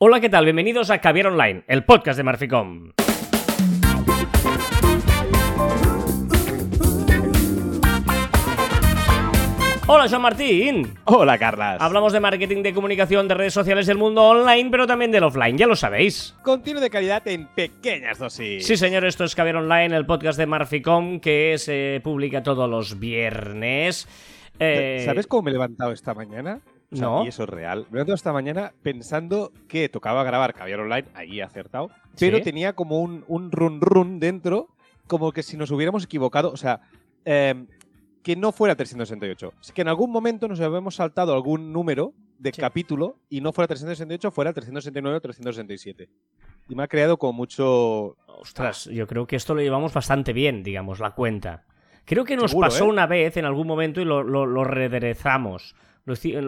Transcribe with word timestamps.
Hola, 0.00 0.20
¿qué 0.20 0.28
tal? 0.28 0.44
Bienvenidos 0.44 0.90
a 0.90 1.00
Caviar 1.00 1.26
Online, 1.26 1.64
el 1.66 1.84
podcast 1.84 2.16
de 2.16 2.22
Marficom. 2.22 2.92
Hola, 9.88 10.08
Joan 10.08 10.22
Martín. 10.22 10.94
Hola, 11.02 11.36
Carlas. 11.36 11.82
Hablamos 11.82 12.12
de 12.12 12.20
marketing, 12.20 12.62
de 12.62 12.72
comunicación, 12.72 13.26
de 13.26 13.34
redes 13.34 13.54
sociales 13.54 13.88
del 13.88 13.98
mundo 13.98 14.22
online, 14.22 14.70
pero 14.70 14.86
también 14.86 15.10
del 15.10 15.24
offline, 15.24 15.58
ya 15.58 15.66
lo 15.66 15.74
sabéis. 15.74 16.36
Continuo 16.44 16.80
de 16.80 16.90
calidad 16.90 17.26
en 17.26 17.48
pequeñas 17.48 18.20
dosis. 18.20 18.64
Sí, 18.64 18.76
señor, 18.76 19.04
esto 19.04 19.24
es 19.24 19.34
Caviar 19.34 19.56
Online, 19.56 19.96
el 19.96 20.06
podcast 20.06 20.38
de 20.38 20.46
Marficom 20.46 21.18
que 21.18 21.58
se 21.58 22.00
publica 22.04 22.40
todos 22.44 22.70
los 22.70 23.00
viernes. 23.00 24.06
Eh, 24.60 25.02
¿Sabes 25.04 25.26
cómo 25.26 25.42
me 25.42 25.50
he 25.50 25.54
levantado 25.54 25.90
esta 25.90 26.14
mañana? 26.14 26.60
O 26.90 26.96
sea, 26.96 27.06
No. 27.06 27.24
Y 27.24 27.28
eso 27.28 27.42
es 27.44 27.48
real. 27.48 27.86
Me 27.90 28.00
he 28.00 28.12
esta 28.12 28.32
mañana 28.32 28.72
pensando 28.82 29.52
que 29.68 29.88
tocaba 29.88 30.24
grabar 30.24 30.54
Caviar 30.54 30.80
Online, 30.80 31.06
ahí 31.14 31.40
he 31.40 31.42
acertado, 31.42 31.90
pero 32.18 32.38
Sí. 32.38 32.42
tenía 32.44 32.72
como 32.72 33.00
un, 33.00 33.24
un 33.28 33.52
run 33.52 33.80
run 33.80 34.20
dentro, 34.20 34.68
como 35.06 35.32
que 35.32 35.42
si 35.42 35.56
nos 35.56 35.70
hubiéramos 35.70 36.04
equivocado, 36.04 36.50
o 36.50 36.56
sea, 36.56 36.80
eh, 37.24 37.66
que 38.22 38.36
no 38.36 38.52
fuera 38.52 38.74
368. 38.74 39.52
Es 39.60 39.72
que 39.72 39.82
en 39.82 39.88
algún 39.88 40.10
momento 40.10 40.48
nos 40.48 40.60
habíamos 40.60 40.96
saltado 40.96 41.34
algún 41.34 41.72
número 41.72 42.12
de 42.38 42.52
Sí. 42.52 42.60
capítulo 42.60 43.16
y 43.28 43.40
no 43.40 43.52
fuera 43.52 43.66
368, 43.68 44.30
fuera 44.30 44.52
369 44.52 45.16
o 45.16 45.20
367. 45.20 46.08
Y 46.68 46.74
me 46.74 46.82
ha 46.82 46.88
creado 46.88 47.18
como 47.18 47.32
mucho... 47.34 48.16
Ostras, 48.26 48.84
yo 48.86 49.06
creo 49.06 49.26
que 49.26 49.36
esto 49.36 49.54
lo 49.54 49.60
llevamos 49.62 49.92
bastante 49.92 50.32
bien, 50.32 50.62
digamos, 50.62 51.00
la 51.00 51.12
cuenta. 51.12 51.64
Creo 52.04 52.24
que 52.24 52.36
nos 52.36 52.50
Seguro, 52.52 52.68
pasó 52.68 52.84
¿eh? 52.84 52.88
una 52.88 53.06
vez 53.06 53.36
en 53.36 53.44
algún 53.44 53.66
momento 53.66 54.00
y 54.00 54.04
lo, 54.04 54.22
lo, 54.22 54.46
lo 54.46 54.64
rederezamos. 54.64 55.74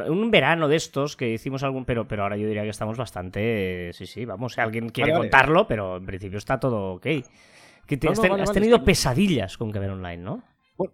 Un 0.09 0.31
verano 0.31 0.69
de 0.69 0.77
estos 0.77 1.17
que 1.17 1.31
hicimos 1.33 1.63
algún. 1.63 1.85
Pero, 1.85 2.07
pero 2.09 2.23
ahora 2.25 2.37
yo 2.37 2.47
diría 2.47 2.63
que 2.63 2.69
estamos 2.71 2.97
bastante. 2.97 3.91
Sí, 3.93 4.07
sí, 4.07 4.25
vamos. 4.25 4.55
Si 4.55 4.61
alguien 4.61 4.89
quiere 4.91 5.13
Vale, 5.13 5.19
vale. 5.21 5.31
contarlo, 5.31 5.67
pero 5.67 5.97
en 5.97 6.07
principio 6.07 6.39
está 6.39 6.59
todo 6.59 6.95
ok. 6.95 7.07
Que 7.87 7.97
te- 7.97 8.07
No, 8.07 8.13
has, 8.13 8.19
no, 8.19 8.23
ten- 8.23 8.31
vale, 8.31 8.43
has 8.45 8.53
tenido 8.53 8.85
pesadillas 8.85 9.57
con 9.59 9.71
Caber 9.73 9.91
Online, 9.91 10.19
¿no? 10.19 10.43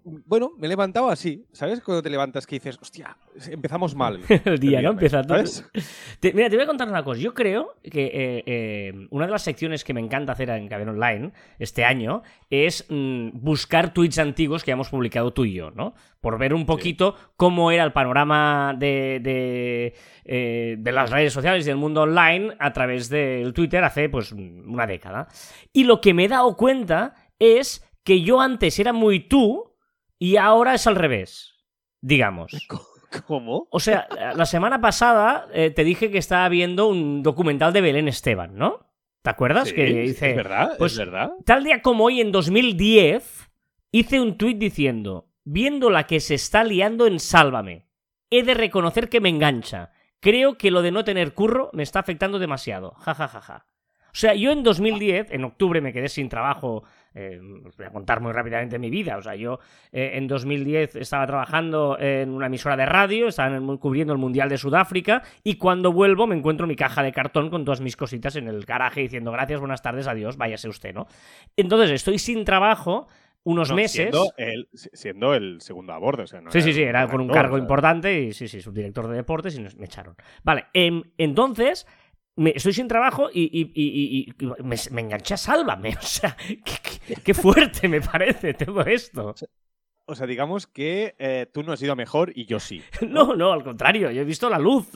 Bueno, 0.05 0.53
me 0.59 0.67
he 0.67 0.69
levantado 0.69 1.09
así. 1.11 1.47
¿Sabes? 1.53 1.81
Cuando 1.81 2.03
te 2.03 2.11
levantas 2.11 2.47
que 2.47 2.57
dices, 2.57 2.79
hostia, 2.81 3.17
empezamos 3.49 3.95
mal. 3.95 4.21
El 4.45 4.59
día, 4.59 4.83
¿no? 4.83 4.95
viernes", 4.95 5.15
Empieza 5.15 5.23
todo- 5.23 6.33
mira, 6.35 6.49
te 6.51 6.57
voy 6.57 6.65
a 6.65 6.67
contar 6.67 6.89
una 6.89 7.03
cosa. 7.05 7.21
Yo 7.21 7.35
creo 7.35 7.77
que 7.83 8.07
eh, 8.07 8.43
eh, 8.47 8.93
una 9.11 9.27
de 9.27 9.33
las 9.33 9.43
secciones 9.43 9.85
que 9.85 9.95
me 9.95 10.01
encanta 10.01 10.33
hacer 10.33 10.51
en 10.51 10.69
Caber 10.69 10.89
Online 10.89 11.33
este 11.59 11.85
año 11.85 12.23
es 12.51 12.87
mm, 12.89 13.31
buscar 13.35 13.93
tweets 13.95 14.19
antiguos 14.19 14.65
que 14.65 14.71
hemos 14.73 14.89
publicado 14.89 15.33
tú 15.33 15.45
y 15.45 15.55
yo, 15.55 15.71
¿no? 15.71 15.95
Por 16.21 16.39
ver 16.39 16.55
un 16.55 16.67
poquito 16.67 17.15
cómo 17.37 17.71
era 17.71 17.85
el 17.85 17.93
panorama 17.93 18.75
de, 18.77 19.21
de, 19.23 19.95
eh, 20.25 20.77
de 20.79 20.93
las 20.93 21.11
redes 21.11 21.33
sociales 21.33 21.65
y 21.65 21.69
del 21.69 21.77
mundo 21.77 22.03
online 22.03 22.57
a 22.59 22.73
través 22.73 23.09
del 23.09 23.53
Twitter 23.53 23.85
hace 23.85 24.09
pues 24.09 24.33
una 24.33 24.87
década. 24.87 25.29
Y 25.73 25.85
lo 25.85 26.01
que 26.01 26.15
me 26.15 26.25
he 26.25 26.29
dado 26.29 26.57
cuenta 26.57 27.15
es 27.39 27.83
que 28.03 28.23
yo 28.23 28.41
antes 28.41 28.79
era 28.79 28.93
muy 28.93 29.21
tú 29.29 29.76
y 30.19 30.37
ahora 30.37 30.75
es 30.75 30.87
al 30.87 30.97
revés, 30.97 31.55
digamos. 32.01 32.53
¿Cómo? 33.27 33.69
O 33.71 33.81
sea, 33.81 34.09
la 34.35 34.47
semana 34.47 34.81
pasada 34.81 35.47
eh, 35.53 35.71
te 35.71 35.85
dije 35.85 36.11
que 36.11 36.19
estaba 36.19 36.49
viendo 36.49 36.89
un 36.89 37.23
documental 37.23 37.73
de 37.73 37.81
Belén 37.81 38.09
Esteban, 38.09 38.57
¿no? 38.57 38.87
¿Te 39.23 39.31
acuerdas? 39.31 39.69
Sí, 39.69 39.75
que 39.75 39.85
dice. 39.87 40.31
Es 40.31 40.37
verdad, 40.37 40.75
pues, 40.79 40.93
es 40.93 40.99
verdad. 40.99 41.33
Tal 41.45 41.65
día 41.65 41.83
como 41.83 42.05
hoy, 42.05 42.21
en 42.21 42.31
2010, 42.31 43.51
hice 43.91 44.21
un 44.21 44.37
tuit 44.37 44.59
diciendo: 44.59 45.31
Viendo 45.45 45.91
la 45.91 46.07
que 46.07 46.21
se 46.21 46.35
está 46.35 46.63
liando 46.63 47.07
en 47.07 47.19
Sálvame, 47.19 47.87
he 48.31 48.43
de 48.43 48.55
reconocer 48.55 49.09
que 49.09 49.21
me 49.21 49.29
engancha. 49.29 49.93
Creo 50.21 50.59
que 50.59 50.71
lo 50.71 50.83
de 50.83 50.93
no 50.93 51.05
tener 51.05 51.35
curro 51.35 51.71
me 51.73 51.83
está 51.83 52.01
afectando 52.01 52.39
demasiado. 52.39 52.93
Ja, 52.99 53.15
ja, 53.15 53.29
ja, 53.29 53.41
ja. 53.41 53.67
O 54.17 54.19
sea, 54.19 54.33
yo 54.35 54.51
en 54.51 54.63
2010, 54.63 55.27
en 55.31 55.45
octubre, 55.45 55.83
me 55.83 55.93
quedé 55.93 56.09
sin 56.09 56.31
trabajo. 56.31 56.85
eh, 57.19 57.39
os 57.67 57.77
voy 57.77 57.87
a 57.87 57.91
contar 57.91 58.21
muy 58.21 58.33
rápidamente 58.33 58.79
mi 58.79 58.89
vida. 58.91 59.17
O 59.19 59.23
sea, 59.23 59.35
yo 59.35 59.59
eh, 59.93 60.13
en 60.15 60.27
2010 60.27 60.97
estaba 60.97 61.27
trabajando 61.27 61.99
en 61.99 62.31
una 62.31 62.47
emisora 62.47 62.77
de 62.79 62.85
radio, 62.87 63.29
estaba 63.29 63.55
el- 63.57 63.79
cubriendo 63.79 64.13
el 64.15 64.19
Mundial 64.19 64.49
de 64.49 64.57
Sudáfrica, 64.59 65.23
y 65.45 65.57
cuando 65.57 65.93
vuelvo 65.93 66.27
me 66.27 66.35
encuentro 66.37 66.67
mi 66.67 66.77
caja 66.77 67.03
de 67.03 67.13
cartón 67.13 67.49
con 67.51 67.65
todas 67.67 67.81
mis 67.83 67.97
cositas 67.97 68.37
en 68.37 68.49
el 68.49 68.65
garaje 68.65 69.01
diciendo 69.03 69.33
gracias, 69.33 69.61
buenas 69.61 69.81
tardes, 69.83 70.07
adiós, 70.07 70.37
váyase 70.39 70.69
usted, 70.69 70.95
¿no? 70.95 71.07
Entonces 71.57 71.91
estoy 71.91 72.19
sin 72.19 72.45
trabajo 72.45 73.07
unos 73.45 73.71
No, 73.71 73.77
meses. 73.77 74.11
Siendo 74.11 74.33
el, 74.37 74.69
siendo 74.73 75.35
el 75.35 75.61
segundo 75.61 75.93
a 75.93 75.99
bordo. 75.99 76.25
O 76.25 76.27
sea, 76.27 76.41
no 76.41 76.51
Sí, 76.51 76.61
sí, 76.63 76.73
sí, 76.73 76.83
era 76.83 77.07
con 77.09 77.21
un 77.21 77.29
cargo 77.29 77.55
o 77.55 77.59
sea, 77.59 77.63
importante 77.63 78.21
y 78.23 78.33
sí, 78.33 78.49
sí, 78.49 78.61
subdirector 78.61 79.09
de 79.09 79.17
deportes 79.17 79.57
y 79.57 79.63
nos, 79.63 79.77
me 79.77 79.85
echaron. 79.87 80.17
Vale, 80.43 80.67
em, 80.75 81.03
entonces 81.17 81.87
me, 82.37 82.53
estoy 82.55 82.73
sin 82.73 82.89
trabajo 82.89 83.29
y, 83.33 83.43
y- 83.45 83.73
y- 83.75 84.63
me, 84.63 84.77
me 84.91 85.01
enganché 85.01 85.35
a 85.35 85.37
Sálvame. 85.37 85.97
O 85.99 86.03
sea, 86.03 86.37
qué, 86.37 86.61
qué- 86.65 87.17
qué 87.17 87.35
fuerte 87.35 87.89
me 87.89 88.01
parece 88.01 88.55
todo 88.55 88.81
esto. 88.83 89.35
O 90.09 90.15
sea, 90.15 90.27
digamos 90.27 90.67
que 90.69 91.17
eh, 91.19 91.47
tú 91.53 91.63
no 91.65 91.73
has 91.73 91.83
ido 91.83 91.93
a 91.93 91.97
mejor 91.97 92.33
y 92.35 92.47
yo 92.47 92.61
sí. 92.61 92.83
No, 93.09 93.35
no, 93.35 93.53
al 93.53 93.65
contrario, 93.65 94.11
yo 94.11 94.23
he 94.23 94.25
visto 94.25 94.49
la 94.49 94.59
luz. 94.59 94.89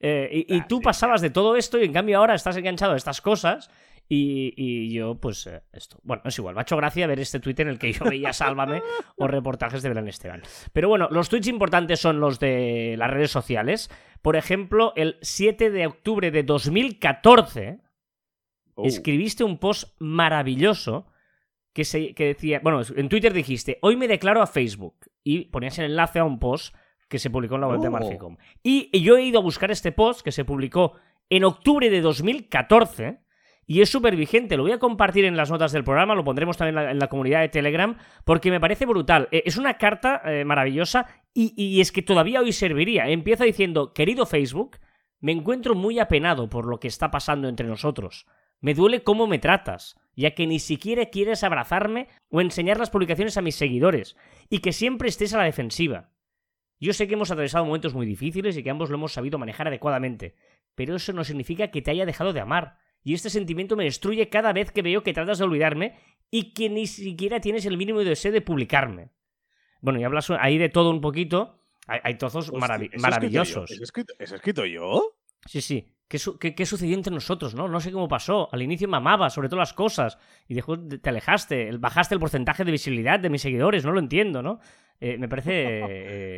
Eh, 0.00 0.44
y, 0.48 0.54
y 0.54 0.58
Ah, 0.60 0.66
tú 0.68 0.78
sí, 0.78 0.82
pasabas 0.84 1.20
de 1.20 1.30
todo 1.30 1.56
esto 1.56 1.78
y 1.78 1.84
en 1.84 1.92
cambio 1.92 2.18
ahora 2.18 2.34
estás 2.34 2.56
enganchado 2.56 2.94
a 2.94 2.96
estas 2.96 3.20
cosas. 3.20 3.70
Y, 4.08 4.52
y 4.56 4.92
yo, 4.92 5.14
pues, 5.16 5.46
eh, 5.46 5.62
esto. 5.72 5.98
Bueno, 6.02 6.22
es 6.26 6.38
igual, 6.38 6.54
me 6.54 6.60
ha 6.60 6.62
hecho 6.62 6.76
gracia 6.76 7.06
ver 7.06 7.20
este 7.20 7.40
tuit 7.40 7.58
en 7.60 7.68
el 7.68 7.78
que 7.78 7.92
yo 7.92 8.04
veía 8.04 8.32
Sálvame 8.32 8.82
o 9.16 9.26
reportajes 9.26 9.82
de 9.82 9.88
Belén 9.88 10.08
Esteban. 10.08 10.42
Pero 10.72 10.88
bueno, 10.88 11.08
los 11.10 11.28
tweets 11.28 11.48
importantes 11.48 12.00
son 12.00 12.20
los 12.20 12.38
de 12.38 12.96
las 12.98 13.10
redes 13.10 13.30
sociales. 13.30 13.90
Por 14.20 14.36
ejemplo, 14.36 14.92
el 14.96 15.16
7 15.22 15.70
de 15.70 15.86
octubre 15.86 16.30
de 16.30 16.42
2014 16.42 17.80
Oh. 18.76 18.84
escribiste 18.86 19.44
un 19.44 19.58
post 19.58 19.94
maravilloso 20.00 21.06
que, 21.72 21.84
se, 21.84 22.12
que 22.12 22.24
decía, 22.26 22.58
bueno, 22.60 22.82
en 22.96 23.08
Twitter 23.08 23.32
dijiste, 23.32 23.78
hoy 23.82 23.94
me 23.96 24.08
declaro 24.08 24.42
a 24.42 24.48
Facebook 24.48 24.96
y 25.22 25.44
ponías 25.44 25.78
el 25.78 25.84
enlace 25.86 26.18
a 26.18 26.24
un 26.24 26.40
post 26.40 26.74
que 27.08 27.20
se 27.20 27.30
publicó 27.30 27.54
en 27.54 27.60
la 27.60 27.68
web 27.68 27.80
de 27.80 27.86
Oh. 27.86 27.90
Marficom. 27.92 28.36
Y 28.64 28.90
yo 29.00 29.16
he 29.16 29.22
ido 29.22 29.38
a 29.38 29.42
buscar 29.42 29.70
este 29.70 29.92
post 29.92 30.22
que 30.22 30.32
se 30.32 30.44
publicó 30.44 30.94
en 31.30 31.44
octubre 31.44 31.88
de 31.88 32.00
2014 32.00 33.20
y 33.66 33.80
es 33.80 33.90
súper 33.90 34.16
vigente. 34.16 34.56
Lo 34.56 34.62
voy 34.62 34.72
a 34.72 34.78
compartir 34.78 35.24
en 35.24 35.36
las 35.36 35.50
notas 35.50 35.72
del 35.72 35.84
programa, 35.84 36.14
lo 36.14 36.24
pondremos 36.24 36.56
también 36.56 36.88
en 36.88 36.98
la, 36.98 37.08
comunidad 37.08 37.40
de 37.40 37.48
Telegram 37.48 37.96
porque 38.24 38.50
me 38.50 38.60
parece 38.60 38.86
brutal. 38.86 39.28
Eh, 39.30 39.42
Es 39.46 39.56
una 39.56 39.74
carta 39.74 40.22
eh, 40.24 40.44
maravillosa 40.44 41.06
y, 41.32 41.52
y 41.56 41.80
es 41.80 41.92
que 41.92 42.02
todavía 42.02 42.40
hoy 42.40 42.52
serviría. 42.52 43.08
Empieza 43.08 43.44
diciendo, 43.44 43.92
querido 43.92 44.26
Facebook, 44.26 44.78
me 45.20 45.32
encuentro 45.32 45.74
muy 45.74 45.98
apenado 45.98 46.48
por 46.50 46.66
lo 46.66 46.78
que 46.80 46.88
está 46.88 47.10
pasando 47.10 47.48
entre 47.48 47.66
nosotros. 47.66 48.26
Me 48.60 48.74
duele 48.74 49.02
cómo 49.02 49.26
me 49.26 49.38
tratas, 49.38 49.96
ya 50.16 50.34
que 50.34 50.46
ni 50.46 50.58
siquiera 50.58 51.06
quieres 51.06 51.44
abrazarme 51.44 52.08
o 52.28 52.40
enseñar 52.40 52.78
las 52.78 52.90
publicaciones 52.90 53.36
a 53.36 53.42
mis 53.42 53.56
seguidores, 53.56 54.16
y 54.48 54.60
que 54.60 54.72
siempre 54.72 55.08
estés 55.08 55.34
a 55.34 55.38
la 55.38 55.44
defensiva. 55.44 56.10
Yo 56.80 56.92
sé 56.92 57.06
que 57.06 57.14
hemos 57.14 57.30
atravesado 57.30 57.64
momentos 57.64 57.94
muy 57.94 58.06
difíciles 58.06 58.56
y 58.56 58.62
que 58.62 58.70
ambos 58.70 58.90
lo 58.90 58.96
hemos 58.96 59.12
sabido 59.12 59.38
manejar 59.38 59.68
adecuadamente, 59.68 60.34
pero 60.74 60.96
eso 60.96 61.12
no 61.12 61.24
significa 61.24 61.70
que 61.70 61.82
te 61.82 61.90
haya 61.90 62.06
dejado 62.06 62.32
de 62.32 62.40
amar, 62.40 62.78
y 63.04 63.14
este 63.14 63.30
sentimiento 63.30 63.76
me 63.76 63.84
destruye 63.84 64.28
cada 64.28 64.52
vez 64.52 64.72
que 64.72 64.82
veo 64.82 65.02
que 65.02 65.12
tratas 65.12 65.38
de 65.38 65.44
olvidarme 65.44 65.94
y 66.30 66.52
que 66.54 66.68
ni 66.70 66.86
siquiera 66.86 67.38
tienes 67.40 67.64
el 67.66 67.76
mínimo 67.76 68.00
deseo 68.00 68.32
de 68.32 68.40
publicarme. 68.40 69.10
Bueno, 69.80 70.00
y 70.00 70.04
hablas 70.04 70.30
ahí 70.30 70.58
de 70.58 70.70
todo 70.70 70.90
un 70.90 71.00
poquito. 71.00 71.60
Hay, 71.86 72.00
hay 72.02 72.14
trozos 72.16 72.48
Hostia, 72.50 72.58
maravi- 72.58 72.72
¿eso 72.74 72.78
he 72.80 72.84
escrito 72.86 73.00
maravillosos. 73.02 73.70
he 74.18 74.24
escrito, 74.24 74.64
yo? 74.66 75.12
Sí, 75.46 75.60
sí. 75.60 75.86
¿Qué, 76.08 76.18
qué- 76.40 76.54
qué 76.54 76.66
sucedió 76.66 76.94
entre 76.94 77.12
nosotros, 77.12 77.54
no? 77.54 77.68
No 77.68 77.80
sé 77.80 77.92
cómo 77.92 78.08
pasó. 78.08 78.48
Al 78.52 78.62
inicio 78.62 78.88
me 78.88 78.96
amabas 78.96 79.34
sobre 79.34 79.48
todas 79.48 79.68
las 79.68 79.72
cosas 79.74 80.18
y 80.48 80.54
después 80.54 80.80
te 81.02 81.08
alejaste, 81.10 81.70
bajaste 81.78 82.14
el 82.14 82.20
porcentaje 82.20 82.64
de 82.64 82.72
visibilidad 82.72 83.20
de 83.20 83.28
mis 83.30 83.42
seguidores, 83.42 83.84
no 83.84 83.92
lo 83.92 84.00
entiendo, 84.00 84.42
¿no? 84.42 84.60
Eh, 85.00 85.18
me 85.18 85.28
parece 85.28 85.50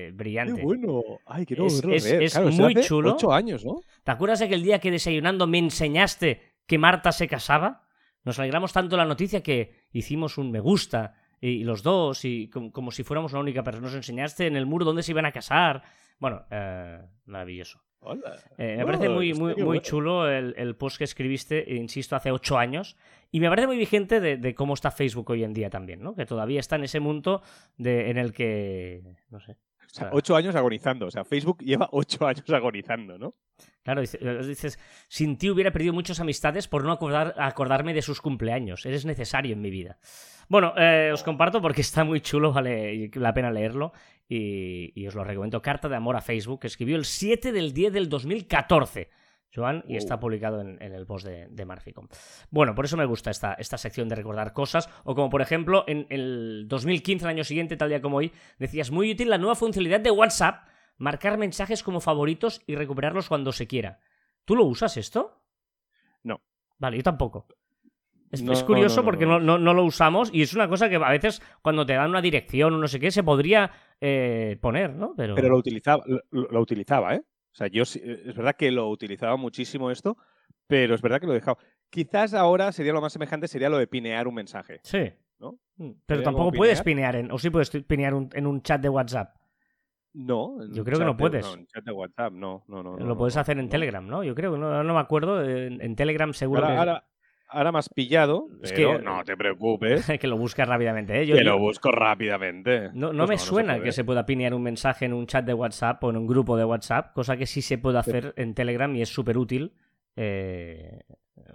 eh, 0.09 0.11
brillante. 0.15 0.57
Qué 0.57 0.63
bueno. 0.63 1.03
Ay, 1.27 1.47
quiero 1.47 1.67
Es- 1.67 1.85
es- 1.85 2.05
ver. 2.05 2.23
es 2.23 2.33
Claro, 2.33 2.49
eso 2.49 2.63
muy 2.63 2.73
hace 2.73 2.83
chulo. 2.89 3.13
Ocho 3.15 3.33
años, 3.33 3.65
¿no? 3.65 3.81
¿Te 4.03 4.11
acuerdas 4.11 4.39
de 4.41 4.47
aquel 4.47 4.63
día 4.63 4.79
que 4.81 4.91
desayunando 4.91 5.47
me 5.47 5.59
enseñaste 5.59 6.56
que 6.67 6.79
Marta 6.79 7.13
se 7.13 7.29
casaba? 7.29 7.87
Nos 8.25 8.39
alegramos 8.39 8.73
tanto 8.73 8.97
de 8.97 9.03
la 9.03 9.09
noticia 9.09 9.43
que 9.43 9.87
hicimos 9.93 10.37
un 10.39 10.51
me 10.51 10.61
gusta 10.61 11.15
y, 11.41 11.65
los 11.65 11.83
dos 11.83 12.25
y 12.25 12.49
como, 12.49 12.73
como 12.73 12.91
si 12.91 13.05
fuéramos 13.05 13.33
la 13.33 13.41
única 13.41 13.63
persona. 13.63 13.87
Nos 13.87 13.95
enseñaste 13.95 14.47
en 14.47 14.57
el 14.57 14.67
muro 14.67 14.85
dónde 14.85 15.03
se 15.03 15.13
iban 15.13 15.27
a 15.27 15.33
casar. 15.33 15.83
Bueno, 16.19 16.45
eh, 16.51 17.01
maravilloso. 17.27 17.83
Hola. 18.01 18.37
Eh, 18.59 18.77
me 18.77 18.83
Oh, 18.83 18.87
parece 18.87 19.09
muy, 19.09 19.31
está 19.31 19.43
muy, 19.43 19.55
muy 19.55 19.63
bueno. 19.65 19.83
chulo 19.83 20.31
el, 20.31 20.55
el 20.57 20.77
post 20.77 20.99
que 20.99 21.05
escribiste, 21.05 21.65
insisto, 21.75 22.17
hace 22.17 22.31
ocho 22.31 22.59
años. 22.59 22.97
Y 23.31 23.41
me 23.41 23.49
parece 23.49 23.67
muy 23.67 23.77
vigente 23.77 24.21
de, 24.21 24.37
de 24.37 24.55
cómo 24.55 24.75
está 24.75 24.91
Facebook 24.91 25.31
hoy 25.31 25.45
en 25.45 25.53
día 25.53 25.71
también, 25.71 26.01
¿no? 26.03 26.15
Que 26.15 26.27
todavía 26.27 26.61
está 26.61 26.77
en 26.77 26.85
ese 26.85 27.01
mundo 27.01 27.43
de, 27.77 28.11
en 28.11 28.19
el 28.19 28.33
que. 28.33 29.03
No 29.31 29.41
sé. 29.41 29.57
O 29.97 29.99
sea, 30.01 30.11
ocho 30.13 30.37
años 30.37 30.55
agonizando. 30.55 31.07
O 31.07 31.11
sea, 31.11 31.25
Facebook 31.25 31.63
lleva 31.63 31.89
ocho 31.93 32.27
años 32.27 32.49
agonizando, 32.51 33.19
¿no? 33.19 33.35
Claro, 33.83 34.03
eh, 34.03 34.47
dices, 34.47 34.79
sin 35.09 35.39
ti 35.39 35.49
hubiera 35.49 35.71
perdido 35.71 35.93
muchas 35.95 36.21
amistades 36.21 36.69
por 36.69 36.85
no 36.85 36.93
acordar- 36.93 37.35
acordarme 37.39 37.95
de 37.95 38.03
sus 38.03 38.21
cumpleaños. 38.21 38.85
Eres 38.85 39.05
necesario 39.05 39.53
en 39.53 39.61
mi 39.61 39.71
vida. 39.71 39.99
Bueno, 40.49 40.75
eh, 40.77 41.11
os 41.13 41.23
comparto 41.23 41.61
porque 41.63 41.81
está 41.81 42.05
muy 42.05 42.21
chulo, 42.21 42.53
vale 42.53 43.11
la 43.15 43.33
pena 43.33 43.51
leerlo. 43.51 43.93
Y, 44.29 44.93
y 45.01 45.07
os 45.07 45.15
lo 45.15 45.23
recomiendo. 45.25 45.63
Carta 45.63 45.89
de 45.89 45.97
amor 45.97 46.17
a 46.17 46.21
Facebook, 46.21 46.61
que 46.61 46.67
escribió 46.67 46.97
el 46.97 47.05
7 47.05 47.53
del 47.53 47.73
10 47.73 47.93
del 47.93 48.09
2014. 48.09 49.09
Joan, 49.57 49.83
y 49.89 49.97
está 49.97 50.21
publicado 50.21 50.61
en, 50.61 50.81
el 50.81 51.07
post 51.07 51.27
de, 51.27 51.49
de, 51.49 51.65
Marficom. 51.65 52.07
Bueno, 52.51 52.75
por 52.75 52.85
eso 52.85 52.97
me 52.97 53.07
gusta 53.07 53.31
esta, 53.31 53.55
esta 53.55 53.79
sección 53.79 54.09
de 54.09 54.15
recordar 54.15 54.53
cosas, 54.53 54.91
o 55.05 55.15
como 55.15 55.31
por 55.31 55.41
ejemplo 55.41 55.85
en 55.89 56.07
el 56.11 56.67
2015, 56.69 57.25
el 57.25 57.31
año 57.31 57.45
siguiente, 57.45 57.77
tal 57.77 57.89
día 57.89 58.03
como 58.03 58.19
hoy, 58.19 58.33
decías, 58.59 58.91
muy 58.91 59.11
útil 59.11 59.31
la 59.31 59.39
nueva 59.39 59.55
funcionalidad 59.55 60.01
de 60.01 60.11
WhatsApp, 60.11 60.69
marcar 60.99 61.39
mensajes 61.39 61.83
como 61.83 62.01
favoritos 62.01 62.63
y 62.67 62.75
recuperarlos 62.75 63.29
cuando 63.29 63.53
se 63.53 63.67
quiera. 63.67 64.01
¿Tú 64.45 64.55
lo 64.55 64.65
usas 64.65 64.97
esto? 64.97 65.43
No. 66.23 66.43
Vale, 66.79 66.99
yo 66.99 67.03
tampoco. 67.03 67.47
Es, 68.31 68.65
curioso 68.65 69.05
porque 69.05 69.25
no, 69.25 69.39
lo 69.39 69.85
usamos 69.85 70.31
y 70.33 70.43
es 70.43 70.55
una 70.55 70.69
cosa 70.69 70.89
que 70.89 70.97
a 70.97 71.11
veces 71.11 71.41
cuando 71.63 71.87
te 71.87 71.95
dan 71.95 72.11
una 72.11 72.21
dirección 72.21 72.75
o 72.75 72.79
no 72.79 72.89
sé 72.89 72.99
qué 72.99 73.11
se 73.11 73.23
podría 73.23 73.71
eh, 74.01 74.59
poner, 74.61 74.95
¿no? 74.95 75.15
Pero... 75.17 75.35
Pero 75.35 75.49
lo 75.49 75.59
utilizaba, 75.59 76.03
lo, 76.31 76.61
utilizaba, 76.61 77.15
¿eh? 77.15 77.23
O 77.57 77.59
sea, 77.59 77.69
yo 77.69 77.85
es 77.85 78.37
verdad 78.37 78.55
que 78.55 78.71
lo 78.71 78.91
utilizaba 78.91 79.39
muchísimo 79.39 79.91
esto, 79.91 80.19
pero 80.67 80.95
es 80.95 81.01
verdad 81.01 81.21
que 81.21 81.27
lo 81.27 81.33
he 81.33 81.37
dejado. 81.37 81.57
Quizás 81.89 82.35
ahora 82.35 82.71
sería 82.71 82.93
lo 82.93 83.01
más 83.01 83.15
semejante, 83.15 83.49
sería 83.49 83.71
lo 83.71 83.79
de 83.79 83.87
pinear 83.87 84.29
un 84.29 84.35
mensaje. 84.35 84.81
Sí. 84.83 85.11
¿no? 85.39 85.59
Mm, 85.79 85.93
pero 86.05 86.23
tampoco 86.23 86.53
puedes 86.53 86.83
pinear 86.83 87.17
en, 87.17 87.31
o 87.31 87.39
sí 87.39 87.49
puedes 87.49 87.71
pinear 87.71 88.13
en 88.35 88.47
un 88.47 88.61
chat 88.61 88.79
de 88.79 88.91
WhatsApp. 88.91 89.39
No, 90.13 90.59
yo 90.71 90.85
creo 90.85 90.99
que 90.99 91.05
no 91.07 91.17
puedes. 91.17 91.47
no, 91.47 91.55
en 91.55 91.67
chat 91.67 91.83
de 91.83 91.93
WhatsApp, 91.93 92.35
no, 92.35 92.63
no, 92.69 92.83
no. 92.83 92.99
Lo 92.99 93.17
puedes 93.17 93.39
hacer 93.39 93.59
en 93.59 93.71
Telegram, 93.71 94.07
¿no? 94.07 94.23
Yo 94.23 94.35
creo 94.35 94.53
que 94.53 94.59
no, 94.59 94.85
me 94.85 95.01
acuerdo. 95.01 95.43
En, 95.43 95.97
Telegram 95.97 96.35
seguro 96.35 96.61
ahora, 96.61 96.75
que... 96.75 96.79
ahora, 96.79 97.05
ahora, 97.57 97.73
me 97.73 97.79
has 97.79 97.89
pillado. 97.89 98.49
Es 98.63 98.73
que 98.73 98.99
no 98.99 99.25
te 99.25 99.37
preocupes. 99.37 100.07
que 100.21 100.27
lo 100.27 100.37
buscas 100.37 100.69
rápidamente, 100.69 101.23
¿eh? 101.23 101.27
que 101.27 101.45
lo 101.45 101.59
busco 101.59 101.91
rápidamente. 101.91 102.91
No, 102.95 103.13
no 103.13 103.27
pues 103.27 103.29
me 103.29 103.39
suena 103.39 103.81
que 103.81 103.93
se 103.93 104.05
pueda 104.05 104.27
pinear 104.27 104.55
un 104.55 104.63
mensaje 104.63 105.05
en 105.05 105.13
un 105.13 105.27
chat 105.27 105.45
de 105.45 105.55
WhatsApp 105.55 106.03
o 106.05 106.11
en 106.11 106.17
un 106.17 106.27
grupo 106.27 106.57
de 106.57 106.65
WhatsApp, 106.65 107.13
cosa 107.13 107.37
que 107.37 107.47
sí 107.47 107.63
se 107.63 107.79
puede 107.79 107.99
hacer 107.99 108.35
en 108.37 108.55
Telegram 108.55 108.95
y 108.95 109.03
es 109.03 109.09
súper 109.09 109.39
útil. 109.39 109.73
Eh, 110.17 111.01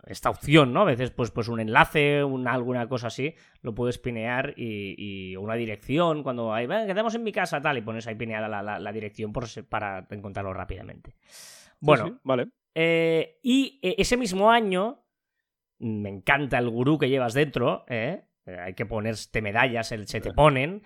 esta 0.05 0.29
opción, 0.29 0.73
¿no? 0.73 0.81
A 0.81 0.85
veces, 0.85 1.11
pues, 1.11 1.31
pues 1.31 1.47
un 1.47 1.59
enlace, 1.59 2.23
una, 2.23 2.53
alguna 2.53 2.87
cosa 2.87 3.07
así, 3.07 3.33
lo 3.61 3.73
puedes 3.73 3.97
pinear 3.97 4.53
y, 4.57 5.35
una 5.35 5.55
dirección, 5.55 6.23
cuando 6.23 6.53
hay, 6.53 6.67
quedamos 6.67 7.15
en 7.15 7.23
mi 7.23 7.31
casa, 7.31 7.61
tal, 7.61 7.77
y 7.77 7.81
pones 7.81 8.07
ahí 8.07 8.15
pineada 8.15 8.47
la, 8.61 8.91
dirección 8.91 9.33
por, 9.33 9.45
para 9.67 10.05
encontrarlo 10.09 10.53
rápidamente. 10.53 11.15
Bueno, 11.79 12.19
vale. 12.23 12.49
Eh, 12.73 13.39
y 13.43 13.79
ese 13.81 14.17
mismo 14.17 14.51
año, 14.51 15.00
me 15.81 16.09
encanta 16.09 16.57
el 16.57 16.69
gurú 16.69 16.97
que 16.97 17.09
llevas 17.09 17.33
dentro, 17.33 17.85
¿eh? 17.89 18.23
hay 18.45 18.73
que 18.73 18.85
ponerte 18.85 19.41
medallas, 19.41 19.91
el 19.91 20.07
se 20.07 20.21
te 20.21 20.31
ponen. 20.33 20.83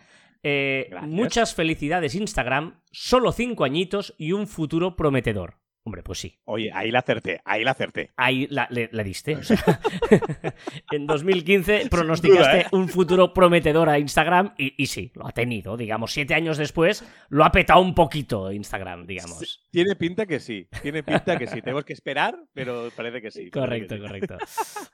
muchas 1.03 1.53
felicidades 1.53 2.15
Instagram, 2.15 2.81
solo 2.91 3.31
cinco 3.31 3.63
añitos 3.63 4.13
y 4.17 4.31
un 4.31 4.47
futuro 4.47 4.95
prometedor. 4.95 5.64
Hombre, 5.87 6.01
pues 6.01 6.17
sí. 6.17 6.35
Oye, 6.45 6.71
ahí 6.73 6.89
la 6.89 6.99
acerté, 6.99 7.41
ahí 7.45 7.63
la 7.63 7.71
acerté. 7.71 8.09
Ahí 8.17 8.47
la, 8.49 8.67
le, 8.71 9.03
diste. 9.03 9.37
en 10.91 11.05
2015 11.05 11.89
pronosticaste 11.91 12.61
¿eh? 12.61 12.65
un 12.71 12.89
futuro 12.89 13.31
prometedor 13.31 13.87
a 13.89 13.99
Instagram 13.99 14.55
y, 14.57 14.83
sí, 14.87 15.11
lo 15.13 15.27
ha 15.27 15.31
tenido. 15.31 15.77
Digamos, 15.77 16.11
siete 16.11 16.33
años 16.33 16.57
después 16.57 17.05
lo 17.29 17.45
ha 17.45 17.51
petado 17.51 17.81
un 17.81 17.93
poquito 17.93 18.51
Instagram, 18.51 19.05
digamos. 19.05 19.63
tiene 19.69 19.95
pinta 19.95 20.25
que 20.25 20.39
sí, 20.39 20.67
tiene 20.81 21.03
pinta 21.03 21.37
que 21.37 21.45
sí. 21.45 21.61
Tenemos 21.61 21.85
que 21.85 21.93
esperar, 21.93 22.35
pero 22.51 22.89
parece 22.95 23.21
que 23.21 23.29
sí. 23.29 23.51
Correcto, 23.51 23.99
correcto. 23.99 24.37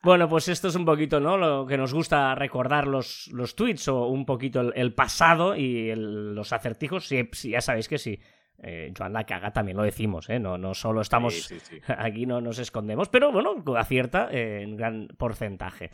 bueno, 0.04 0.28
pues 0.28 0.50
esto 0.50 0.68
es 0.68 0.76
un 0.76 0.84
poquito, 0.84 1.22
¿no? 1.22 1.38
Lo 1.38 1.66
que 1.66 1.78
nos 1.78 1.94
gusta 1.94 2.36
recordar 2.36 2.88
los, 2.88 3.30
los 3.32 3.56
tweets 3.56 3.88
o 3.88 4.08
un 4.08 4.26
poquito 4.26 4.74
el, 4.74 4.94
pasado 4.94 5.56
y 5.56 5.96
los 5.96 6.52
acertijos. 6.52 7.08
Sí, 7.08 7.30
ya 7.50 7.62
sabéis 7.62 7.88
que 7.88 7.98
sí 7.98 8.20
eh, 8.64 8.94
Joan 8.96 9.14
la 9.14 9.26
caga 9.26 9.52
también 9.52 9.78
lo 9.78 9.84
decimos, 9.84 10.30
¿eh? 10.30 10.40
no, 10.40 10.58
no 10.58 10.74
solo 10.74 11.02
estamos 11.02 11.52
aquí, 11.88 12.26
no 12.26 12.42
nos 12.42 12.60
escondemos, 12.60 13.10
pero 13.10 13.32
bueno, 13.32 13.64
acierta 13.76 14.30
eh, 14.32 14.62
en 14.62 14.78
gran 14.78 15.08
porcentaje. 15.18 15.90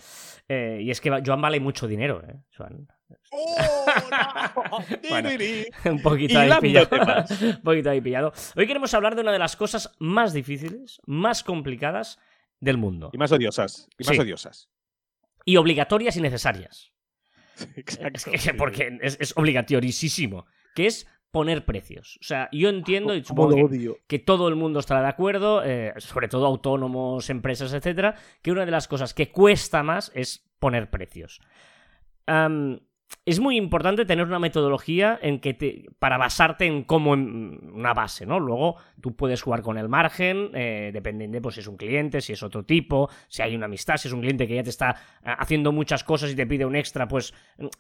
Eh, 0.48 0.80
y 0.82 0.92
es 0.92 1.00
que 1.00 1.10
Joan 1.26 1.42
vale 1.42 1.60
mucho 1.60 1.88
dinero, 1.88 2.22
¿eh? 2.28 2.36
Joan. 2.56 2.88
¡Oh, 3.32 3.86
un 5.86 6.02
poquito 6.02 6.40
ahí 6.40 6.52
pillado. 6.60 6.90
un 7.42 7.62
poquito 7.64 7.90
ahí 7.90 8.02
pillado. 8.02 8.34
Hoy 8.56 8.68
queremos 8.68 8.94
hablar 8.94 9.16
de 9.16 9.22
una 9.22 9.32
de 9.32 9.40
las 9.40 9.56
cosas 9.56 9.96
más 10.00 10.34
difíciles, 10.34 11.00
más 11.06 11.44
complicadas 11.44 12.20
del 12.60 12.78
mundo. 12.78 13.10
Y 13.14 13.18
más 13.18 13.32
odiosas. 13.32 13.88
Y 13.98 14.06
más 14.06 14.20
odiosas. 14.20 14.70
Y 15.46 15.56
obligatorias 15.56 16.18
y 16.18 16.22
necesarias. 16.22 16.92
Exacto. 17.76 18.32
porque 18.58 19.00
es, 19.02 19.18
es 19.22 19.36
obligatorísimo. 19.38 20.46
Que 20.76 20.88
es 20.88 21.08
poner 21.32 21.66
precios. 21.66 22.18
O 22.22 22.24
sea, 22.24 22.50
yo 22.52 22.70
entiendo 22.70 23.16
y 23.16 23.24
supongo 23.24 23.70
que, 24.08 24.20
todo 24.20 24.48
el 24.48 24.56
mundo 24.56 24.80
estará 24.80 25.02
de 25.02 25.08
acuerdo, 25.08 25.64
eh, 25.64 25.94
sobre 25.98 26.28
todo 26.28 26.46
autónomos, 26.46 27.30
empresas, 27.30 27.74
etcétera, 27.74 28.16
que 28.42 28.52
una 28.52 28.66
de 28.66 28.72
las 28.72 28.88
cosas 28.88 29.14
que 29.14 29.32
cuesta 29.32 29.84
más 29.84 30.12
es 30.16 30.50
poner 30.60 30.90
precios 30.90 31.42
es 33.26 33.40
muy 33.40 33.58
importante 33.58 34.06
tener 34.06 34.26
una 34.26 34.40
metodología 34.40 35.20
en 35.22 35.40
que 35.40 35.54
te, 35.54 35.86
para 36.00 36.18
basarte 36.18 36.66
en 36.66 36.84
como 36.84 37.14
en 37.14 37.60
una 37.74 37.94
base, 37.94 38.26
¿no? 38.26 38.40
Luego 38.40 38.78
tú 39.02 39.16
puedes 39.16 39.42
jugar 39.42 39.62
con 39.62 39.78
el 39.78 39.90
margen, 39.90 40.52
eh, 40.54 40.92
dependiendo 40.94 41.36
de 41.36 41.42
pues, 41.42 41.56
si 41.56 41.62
es 41.62 41.68
un 41.68 41.76
cliente, 41.76 42.22
si 42.22 42.34
es 42.34 42.42
otro 42.42 42.64
tipo, 42.64 43.10
si 43.28 43.42
hay 43.42 43.56
una 43.56 43.66
amistad, 43.66 43.98
si 43.98 44.08
es 44.08 44.14
un 44.14 44.22
cliente 44.22 44.48
que 44.48 44.56
ya 44.56 44.64
te 44.64 44.70
está 44.70 44.92
eh, 45.24 45.34
haciendo 45.38 45.74
muchas 45.74 46.04
cosas 46.06 46.32
y 46.32 46.36
te 46.36 46.48
pide 46.48 46.66
un 46.66 46.76
extra, 46.76 47.08
pues, 47.08 47.34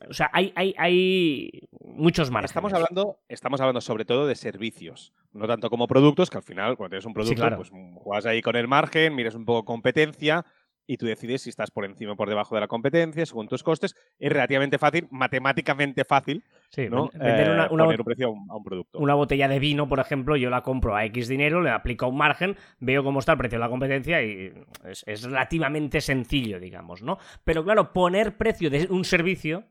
o 0.10 0.14
sea, 0.14 0.30
hay, 0.34 0.52
hay, 0.56 0.76
hay 0.78 1.70
muchos 1.82 2.30
márgenes. 2.30 2.52
Estamos 2.52 2.74
hablando, 2.74 3.20
estamos 3.30 3.62
hablando 3.62 3.80
sobre 3.80 4.04
todo 4.04 4.28
de 4.28 4.36
servicios, 4.36 5.14
no 5.32 5.48
tanto 5.48 5.70
como 5.70 5.88
productos, 5.88 6.30
que 6.30 6.38
al 6.38 6.44
final 6.44 6.76
cuando 6.76 6.92
tienes 6.92 7.06
un 7.06 7.14
producto, 7.14 7.56
pues 7.56 7.72
juegas 7.96 8.26
ahí 8.26 8.42
con 8.42 8.58
el 8.58 8.68
margen, 8.68 9.16
mires 9.16 9.36
un 9.36 9.46
poco 9.46 9.64
competencia, 9.64 10.46
y 10.88 10.98
tú 10.98 11.06
decides 11.06 11.42
si 11.42 11.50
estás 11.50 11.70
por 11.70 11.86
encima 11.86 12.14
o 12.14 12.16
por 12.16 12.30
debajo 12.30 12.56
de 12.56 12.62
la 12.62 12.68
competencia, 12.68 13.26
según 13.26 13.48
tus 13.48 13.62
costes. 13.62 13.96
Es 14.18 14.32
relativamente 14.32 14.78
fácil, 14.78 15.08
matemáticamente 15.12 16.06
fácil, 16.06 16.44
¿no? 16.90 17.10
vender 17.14 17.52
una, 17.52 17.66
eh, 17.66 17.70
poner 17.70 18.00
un 18.00 18.06
precio 18.06 18.28
a 18.50 18.56
un, 18.56 18.64
producto. 18.64 18.98
Una 18.98 19.14
botella 19.14 19.50
de 19.50 19.60
vino, 19.60 19.90
por 19.90 20.00
ejemplo, 20.00 20.38
yo 20.38 20.50
la 20.50 20.62
compro 20.62 20.96
a 20.96 21.06
X 21.06 21.28
dinero, 21.28 21.62
le 21.62 21.70
aplico 21.70 22.08
un 22.08 22.18
margen, 22.18 22.56
veo 22.80 23.04
cómo 23.04 23.20
está 23.20 23.34
el 23.34 23.38
precio 23.38 23.60
de 23.60 23.66
la 23.66 23.70
competencia 23.70 24.24
y 24.24 24.54
es, 24.86 25.24
relativamente 25.24 26.00
sencillo, 26.00 26.60
digamos, 26.60 27.04
¿no? 27.04 27.18
Pero 27.44 27.64
claro, 27.64 27.92
poner 27.92 28.38
precio 28.38 28.70
de 28.70 28.88
un 28.90 29.04
servicio 29.04 29.66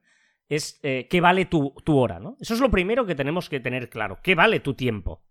es 0.49 0.79
eh, 0.83 1.09
qué 1.11 1.21
vale 1.21 1.47
tu, 1.47 1.75
tu 1.83 1.99
hora, 1.99 2.21
¿no? 2.21 2.37
Eso 2.39 2.55
es 2.55 2.61
lo 2.61 2.71
primero 2.71 3.07
que 3.07 3.15
tenemos 3.15 3.49
que 3.49 3.59
tener 3.59 3.89
claro. 3.89 4.19
¿Qué 4.23 4.35
vale 4.35 4.61
tu 4.61 4.75
tiempo? 4.75 5.23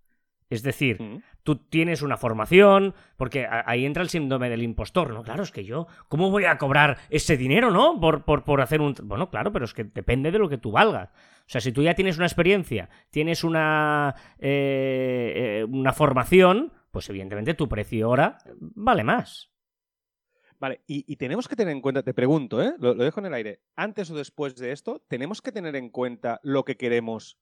Es 0.49 0.63
decir, 0.63 1.01
mm. 1.01 1.21
Tú 1.45 1.57
tienes 1.57 2.01
una 2.01 2.17
formación, 2.17 2.95
porque 3.17 3.47
ahí 3.47 3.85
entra 3.85 4.01
el 4.01 4.09
síndrome 4.09 4.49
del 4.49 4.63
impostor, 4.63 5.13
¿no? 5.13 5.21
Claro, 5.21 5.43
es 5.43 5.51
que 5.51 5.63
yo, 5.63 5.85
¿cómo 6.07 6.31
voy 6.31 6.45
a 6.45 6.57
cobrar 6.57 6.97
ese 7.11 7.37
dinero, 7.37 7.69
¿no? 7.69 7.99
Por, 7.99 8.25
por, 8.25 8.43
por 8.43 8.61
hacer 8.61 8.81
un... 8.81 8.95
Bueno, 9.03 9.29
claro, 9.29 9.51
pero 9.51 9.65
es 9.65 9.73
que 9.75 9.83
depende 9.83 10.31
de 10.31 10.39
lo 10.39 10.49
que 10.49 10.57
tú 10.57 10.71
valgas. 10.71 11.09
O 11.11 11.43
sea, 11.45 11.61
si 11.61 11.71
tú 11.71 11.83
ya 11.83 11.93
tienes 11.93 12.17
una 12.17 12.25
experiencia, 12.25 12.89
tienes 13.11 13.43
una, 13.43 14.15
eh, 14.39 15.59
eh, 15.61 15.65
una 15.69 15.93
formación, 15.93 16.73
pues 16.89 17.07
evidentemente 17.11 17.53
tu 17.53 17.69
precio 17.69 18.07
ahora 18.07 18.39
vale 18.59 19.03
más. 19.03 19.51
Vale, 20.57 20.81
y, 20.87 21.15
tenemos 21.17 21.47
que 21.47 21.55
tener 21.55 21.73
en 21.73 21.81
cuenta, 21.81 22.01
te 22.01 22.15
pregunto, 22.15 22.59
¿eh? 22.63 22.73
Lo, 22.79 22.95
dejo 22.95 23.19
en 23.19 23.27
el 23.27 23.35
aire. 23.35 23.61
Antes 23.75 24.09
o 24.09 24.15
después 24.15 24.55
de 24.55 24.71
esto, 24.71 25.03
tenemos 25.07 25.43
que 25.43 25.51
tener 25.51 25.75
en 25.75 25.89
cuenta 25.89 26.39
lo 26.41 26.65
que 26.65 26.75
queremos, 26.75 27.37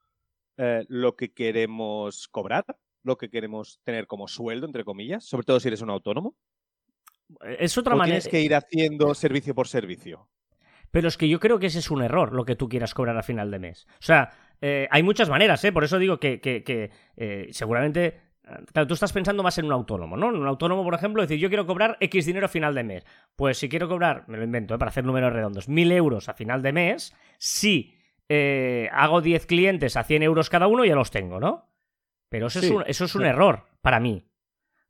eh, 0.58 0.84
lo 0.89 1.16
que 1.16 1.32
queremos 1.32 2.27
cobrar 2.27 2.66
lo 3.03 3.17
que 3.17 3.29
queremos 3.29 3.79
tener 3.83 4.07
como 4.07 4.27
sueldo, 4.27 4.65
entre 4.65 4.83
comillas, 4.83 5.25
sobre 5.25 5.45
todo 5.45 5.60
si 5.60 5.67
eres 5.67 5.81
un 5.81 5.89
autónomo? 5.89 6.36
Es 7.57 7.77
otra 7.77 7.95
manera. 7.95 8.19
Tienes 8.19 8.27
que 8.27 8.41
ir 8.41 8.55
haciendo 8.55 9.13
servicio 9.13 9.55
por 9.55 9.67
servicio. 9.67 10.29
Pero 10.91 11.07
es 11.07 11.17
que 11.17 11.27
yo 11.27 11.39
creo 11.39 11.57
que 11.57 11.67
ese 11.67 11.79
es 11.79 11.89
un 11.89 12.03
error, 12.03 12.33
lo 12.33 12.45
que 12.45 12.55
tú 12.55 12.69
quieras 12.69 12.93
cobrar 12.93 13.17
a 13.17 13.24
final 13.24 13.50
de 13.50 13.60
mes. 13.60 13.88
O 13.93 14.01
sea, 14.01 14.31
eh, 14.62 14.88
hay 14.91 15.01
muchas 15.01 15.27
maneras, 15.27 15.63
¿eh? 15.65 15.72
Por 15.72 15.83
eso 15.83 15.98
digo 15.98 16.19
que, 16.19 16.39
eh, 17.17 17.48
seguramente. 17.51 18.33
Claro, 18.74 18.88
tú 18.88 18.93
estás 18.93 19.13
pensando 19.13 19.41
más 19.41 19.57
en 19.57 19.65
un 19.65 19.72
autónomo, 19.72 20.17
¿no? 20.17 20.29
En 20.29 20.36
un 20.36 20.48
autónomo, 20.48 20.83
por 20.83 20.93
ejemplo, 20.93 21.22
decir, 21.22 21.39
yo 21.39 21.48
quiero 21.48 21.65
cobrar 21.65 21.98
X 22.01 22.25
dinero 22.25 22.45
a 22.45 22.50
final 22.50 22.75
de 22.75 22.83
mes. 22.83 23.05
Pues 23.38 23.57
si 23.57 23.69
quiero 23.69 23.88
cobrar, 23.88 24.25
me 24.27 24.38
lo 24.38 24.43
invento, 24.43 24.75
¿eh? 24.75 24.77
para 24.77 24.89
hacer 24.89 25.05
números 25.05 25.31
redondos, 25.31 25.69
mil 25.69 25.91
euros 25.93 26.27
a 26.27 26.33
final 26.33 26.62
de 26.62 26.74
mes, 26.74 27.15
si 27.38 27.95
hago 28.91 29.22
10 29.22 29.45
clientes 29.45 29.95
a 29.95 30.03
100 30.03 30.24
euros 30.24 30.50
cada 30.50 30.67
uno, 30.67 30.83
ya 30.83 30.95
los 30.95 31.10
tengo, 31.10 31.39
¿no? 31.39 31.73
Pero 32.34 32.48
eso, 32.48 32.62
es, 32.62 32.72
un, 32.72 32.84
eso 32.88 33.06
es 33.06 33.13
un 33.13 33.25
error 33.25 33.68
para 33.84 34.00
mí. 34.00 34.25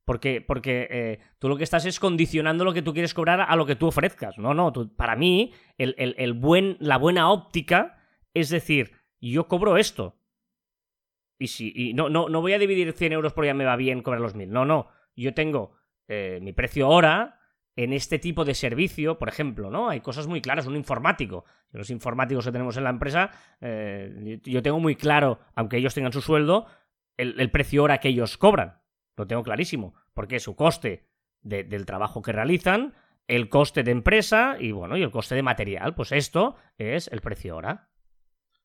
Porque, 0.06 0.40
porque 0.40 0.88
eh, 0.90 1.20
tú 1.40 1.50
lo 1.50 1.58
que 1.58 1.66
estás 1.66 1.86
es 1.86 2.00
condicionando 2.00 2.64
lo 2.64 2.72
que 2.72 2.82
tú 2.82 2.94
quieres 2.94 3.14
cobrar 3.14 3.42
a 3.42 3.56
lo 3.58 3.66
que 3.66 3.76
tú 3.76 3.88
ofrezcas. 3.88 4.38
No, 4.38 4.54
no. 4.54 4.72
para 4.96 5.18
mí, 5.18 5.52
el, 5.78 6.34
buen, 6.36 6.78
la 6.80 6.98
buena 6.98 7.30
óptica 7.30 7.98
es 8.34 8.48
decir, 8.48 8.94
yo 9.20 9.50
cobro 9.50 9.76
esto. 9.76 10.16
Y 11.38 11.48
si 11.48 11.74
y 11.76 11.94
no, 11.94 12.08
no, 12.08 12.30
no 12.30 12.40
voy 12.40 12.54
a 12.54 12.60
dividir 12.60 12.94
100 12.94 13.12
euros 13.12 13.34
por 13.34 13.44
ya 13.44 13.54
me 13.54 13.66
va 13.66 13.76
bien 13.76 14.02
cobrar 14.04 14.22
los 14.22 14.36
1000. 14.36 14.50
No, 14.50 14.64
no. 14.64 14.88
Yo 15.14 15.34
tengo 15.34 15.74
eh, 16.08 16.40
mi 16.42 16.54
precio 16.54 16.88
hora 16.88 17.42
en 17.76 17.92
este 17.92 18.20
tipo 18.20 18.46
de 18.46 18.54
servicio, 18.54 19.18
por 19.18 19.28
ejemplo, 19.28 19.70
¿no? 19.70 19.90
Hay 19.90 20.00
cosas 20.00 20.28
muy 20.28 20.40
claras. 20.40 20.66
Un 20.66 20.78
informático. 20.78 21.44
Los 21.72 21.90
informáticos 21.90 22.46
que 22.46 22.54
tenemos 22.54 22.78
en 22.78 22.86
la 22.86 22.90
empresa, 22.90 23.32
eh, 23.60 24.40
yo 24.46 24.64
tengo 24.64 24.80
muy 24.80 24.96
claro, 24.96 25.40
aunque 25.56 25.76
ellos 25.76 25.94
tengan 25.94 26.14
su 26.14 26.22
sueldo, 26.22 26.68
el, 27.17 27.51
precio 27.51 27.84
hora 27.84 28.00
que 28.00 28.10
ellos 28.10 28.38
cobran. 28.38 28.82
Lo 29.15 29.27
tengo 29.27 29.43
clarísimo. 29.43 29.93
Porque 30.13 30.39
su 30.39 30.55
coste 30.55 31.08
del 31.41 31.86
trabajo 31.86 32.22
que 32.22 32.32
realizan, 32.32 32.93
el 33.27 33.50
coste 33.50 33.84
de 33.84 33.91
empresa 33.91 34.58
y 34.60 34.72
bueno, 34.72 34.98
y 34.98 35.03
el 35.03 35.12
coste 35.12 35.36
de 35.36 35.43
material. 35.43 35.96
Pues 35.96 36.12
esto 36.12 36.55
es 36.77 37.08
el 37.10 37.22
precio 37.22 37.55
hora. 37.55 37.89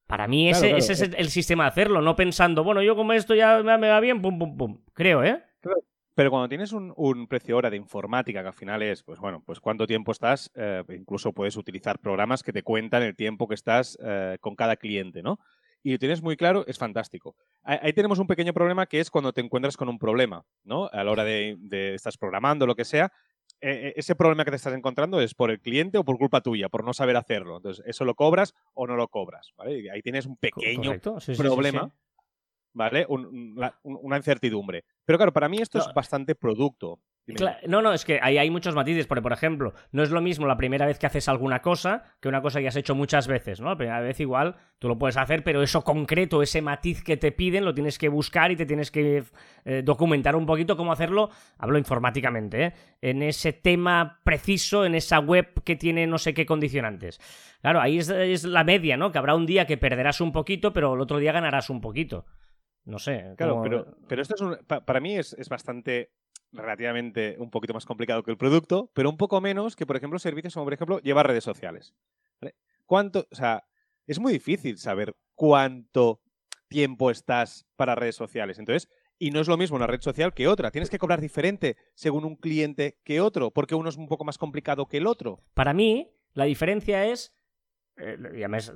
Para 0.07 0.27
mí 0.27 0.49
ese, 0.49 0.77
es 0.77 1.03
el, 1.03 1.29
sistema 1.29 1.65
de 1.65 1.69
hacerlo, 1.69 2.01
no 2.01 2.17
pensando, 2.17 2.65
bueno, 2.65 2.81
yo 2.81 2.97
como 2.97 3.13
esto 3.13 3.35
ya 3.35 3.63
me 3.63 3.89
va 3.89 4.01
bien, 4.01 4.23
pum, 4.23 4.39
pum, 4.39 4.57
pum. 4.57 4.81
Creo, 4.95 5.23
¿eh? 5.23 5.43
Pero 6.19 6.31
cuando 6.31 6.49
tienes 6.49 6.73
un, 6.73 7.27
precio 7.29 7.57
hora 7.57 7.71
de 7.71 7.77
informática, 7.77 8.41
que 8.43 8.49
al 8.49 8.53
final 8.53 8.83
es, 8.83 9.05
pues 9.05 9.21
bueno, 9.21 9.41
pues 9.47 9.61
cuánto 9.61 9.87
tiempo 9.87 10.11
estás, 10.11 10.51
eh, 10.57 10.83
incluso 10.89 11.33
puedes 11.33 11.57
utilizar 11.57 12.01
programas 12.01 12.43
que 12.43 12.53
te 12.53 12.65
cuentan 12.65 13.05
el 13.05 13.15
tiempo 13.15 13.47
que 13.47 13.55
estás 13.55 13.97
eh, 14.03 14.37
con 14.41 14.57
cada 14.57 14.75
cliente, 14.75 15.23
¿no? 15.23 15.39
Y 15.83 15.93
lo 15.93 15.99
tienes 15.99 16.23
muy 16.23 16.37
claro, 16.37 16.65
es 16.67 16.79
fantástico. 16.79 17.37
Ahí, 17.63 17.93
tenemos 17.93 18.19
un 18.19 18.27
pequeño 18.27 18.53
problema 18.53 18.87
que 18.87 19.01
es 19.01 19.11
cuando 19.11 19.33
te 19.33 19.41
encuentras 19.41 19.77
con 19.77 19.89
un 19.89 19.99
problema, 19.99 20.45
¿no? 20.65 20.89
A 20.93 21.05
la 21.05 21.11
hora 21.11 21.25
de, 21.25 21.57
de 21.59 21.95
estás 21.95 22.19
programando, 22.19 22.67
lo 22.67 22.75
que 22.75 22.85
sea, 22.85 23.13
e, 23.61 23.71
e, 23.71 23.93
ese 23.97 24.15
problema 24.15 24.45
que 24.45 24.51
te 24.51 24.57
estás 24.57 24.75
encontrando 24.75 25.21
es 25.21 25.35
por 25.35 25.51
el 25.51 25.61
cliente 25.61 25.99
o 25.99 26.05
por 26.05 26.17
culpa 26.19 26.41
tuya, 26.41 26.69
por 26.69 26.85
no 26.85 26.93
saber 26.93 27.17
hacerlo. 27.17 27.57
Entonces, 27.57 27.85
eso 27.87 28.05
lo 28.05 28.15
cobras 28.15 28.55
o 28.75 28.87
no 28.87 28.97
lo 28.97 29.09
cobras, 29.09 29.53
¿vale? 29.57 29.91
ahí 29.91 30.03
tienes 30.03 30.27
un 30.27 30.37
pequeño 30.37 30.95
problema, 31.37 31.91
¿vale? 32.73 33.07
una 33.09 34.17
incertidumbre. 34.17 34.85
Pero 35.05 35.19
claro, 35.19 35.33
para 35.33 35.49
mí 35.49 35.59
esto 35.59 35.79
es 35.79 35.87
bastante 35.95 36.35
producto. 36.35 37.01
No, 37.67 37.83
no, 37.83 37.93
es 37.93 38.05
que 38.05 38.19
ahí 38.23 38.39
hay 38.39 38.51
muchos 38.51 38.75
matices, 38.75 39.07
porque 39.07 39.21
por 39.21 39.33
ejemplo, 39.33 39.75
no 39.93 40.03
es 40.03 40.11
lo 40.11 40.23
mismo 40.23 40.47
la 40.47 40.57
primera 40.57 40.87
vez 40.87 40.99
que 40.99 41.07
haces 41.07 41.29
alguna 41.29 41.61
cosa 41.61 42.05
que 42.21 42.29
una 42.29 42.41
cosa 42.41 42.61
que 42.61 42.69
has 42.69 42.77
hecho 42.77 42.95
muchas 42.95 43.27
veces, 43.27 43.61
¿no? 43.61 43.69
La 43.69 43.77
primera 43.77 44.01
vez 44.01 44.19
igual 44.21 44.57
tú 44.79 44.89
lo 44.89 44.99
puedes 44.99 45.17
hacer, 45.17 45.45
pero 45.45 45.63
eso 45.63 45.85
concreto, 45.85 46.43
ese 46.43 46.63
matiz 46.63 47.03
que 47.03 47.17
te 47.17 47.31
piden, 47.33 47.65
lo 47.65 47.75
tienes 47.75 47.99
que 47.99 48.09
buscar 48.09 48.51
y 48.51 48.57
te 48.57 48.65
tienes 48.65 48.91
que 48.91 49.25
eh, 49.65 49.83
documentar 49.85 50.37
un 50.37 50.47
poquito 50.47 50.77
cómo 50.77 50.91
hacerlo, 50.91 51.31
hablo 51.59 51.77
informáticamente, 51.77 52.65
¿eh? 52.65 52.73
En 53.03 53.23
ese 53.23 53.53
tema 53.53 54.21
preciso, 54.25 54.85
en 54.87 54.95
esa 54.95 55.19
web 55.19 55.63
que 55.65 55.77
tiene 55.77 56.07
no 56.07 56.19
sé 56.19 56.33
qué 56.33 56.47
condicionantes. 56.47 57.21
Claro, 57.61 57.81
ahí 57.81 57.99
es, 57.99 58.45
la 58.45 58.65
media, 58.65 58.97
¿no? 58.97 59.13
Que 59.13 59.19
habrá 59.19 59.35
un 59.35 59.47
día 59.47 59.67
que 59.67 59.77
perderás 59.77 60.21
un 60.21 60.33
poquito, 60.33 60.73
pero 60.73 60.95
el 60.95 61.01
otro 61.01 61.19
día 61.19 61.33
ganarás 61.33 61.69
un 61.69 61.81
poquito. 61.81 62.25
No 62.85 62.99
sé. 62.99 63.35
Claro, 63.37 63.61
pero, 63.63 63.99
pero 64.09 64.23
esto 64.23 64.35
es 64.35 64.65
para 64.65 65.01
mí 65.01 65.17
es, 65.17 65.35
es 65.35 65.49
bastante 65.49 66.13
relativamente 66.53 67.37
un 67.39 67.51
poquito 67.51 67.75
más 67.75 67.85
complicado 67.85 68.23
que 68.23 68.31
el 68.31 68.37
producto, 68.37 68.91
pero 68.95 69.11
un 69.11 69.17
poco 69.17 69.41
menos 69.41 69.77
que, 69.77 69.87
por 69.87 69.97
ejemplo, 69.97 70.19
servicios 70.19 70.55
como, 70.55 70.67
por 70.67 70.75
ejemplo, 70.75 70.99
llevar 71.01 71.27
redes 71.27 71.45
sociales. 71.45 71.95
¿Cuánto? 72.87 73.27
O 73.31 73.35
sea, 73.35 73.65
es 74.07 74.19
muy 74.19 74.33
difícil 74.33 74.79
saber 74.79 75.15
cuánto 75.35 76.23
tiempo 76.69 77.11
estás 77.11 77.67
para 77.77 77.95
redes 77.95 78.17
sociales. 78.17 78.59
Entonces, 78.59 78.89
y 79.19 79.31
no 79.31 79.41
es 79.41 79.49
lo 79.49 79.57
mismo 79.57 79.77
una 79.77 79.87
red 79.87 80.01
social 80.01 80.33
que 80.33 80.49
otra. 80.49 80.71
Tienes 80.71 80.91
que 80.91 80.99
cobrar 80.99 81.21
diferente 81.21 81.77
según 81.95 82.25
un 82.25 82.37
cliente 82.37 82.99
que 83.05 83.21
otro, 83.21 83.51
porque 83.51 83.75
uno 83.75 83.89
es 83.89 83.97
un 83.97 84.09
poco 84.09 84.25
más 84.25 84.39
complicado 84.39 84.87
que 84.87 84.99
el 84.99 85.07
otro. 85.07 85.43
Para 85.55 85.75
mí, 85.75 86.11
la 86.35 86.45
diferencia 86.45 87.05
es, 87.07 87.35
eh, 87.97 88.17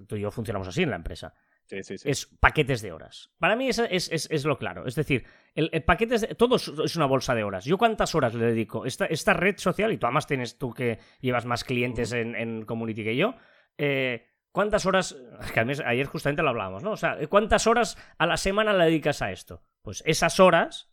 tú 0.07 0.17
y 0.17 0.21
yo 0.21 0.31
funcionamos 0.31 0.69
así 0.69 0.83
en 0.83 0.91
la 0.91 0.97
empresa. 0.97 1.35
Es 1.71 2.27
paquetes 2.41 2.83
de 2.83 2.93
horas. 2.93 3.31
Para 3.39 3.57
mí 3.57 3.69
es, 3.69 3.79
es, 3.79 4.45
lo 4.45 4.59
claro. 4.59 4.87
Es 4.87 4.95
decir, 4.95 5.25
el, 5.55 5.71
paquete 5.85 6.19
de, 6.19 6.35
todo 6.35 6.57
es 6.57 6.97
una 6.97 7.07
bolsa 7.07 7.35
de 7.35 7.45
horas. 7.45 7.65
¿Yo 7.65 7.79
cuántas 7.79 8.15
horas 8.15 8.35
le 8.35 8.47
dedico? 8.47 8.85
Esta, 8.85 9.07
esta 9.07 9.33
red 9.33 9.57
social, 9.59 9.93
y 9.93 9.99
tú 9.99 10.07
además 10.07 10.27
tienes 10.27 10.59
tú 10.59 10.73
que 10.73 10.99
llevas 11.21 11.47
más 11.47 11.65
clientes 11.65 12.13
en, 12.13 12.35
en 12.37 12.65
Community 12.65 13.05
que 13.05 13.17
yo, 13.17 13.35
eh, 13.79 14.27
¿cuántas 14.53 14.87
horas? 14.87 15.17
Que 15.55 15.61
ayer 15.61 16.07
justamente 16.07 16.43
lo 16.43 16.51
hablábamos, 16.51 16.83
¿no? 16.83 16.93
O 16.93 16.97
sea, 16.97 17.19
¿cuántas 17.29 17.67
horas 17.67 17.97
a 18.19 18.27
la 18.27 18.37
semana 18.37 18.73
le 18.73 18.85
dedicas 18.85 19.23
a 19.23 19.33
esto? 19.33 19.63
Pues 19.83 20.03
esas 20.07 20.39
horas 20.41 20.92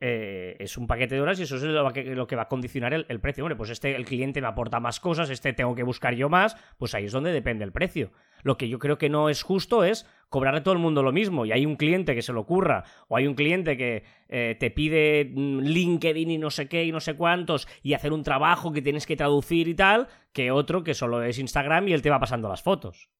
eh, 0.00 0.56
es 0.58 0.76
un 0.76 0.86
paquete 0.86 1.14
de 1.14 1.20
horas 1.20 1.38
y 1.38 1.44
eso 1.44 1.56
es 1.56 1.62
lo 1.62 1.92
que, 2.26 2.36
va 2.36 2.42
a 2.42 2.48
condicionar 2.48 2.92
el, 2.92 3.20
precio. 3.20 3.44
Hombre, 3.44 3.56
pues 3.56 3.70
este, 3.70 3.94
el 3.94 4.04
cliente 4.04 4.40
me 4.40 4.48
aporta 4.48 4.80
más 4.80 5.00
cosas, 5.00 5.30
este 5.30 5.52
tengo 5.52 5.74
que 5.74 5.82
buscar 5.82 6.14
yo 6.14 6.28
más, 6.28 6.56
pues 6.78 6.94
ahí 6.94 7.04
es 7.04 7.12
donde 7.12 7.32
depende 7.32 7.64
el 7.64 7.72
precio. 7.72 8.12
Lo 8.42 8.56
que 8.56 8.68
yo 8.68 8.78
creo 8.78 8.98
que 8.98 9.08
no 9.08 9.28
es 9.28 9.42
justo 9.42 9.84
es 9.84 10.06
cobrarle 10.28 10.60
a 10.60 10.62
todo 10.62 10.74
el 10.74 10.80
mundo 10.80 11.02
lo 11.02 11.12
mismo 11.12 11.46
y 11.46 11.52
hay 11.52 11.64
un 11.64 11.76
cliente 11.76 12.14
que 12.14 12.22
se 12.22 12.32
lo 12.32 12.40
ocurra 12.40 12.84
o 13.08 13.16
hay 13.16 13.26
un 13.26 13.34
cliente 13.34 13.76
que 13.76 14.04
eh, 14.28 14.56
te 14.58 14.70
pide 14.70 15.30
mm, 15.32 15.60
LinkedIn 15.60 16.30
y 16.30 16.38
no 16.38 16.50
sé 16.50 16.68
qué 16.68 16.84
y 16.84 16.92
no 16.92 17.00
sé 17.00 17.14
cuántos 17.14 17.68
y 17.82 17.94
hacer 17.94 18.12
un 18.12 18.22
trabajo 18.22 18.72
que 18.72 18.82
tienes 18.82 19.06
que 19.06 19.16
traducir 19.16 19.68
y 19.68 19.74
tal, 19.74 20.08
que 20.32 20.50
otro 20.50 20.84
que 20.84 20.94
solo 20.94 21.22
es 21.22 21.38
Instagram 21.38 21.88
y 21.88 21.92
él 21.92 22.02
te 22.02 22.10
va 22.10 22.20
pasando 22.20 22.48
las 22.48 22.62
fotos. 22.62 23.10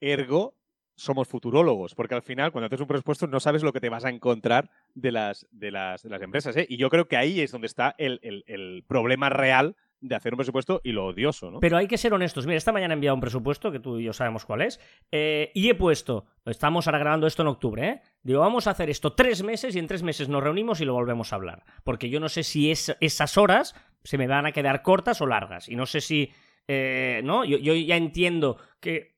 Ergo, 0.00 0.54
somos 0.96 1.28
futurólogos, 1.28 1.94
porque 1.94 2.14
al 2.14 2.22
final, 2.22 2.52
cuando 2.52 2.66
haces 2.66 2.80
un 2.80 2.86
presupuesto, 2.86 3.26
no 3.26 3.40
sabes 3.40 3.62
lo 3.62 3.72
que 3.72 3.80
te 3.80 3.88
vas 3.88 4.04
a 4.04 4.10
encontrar 4.10 4.70
de 4.94 5.12
las, 5.12 5.46
de 5.50 5.70
las, 5.70 6.04
empresas. 6.04 6.56
¿eh? 6.56 6.66
Y 6.68 6.76
yo 6.76 6.90
creo 6.90 7.08
que 7.08 7.16
ahí 7.16 7.40
es 7.40 7.52
donde 7.52 7.66
está 7.66 7.94
el, 7.98 8.20
el, 8.22 8.84
problema 8.86 9.28
real 9.28 9.76
de 10.00 10.14
hacer 10.14 10.34
un 10.34 10.36
presupuesto 10.36 10.80
y 10.84 10.92
lo 10.92 11.06
odioso, 11.06 11.50
¿no? 11.50 11.60
Pero 11.60 11.78
hay 11.78 11.88
que 11.88 11.96
ser 11.96 12.12
honestos. 12.12 12.46
Mira, 12.46 12.58
esta 12.58 12.72
mañana 12.72 12.92
he 12.92 12.96
enviado 12.96 13.14
un 13.14 13.20
presupuesto, 13.20 13.72
que 13.72 13.80
tú 13.80 13.98
y 13.98 14.04
yo 14.04 14.12
sabemos 14.12 14.44
cuál 14.44 14.62
es, 14.62 14.78
eh, 15.10 15.50
y 15.54 15.70
he 15.70 15.74
puesto, 15.74 16.26
estamos 16.44 16.86
ahora 16.86 16.98
grabando 16.98 17.26
esto 17.26 17.42
en 17.42 17.48
octubre, 17.48 17.88
¿eh? 17.88 18.00
Digo, 18.22 18.40
vamos 18.40 18.66
a 18.66 18.70
hacer 18.70 18.90
esto 18.90 19.14
tres 19.14 19.42
meses 19.42 19.74
y 19.74 19.78
en 19.78 19.86
tres 19.86 20.02
meses 20.02 20.28
nos 20.28 20.42
reunimos 20.42 20.80
y 20.80 20.84
lo 20.84 20.92
volvemos 20.92 21.32
a 21.32 21.36
hablar. 21.36 21.64
Porque 21.84 22.10
yo 22.10 22.20
no 22.20 22.28
sé 22.28 22.42
si 22.42 22.70
es, 22.70 22.94
esas 23.00 23.38
horas 23.38 23.74
se 24.04 24.18
me 24.18 24.26
van 24.26 24.46
a 24.46 24.52
quedar 24.52 24.82
cortas 24.82 25.20
o 25.20 25.26
largas. 25.26 25.68
Y 25.68 25.76
no 25.76 25.86
sé 25.86 26.00
si... 26.00 26.30
Eh, 26.66 27.20
¿No? 27.24 27.44
Yo 27.44 27.74
ya 27.74 27.96
entiendo 27.96 28.56
que 28.80 29.13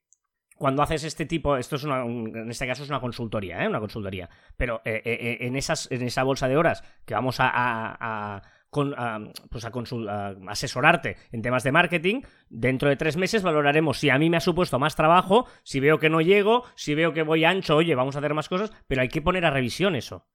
cuando 0.56 0.82
haces 0.82 1.04
este 1.04 1.26
tipo, 1.26 1.56
esto 1.56 1.76
es 1.76 1.84
una, 1.84 2.02
en 2.02 2.50
este 2.50 2.66
caso 2.66 2.82
es 2.82 2.88
una 2.88 3.00
consultoría, 3.00 3.62
¿eh? 3.62 3.68
una 3.68 3.80
consultoría, 3.80 4.28
pero 4.56 4.80
eh, 4.84 5.02
eh, 5.04 5.38
en, 5.40 5.56
esas, 5.56 5.90
en 5.90 6.02
esa 6.02 6.22
bolsa 6.22 6.48
de 6.48 6.56
horas 6.56 6.82
que 7.04 7.14
vamos 7.14 7.40
a, 7.40 7.50
a, 7.52 8.42
pues 8.70 9.64
a, 9.64 10.34
asesorarte 10.48 11.16
en 11.30 11.42
temas 11.42 11.62
de 11.62 11.72
marketing, 11.72 12.22
dentro 12.48 12.88
de 12.88 12.96
tres 12.96 13.16
meses 13.16 13.42
valoraremos 13.42 13.98
si 13.98 14.08
a 14.08 14.18
mí 14.18 14.30
me 14.30 14.38
ha 14.38 14.40
supuesto 14.40 14.78
más 14.78 14.96
trabajo, 14.96 15.46
si 15.62 15.78
veo 15.78 15.98
que 15.98 16.10
no 16.10 16.20
llego, 16.22 16.64
si 16.74 16.94
veo 16.94 17.12
que 17.12 17.22
voy 17.22 17.44
ancho, 17.44 17.76
oye, 17.76 17.94
vamos 17.94 18.16
a 18.16 18.20
hacer 18.20 18.32
más 18.32 18.48
cosas, 18.48 18.72
pero 18.86 19.02
hay 19.02 19.08
que 19.08 19.22
poner 19.22 19.44
a 19.44 19.50
revisión 19.50 19.94
eso. 19.94 20.26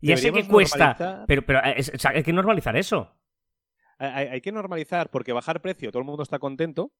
Y 0.00 0.12
ese 0.12 0.32
que 0.32 0.46
cuesta, 0.46 1.24
pero, 1.26 1.46
pero 1.46 1.60
hay 1.62 2.22
que 2.22 2.32
normalizar 2.32 2.76
eso. 2.76 3.16
hay 3.98 4.40
que 4.40 4.52
normalizar 4.52 5.10
porque 5.10 5.32
bajar 5.32 5.62
precio, 5.62 5.90
todo 5.90 6.00
el 6.00 6.06
mundo 6.06 6.22
está 6.24 6.38
contento, 6.38 6.92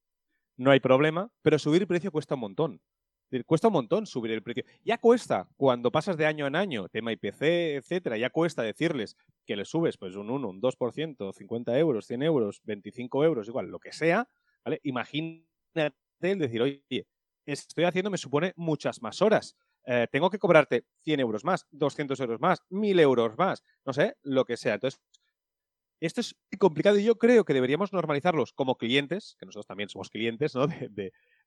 no 0.57 0.71
hay 0.71 0.81
problema, 0.81 1.31
pero 1.43 1.59
subir 1.59 1.87
precio 1.87 2.13
cuesta 2.13 2.35
un 2.35 2.41
montón. 2.41 2.81
Cuesta 3.47 3.69
un 3.69 3.73
montón 3.73 4.07
subir 4.07 4.31
el 4.31 4.43
precio. 4.43 4.65
Ya 4.85 4.99
cuesta, 4.99 5.49
cuando 5.57 5.91
pasas 5.91 6.17
de 6.17 6.27
año 6.27 6.47
en 6.47 6.55
año, 6.55 6.89
tema 6.89 7.11
IPC, 7.13 7.43
etcétera, 7.77 8.17
ya 8.17 8.31
cuesta 8.31 8.63
decirles 8.63 9.17
que 9.45 9.57
le 9.57 9.65
subes 9.65 9.97
pues 9.97 10.15
un 10.15 10.31
1, 10.31 10.49
un 10.49 10.61
2%, 10.61 11.33
50 11.33 11.79
euros, 11.79 12.07
100 12.07 12.23
euros, 12.23 12.61
25 12.65 13.25
euros, 13.25 13.49
igual, 13.49 13.69
lo 13.69 13.81
que 13.81 13.93
sea, 13.93 14.29
¿vale? 14.65 14.79
Imagínate 14.85 15.95
el 16.21 16.39
decir, 16.39 16.63
oye, 16.63 17.07
estoy 17.45 17.85
haciendo 17.85 18.11
me 18.11 18.19
supone 18.19 18.53
muchas 18.57 19.03
más 19.03 19.21
horas. 19.21 19.57
Eh, 19.87 20.07
tengo 20.11 20.31
que 20.31 20.39
cobrarte 20.39 20.87
100 21.03 21.21
euros 21.21 21.45
más, 21.45 21.67
200 21.73 22.19
euros 22.21 22.41
más, 22.41 22.63
1000 22.71 23.01
euros 23.01 23.37
más, 23.37 23.63
no 23.85 23.93
sé, 23.93 24.17
lo 24.23 24.45
que 24.45 24.57
sea. 24.57 24.75
Entonces, 24.75 25.01
esto 26.01 26.21
es 26.21 26.37
complicado 26.59 26.99
y 26.99 27.05
yo 27.05 27.17
creo 27.17 27.45
que 27.45 27.55
deberíamos 27.55 27.93
normalizarlos 27.93 28.53
como 28.53 28.77
clientes, 28.77 29.37
que 29.39 29.47
nosotros 29.47 29.67
también 29.67 29.89
somos 29.89 30.11
clientes, 30.11 30.55
¿no? 30.55 30.67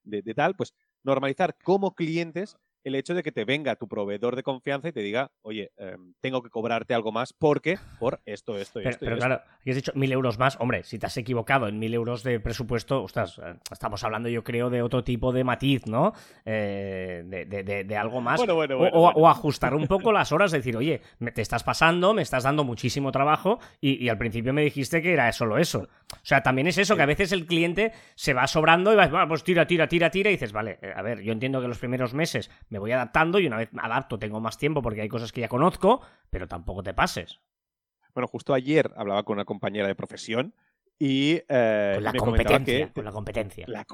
De, 0.04 0.22
de 0.22 0.34
tal, 0.34 0.56
pues 0.56 0.74
normalizar 1.04 1.58
como 1.66 1.94
clientes 1.94 2.56
el 2.88 2.96
hecho 2.96 3.14
de 3.14 3.24
que 3.24 3.32
te 3.32 3.46
venga 3.46 3.76
tu 3.76 3.88
proveedor 3.88 4.36
de 4.36 4.44
confianza 4.44 4.88
y 4.88 4.92
te 4.92 5.02
diga, 5.02 5.32
oye, 5.42 5.72
em, 5.78 6.14
tengo 6.22 6.42
que 6.42 6.50
cobrarte 6.50 6.94
algo 6.94 7.12
más 7.12 7.34
porque 7.34 7.78
por 8.00 8.22
esto, 8.26 8.58
esto 8.58 8.80
y 8.80 8.84
pero, 8.84 8.90
esto. 8.92 9.06
Pero 9.06 9.18
claro, 9.18 9.42
aquí 9.60 9.70
has 9.70 9.76
dicho 9.76 9.92
mil 9.96 10.12
euros 10.12 10.40
más. 10.40 10.58
Hombre, 10.60 10.84
si 10.84 10.98
te 10.98 11.06
has 11.06 11.18
equivocado 11.18 11.68
en 11.68 11.80
mil 11.80 11.94
euros 11.94 12.24
de 12.24 12.40
presupuesto, 12.40 13.04
ostras, 13.04 13.40
eh, 13.44 13.56
estamos 13.72 14.04
hablando 14.04 14.30
yo 14.30 14.44
creo 14.44 14.70
de 14.70 14.82
otro 14.82 15.04
tipo 15.04 15.32
de 15.32 15.44
matiz, 15.44 15.86
¿no? 15.86 16.14
Eh, 16.46 17.24
de, 17.26 17.98
algo 17.98 18.22
más. 18.22 18.38
Bueno, 18.38 18.56
bueno, 18.56 18.78
o, 18.78 19.28
ajustar 19.28 19.74
un 19.74 19.88
poco 19.88 20.12
las 20.12 20.32
horas, 20.32 20.52
decir, 20.52 20.78
oye, 20.78 21.02
me, 21.20 21.32
te 21.32 21.42
estás 21.42 21.64
pasando, 21.64 22.14
me 22.14 22.22
estás 22.22 22.44
dando 22.44 22.64
muchísimo 22.64 23.12
trabajo 23.12 23.60
y, 23.82 24.08
al 24.08 24.18
principio 24.18 24.54
me 24.54 24.62
dijiste 24.62 25.02
que 25.02 25.14
era 25.14 25.32
solo 25.34 25.58
eso. 25.58 25.90
O 26.14 26.20
sea, 26.24 26.42
también 26.42 26.68
es 26.68 26.78
eso, 26.78 26.96
que 26.96 27.02
a 27.02 27.08
veces 27.08 27.32
el 27.34 27.46
cliente 27.46 27.92
se 28.16 28.34
va 28.34 28.48
sobrando 28.48 28.94
y 28.94 28.96
va, 28.96 29.08
bueno, 29.08 29.28
pues 29.28 29.44
tira, 29.44 29.68
tira, 29.68 29.88
tira, 29.88 30.10
tira 30.10 30.30
y 30.30 30.34
dices, 30.34 30.54
vale, 30.54 30.80
eh, 30.82 30.94
a 30.96 31.02
ver, 31.02 31.22
yo 31.22 31.34
entiendo 31.34 31.60
que 31.62 31.68
los 31.68 31.80
primeros 31.80 32.14
meses 32.14 32.50
me 32.70 32.77
voy 32.80 32.92
adaptando 32.92 33.40
y 33.40 33.48
una 33.48 33.58
vez 33.58 33.72
me 33.74 33.82
adapto 33.82 34.20
tengo 34.20 34.40
más 34.40 34.58
tiempo 34.58 34.82
porque 34.82 35.02
hay 35.02 35.10
cosas 35.10 35.32
que 35.32 35.42
ya 35.42 35.48
conozco, 35.48 36.02
pero 36.30 36.48
tampoco 36.48 36.84
te 36.84 36.94
pases. 36.94 37.40
Bueno, 38.14 38.28
justo 38.28 38.54
ayer 38.54 38.92
hablaba 38.96 39.24
con 39.24 39.36
una 39.36 39.46
compañera 39.46 39.88
de 39.88 39.96
profesión 39.96 40.56
y 41.00 41.40
eh, 41.48 41.92
con 41.96 42.04
la 42.04 42.14
competencia, 42.14 42.92
con 42.92 43.06
la 43.06 43.12
competencia. 43.12 43.66
La, 43.68 43.86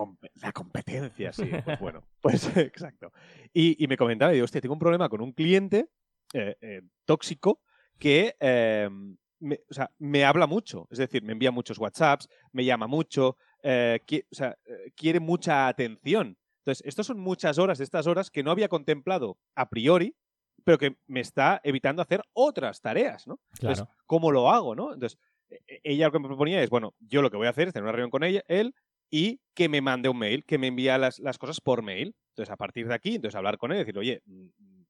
competencia, 0.52 1.34
sí. 1.34 1.50
Pues 1.66 1.80
bueno, 1.80 2.04
pues 2.22 2.56
exacto. 2.56 3.12
Y, 3.54 3.86
me 3.88 3.98
comentaba, 3.98 4.32
digo, 4.32 4.46
hostia, 4.46 4.62
tengo 4.62 4.74
un 4.74 4.80
problema 4.80 5.10
con 5.10 5.22
un 5.22 5.34
cliente 5.34 5.90
eh, 6.34 6.56
eh, 6.62 6.82
tóxico 7.06 7.60
que 8.00 8.36
me, 9.40 9.60
o 9.70 9.74
sea, 9.74 9.92
me 10.00 10.24
habla 10.24 10.48
mucho. 10.48 10.88
Es 10.90 11.00
decir, 11.00 11.22
me 11.24 11.34
envía 11.34 11.52
muchos 11.52 11.78
WhatsApps, 11.78 12.30
me 12.54 12.64
llama 12.64 12.88
mucho, 12.88 13.30
o 13.30 13.36
sea, 14.32 14.58
quiere 14.96 15.20
mucha 15.20 15.68
atención. 15.68 16.38
Entonces, 16.64 16.86
estas 16.86 17.06
son 17.06 17.20
muchas 17.20 17.58
horas 17.58 17.78
de 17.78 17.84
estas 17.84 18.08
horas 18.08 18.32
que 18.32 18.42
no 18.42 18.52
había 18.52 18.70
contemplado 18.70 19.38
a 19.56 19.70
priori, 19.70 20.16
pero 20.64 20.78
que 20.78 20.96
me 21.08 21.20
está 21.20 21.60
evitando 21.64 22.02
hacer 22.02 22.22
otras 22.32 22.80
tareas, 22.80 23.28
¿no? 23.28 23.40
Entonces, 23.60 23.86
¿cómo 24.06 24.32
lo 24.32 24.50
hago, 24.50 24.74
no? 24.74 24.94
Entonces, 24.94 25.20
e, 25.50 25.82
ella 25.84 26.06
lo 26.06 26.14
que 26.14 26.20
me 26.20 26.28
proponía 26.28 26.64
es, 26.64 26.70
bueno, 26.70 26.96
yo 27.00 27.22
lo 27.22 27.30
que 27.30 27.36
voy 27.36 27.48
a 27.48 27.50
hacer 27.50 27.68
es 27.68 27.74
tener 27.74 27.84
una 27.84 27.92
reunión 27.92 28.12
con 28.12 28.24
ella, 28.24 28.44
él, 28.48 28.74
y 29.12 29.42
que 29.54 29.68
me 29.68 29.82
mande 29.82 30.08
un 30.08 30.18
mail, 30.18 30.46
que 30.46 30.58
me 30.58 30.68
envíe 30.68 30.98
las, 30.98 31.20
las 31.20 31.38
cosas 31.38 31.60
por 31.60 31.84
mail. 31.84 32.16
Entonces, 32.30 32.52
a 32.52 32.56
partir 32.56 32.88
de 32.88 32.96
aquí, 32.96 33.16
entonces 33.16 33.36
hablar 33.36 33.58
con 33.58 33.72
él 33.72 33.78
y 33.78 33.80
decir, 33.80 33.98
oye, 33.98 34.24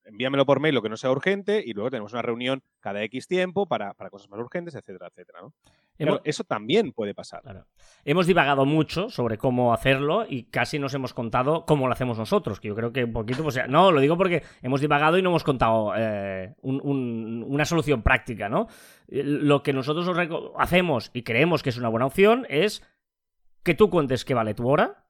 envíamelo 0.06 0.46
por 0.46 0.60
mail 0.60 0.76
lo 0.76 0.82
que 0.82 0.90
no 0.90 0.98
sea 0.98 1.12
urgente 1.12 1.64
y 1.66 1.74
luego 1.74 1.90
tenemos 1.90 2.14
una 2.14 2.22
reunión 2.22 2.64
cada 2.80 3.04
X 3.04 3.28
tiempo 3.28 3.68
para, 3.68 3.94
cosas 4.10 4.30
más 4.30 4.40
urgentes, 4.40 4.76
etcétera, 4.76 5.08
etcétera. 5.08 5.40
¿no? 5.42 5.54
eso 6.24 6.44
también 6.44 6.92
puede 6.92 7.14
pasar. 7.14 7.66
Hemos 8.04 8.28
divagado 8.28 8.66
mucho 8.66 9.10
sobre 9.10 9.38
cómo 9.38 9.74
hacerlo 9.74 10.26
y 10.28 10.44
casi 10.46 10.80
nos 10.80 10.94
hemos 10.94 11.14
contado 11.14 11.66
cómo 11.66 11.88
lo 11.88 11.94
hacemos 11.94 12.18
nosotros, 12.18 12.60
que 12.60 12.70
yo 12.70 12.76
creo 12.76 12.92
que 12.92 13.04
un 13.04 13.14
poquito, 13.14 13.44
pues, 13.44 13.60
no, 13.70 13.92
lo 13.92 14.02
digo 14.02 14.18
porque 14.18 14.44
hemos 14.62 14.82
divagado 14.82 15.18
y 15.18 15.22
no 15.22 15.30
hemos 15.30 15.44
contado 15.44 15.94
eh, 15.96 16.56
una 16.62 17.66
solución 17.66 18.02
práctica, 18.02 18.50
¿no? 18.50 18.68
Lo 19.08 19.64
que 19.64 19.74
nosotros 19.74 20.08
hacemos 20.58 21.12
y 21.14 21.24
creemos 21.24 21.64
que 21.64 21.70
es 21.70 21.78
una 21.78 21.90
buena 21.90 22.08
opción 22.08 22.46
es 22.50 22.84
que 23.64 23.76
tú 23.76 23.90
cuentes 23.90 24.26
qué 24.26 24.34
vale 24.34 24.54
tu 24.54 24.68
hora, 24.68 25.06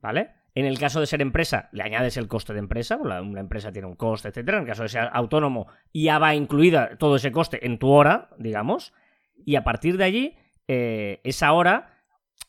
¿vale? 0.00 0.37
En 0.54 0.64
el 0.64 0.78
caso 0.78 1.00
de 1.00 1.06
ser 1.06 1.20
empresa, 1.22 1.68
le 1.72 1.82
añades 1.82 2.16
el 2.16 2.26
coste 2.26 2.52
de 2.52 2.58
empresa, 2.58 2.96
una 2.96 3.40
empresa 3.40 3.70
tiene 3.70 3.86
un 3.86 3.96
coste, 3.96 4.28
etcétera. 4.28 4.58
En 4.58 4.64
el 4.64 4.68
caso 4.68 4.82
de 4.82 4.88
ser 4.88 5.08
autónomo, 5.12 5.68
ya 5.92 6.18
va 6.18 6.34
incluida 6.34 6.96
todo 6.96 7.16
ese 7.16 7.30
coste 7.30 7.64
en 7.66 7.78
tu 7.78 7.90
hora, 7.90 8.30
digamos. 8.38 8.92
Y 9.44 9.56
a 9.56 9.62
partir 9.62 9.96
de 9.96 10.04
allí, 10.04 10.36
eh, 10.66 11.20
esa 11.22 11.52
hora, 11.52 12.02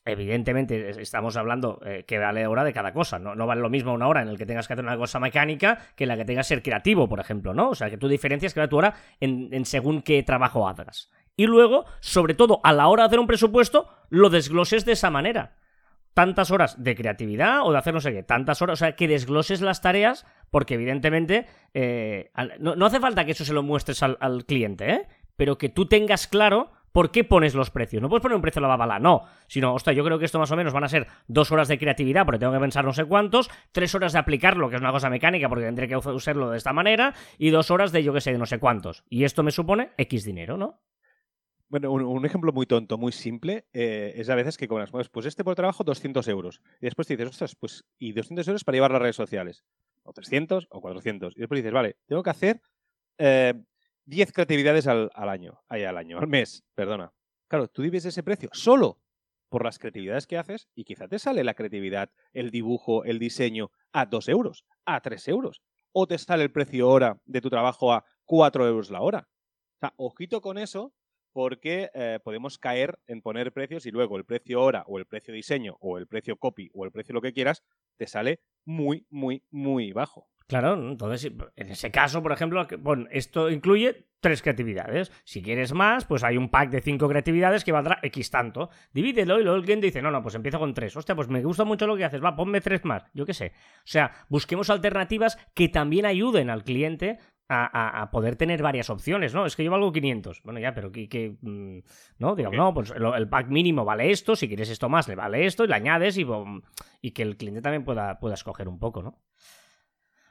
evidentemente, 0.06 1.02
estamos 1.02 1.38
hablando 1.38 1.82
eh, 1.86 2.04
que 2.08 2.18
vale 2.18 2.48
hora 2.48 2.64
de 2.64 2.74
cada 2.74 2.94
cosa. 2.94 3.20
¿no? 3.20 3.36
vale 3.46 3.62
lo 3.62 3.70
mismo 3.70 3.94
una 3.94 4.08
hora 4.08 4.22
en 4.22 4.32
la 4.32 4.38
que 4.38 4.46
tengas 4.46 4.68
que 4.68 4.74
hacer 4.74 4.86
una 4.86 4.98
cosa 4.98 5.20
mecánica 5.20 5.78
que 5.96 6.06
en 6.06 6.08
la 6.08 6.18
que 6.18 6.26
tengas 6.26 6.48
que 6.48 6.56
ser 6.56 6.64
creativo, 6.64 7.08
por 7.08 7.20
ejemplo, 7.20 7.54
¿no? 7.54 7.70
O 7.70 7.76
sea, 7.76 7.90
que 7.90 7.98
tú 7.98 8.08
diferencias 8.08 8.56
vale 8.56 8.70
tu 8.70 8.78
hora 8.78 8.96
en, 9.20 9.50
en 9.54 9.66
según 9.66 10.02
qué 10.02 10.24
trabajo 10.24 10.68
hagas. 10.68 11.12
Y 11.36 11.46
luego, 11.46 11.86
sobre 12.00 12.34
todo, 12.34 12.60
a 12.64 12.74
la 12.74 12.88
hora 12.88 13.04
de 13.04 13.08
hacer 13.08 13.20
un 13.20 13.28
presupuesto, 13.28 13.88
lo 14.10 14.30
desgloses 14.30 14.84
de 14.84 14.94
esa 14.94 15.10
manera 15.10 15.56
tantas 16.14 16.52
horas 16.52 16.82
de 16.84 16.96
creatividad 16.96 17.62
o 17.64 17.72
de 17.72 17.78
hacer 17.78 17.94
no 17.94 18.02
sé 18.02 18.12
qué, 18.14 18.24
tantas 18.24 18.62
horas, 18.62 18.74
o 18.74 18.78
sea, 18.78 18.96
que 18.96 19.08
desgloses 19.08 19.62
las 19.62 19.82
tareas, 19.82 20.26
porque 20.52 20.76
evidentemente 20.76 21.46
eh, 21.74 22.32
no, 22.60 22.86
hace 22.86 23.00
falta 23.00 23.26
que 23.26 23.32
eso 23.32 23.46
se 23.46 23.54
lo 23.54 23.64
muestres 23.64 24.04
al, 24.04 24.46
cliente, 24.46 24.92
¿eh? 24.92 25.08
pero 25.36 25.58
que 25.58 25.70
tú 25.70 25.86
tengas 25.88 26.28
claro 26.28 26.72
por 26.92 27.12
qué 27.12 27.24
pones 27.24 27.56
los 27.56 27.70
precios. 27.70 28.02
No 28.02 28.10
puedes 28.10 28.22
poner 28.22 28.36
un 28.36 28.42
precio 28.42 28.60
a 28.60 28.64
la 28.64 28.68
babala, 28.68 29.00
no, 29.00 29.24
sino, 29.48 29.74
hostia, 29.74 29.94
yo 29.94 30.04
creo 30.04 30.20
que 30.20 30.26
esto 30.26 30.40
más 30.40 30.52
o 30.52 30.56
menos 30.56 30.74
van 30.74 30.84
a 30.84 30.90
ser 30.90 31.08
dos 31.28 31.52
horas 31.52 31.68
de 31.68 31.78
creatividad, 31.78 32.26
porque 32.26 32.40
tengo 32.40 32.54
que 32.54 32.60
pensar 32.60 32.84
no 32.84 32.94
sé 32.94 33.06
cuántos, 33.06 33.50
tres 33.72 33.94
horas 33.96 34.14
de 34.14 34.20
aplicarlo, 34.20 34.70
que 34.70 34.76
es 34.76 34.82
una 34.82 34.92
cosa 34.92 35.10
mecánica, 35.10 35.48
porque 35.48 35.66
tendré 35.66 35.88
que 35.88 35.96
usarlo 35.96 36.50
de 36.50 36.58
esta 36.58 36.74
manera, 36.74 37.14
y 37.38 37.52
dos 37.52 37.72
horas 37.72 37.92
de 37.92 38.04
yo 38.04 38.14
que 38.14 38.22
sé, 38.22 38.32
de 38.32 38.40
no 38.40 38.46
sé 38.46 38.60
cuántos. 38.60 39.04
Y 39.10 39.24
esto 39.24 39.44
me 39.44 39.52
supone 39.52 39.92
X 39.98 40.26
dinero, 40.26 40.58
¿no? 40.58 40.80
Bueno, 41.70 41.92
un, 41.92 42.26
ejemplo 42.26 42.52
muy 42.52 42.66
tonto, 42.66 42.98
muy 42.98 43.12
simple, 43.12 43.68
eh, 43.74 44.14
es 44.16 44.28
a 44.30 44.36
veces 44.36 44.58
que 44.58 44.68
cobras, 44.68 44.90
pues, 44.90 45.08
pues 45.08 45.28
este 45.28 45.44
por 45.44 45.54
trabajo 45.54 45.84
200 45.84 46.28
euros. 46.28 46.62
Y 46.82 46.86
después 46.86 47.08
te 47.08 47.16
dices, 47.16 47.30
ostras, 47.30 47.56
pues, 47.56 47.86
y 48.00 48.12
200 48.14 48.48
euros 48.48 48.64
para 48.64 48.76
llevar 48.76 48.92
las 48.92 49.02
redes 49.02 49.16
sociales. 49.16 49.64
O 50.02 50.12
300 50.12 50.66
o 50.72 50.82
400. 50.82 51.38
Y 51.38 51.42
después 51.42 51.60
dices, 51.60 51.72
vale, 51.72 51.98
tengo 52.08 52.24
que 52.24 52.30
hacer 52.32 52.62
10 53.20 53.20
eh, 53.20 54.34
creatividades 54.34 54.88
al, 54.88 55.12
año. 55.16 55.62
Ay, 55.68 55.84
al 55.84 55.98
año, 55.98 56.18
al 56.18 56.28
mes, 56.28 56.64
perdona. 56.74 57.14
Claro, 57.48 57.68
tú 57.68 57.84
vives 57.84 58.04
ese 58.06 58.24
precio 58.24 58.50
solo 58.52 59.00
por 59.50 59.64
las 59.64 59.78
creatividades 59.78 60.26
que 60.26 60.38
haces 60.38 60.70
y 60.74 60.86
quizá 60.86 61.08
te 61.08 61.20
sale 61.20 61.44
la 61.44 61.54
creatividad, 61.54 62.10
el 62.34 62.50
dibujo, 62.50 63.04
el 63.04 63.20
diseño 63.20 63.70
a 63.92 64.08
2 64.08 64.28
euros, 64.30 64.66
a 64.86 65.02
3 65.02 65.28
euros. 65.28 65.62
O 65.92 66.08
te 66.08 66.18
sale 66.18 66.44
el 66.44 66.52
precio 66.52 66.90
hora 66.90 67.22
de 67.26 67.42
tu 67.42 67.50
trabajo 67.52 67.94
a 67.94 68.06
4 68.26 68.68
euros 68.68 68.90
la 68.90 69.02
hora. 69.02 69.28
O 69.76 69.80
sea, 69.80 69.94
ojito 69.98 70.42
con 70.42 70.58
eso, 70.58 70.94
porque 71.34 71.90
eh, 71.94 72.20
podemos 72.24 72.58
caer 72.58 73.00
en 73.08 73.22
poner 73.22 73.52
precios 73.52 73.86
y 73.86 73.92
luego 73.92 74.18
el 74.18 74.26
precio 74.26 74.62
hora 74.62 74.84
o 74.88 75.00
el 75.00 75.06
precio 75.06 75.34
diseño 75.34 75.78
o 75.80 75.98
el 75.98 76.08
precio 76.08 76.38
copy 76.38 76.70
o 76.74 76.86
el 76.86 76.92
precio 76.92 77.14
lo 77.14 77.22
que 77.22 77.34
quieras 77.34 77.64
te 77.98 78.08
sale 78.08 78.42
muy, 78.66 79.06
muy, 79.10 79.44
muy 79.52 79.92
bajo. 79.92 80.28
Claro, 80.50 80.74
entonces 80.74 81.32
en 81.56 81.70
ese 81.70 81.92
caso, 81.92 82.24
por 82.24 82.32
ejemplo, 82.32 82.66
bueno, 82.80 83.06
esto 83.12 83.52
incluye 83.52 84.08
tres 84.20 84.42
creatividades. 84.42 85.12
Si 85.24 85.44
quieres 85.44 85.74
más, 85.74 86.06
pues 86.06 86.24
hay 86.24 86.38
un 86.38 86.50
pack 86.50 86.72
de 86.72 86.82
cinco 86.82 87.08
creatividades 87.08 87.64
que 87.64 87.72
valdrá 87.72 88.00
X 88.02 88.32
tanto. 88.32 88.72
Divídelo 88.92 89.40
y 89.40 89.44
luego 89.44 89.62
cliente 89.62 89.86
dice, 89.86 90.02
no, 90.02 90.10
no, 90.10 90.24
pues 90.24 90.34
empiezo 90.34 90.58
con 90.58 90.74
tres. 90.74 90.98
Hostia, 90.98 91.16
pues 91.16 91.30
me 91.30 91.44
gusta 91.44 91.66
mucho 91.66 91.86
lo 91.86 91.96
que 91.96 92.06
haces, 92.06 92.24
va, 92.24 92.36
ponme 92.36 92.62
tres 92.62 92.84
más. 92.84 93.04
Yo 93.14 93.28
qué 93.28 93.36
sé. 93.36 93.54
O 93.78 93.86
sea, 93.86 94.12
busquemos 94.28 94.72
alternativas 94.72 95.38
que 95.54 95.70
también 95.70 96.08
ayuden 96.08 96.50
al 96.50 96.64
cliente 96.64 97.20
a, 97.50 98.10
poder 98.12 98.36
tener 98.36 98.62
varias 98.62 98.90
opciones, 98.90 99.34
¿no? 99.34 99.46
Es 99.46 99.56
que 99.56 99.64
yo 99.64 99.72
valgo 99.72 99.92
500. 99.92 100.44
Bueno, 100.44 100.60
ya, 100.60 100.74
pero 100.74 100.92
que, 100.92 101.36
mm, 101.42 101.80
¿no? 102.20 102.36
Digamos, 102.36 102.58
no, 102.58 102.74
pues 102.74 102.92
el 102.92 103.30
pack 103.30 103.48
mínimo 103.48 103.84
vale 103.84 104.12
esto, 104.12 104.36
si 104.36 104.48
quieres 104.48 104.70
esto 104.70 104.88
más, 104.88 105.08
le 105.08 105.16
vale 105.16 105.46
esto, 105.46 105.64
y 105.64 105.68
le 105.68 105.76
añades 105.76 106.18
y, 106.18 106.28
y 107.02 107.12
que 107.12 107.24
el 107.24 107.38
cliente 107.38 107.62
también 107.62 107.84
pueda, 107.84 108.20
pueda 108.20 108.36
escoger 108.36 108.68
un 108.68 108.80
poco, 108.80 109.02
¿no? 109.02 109.20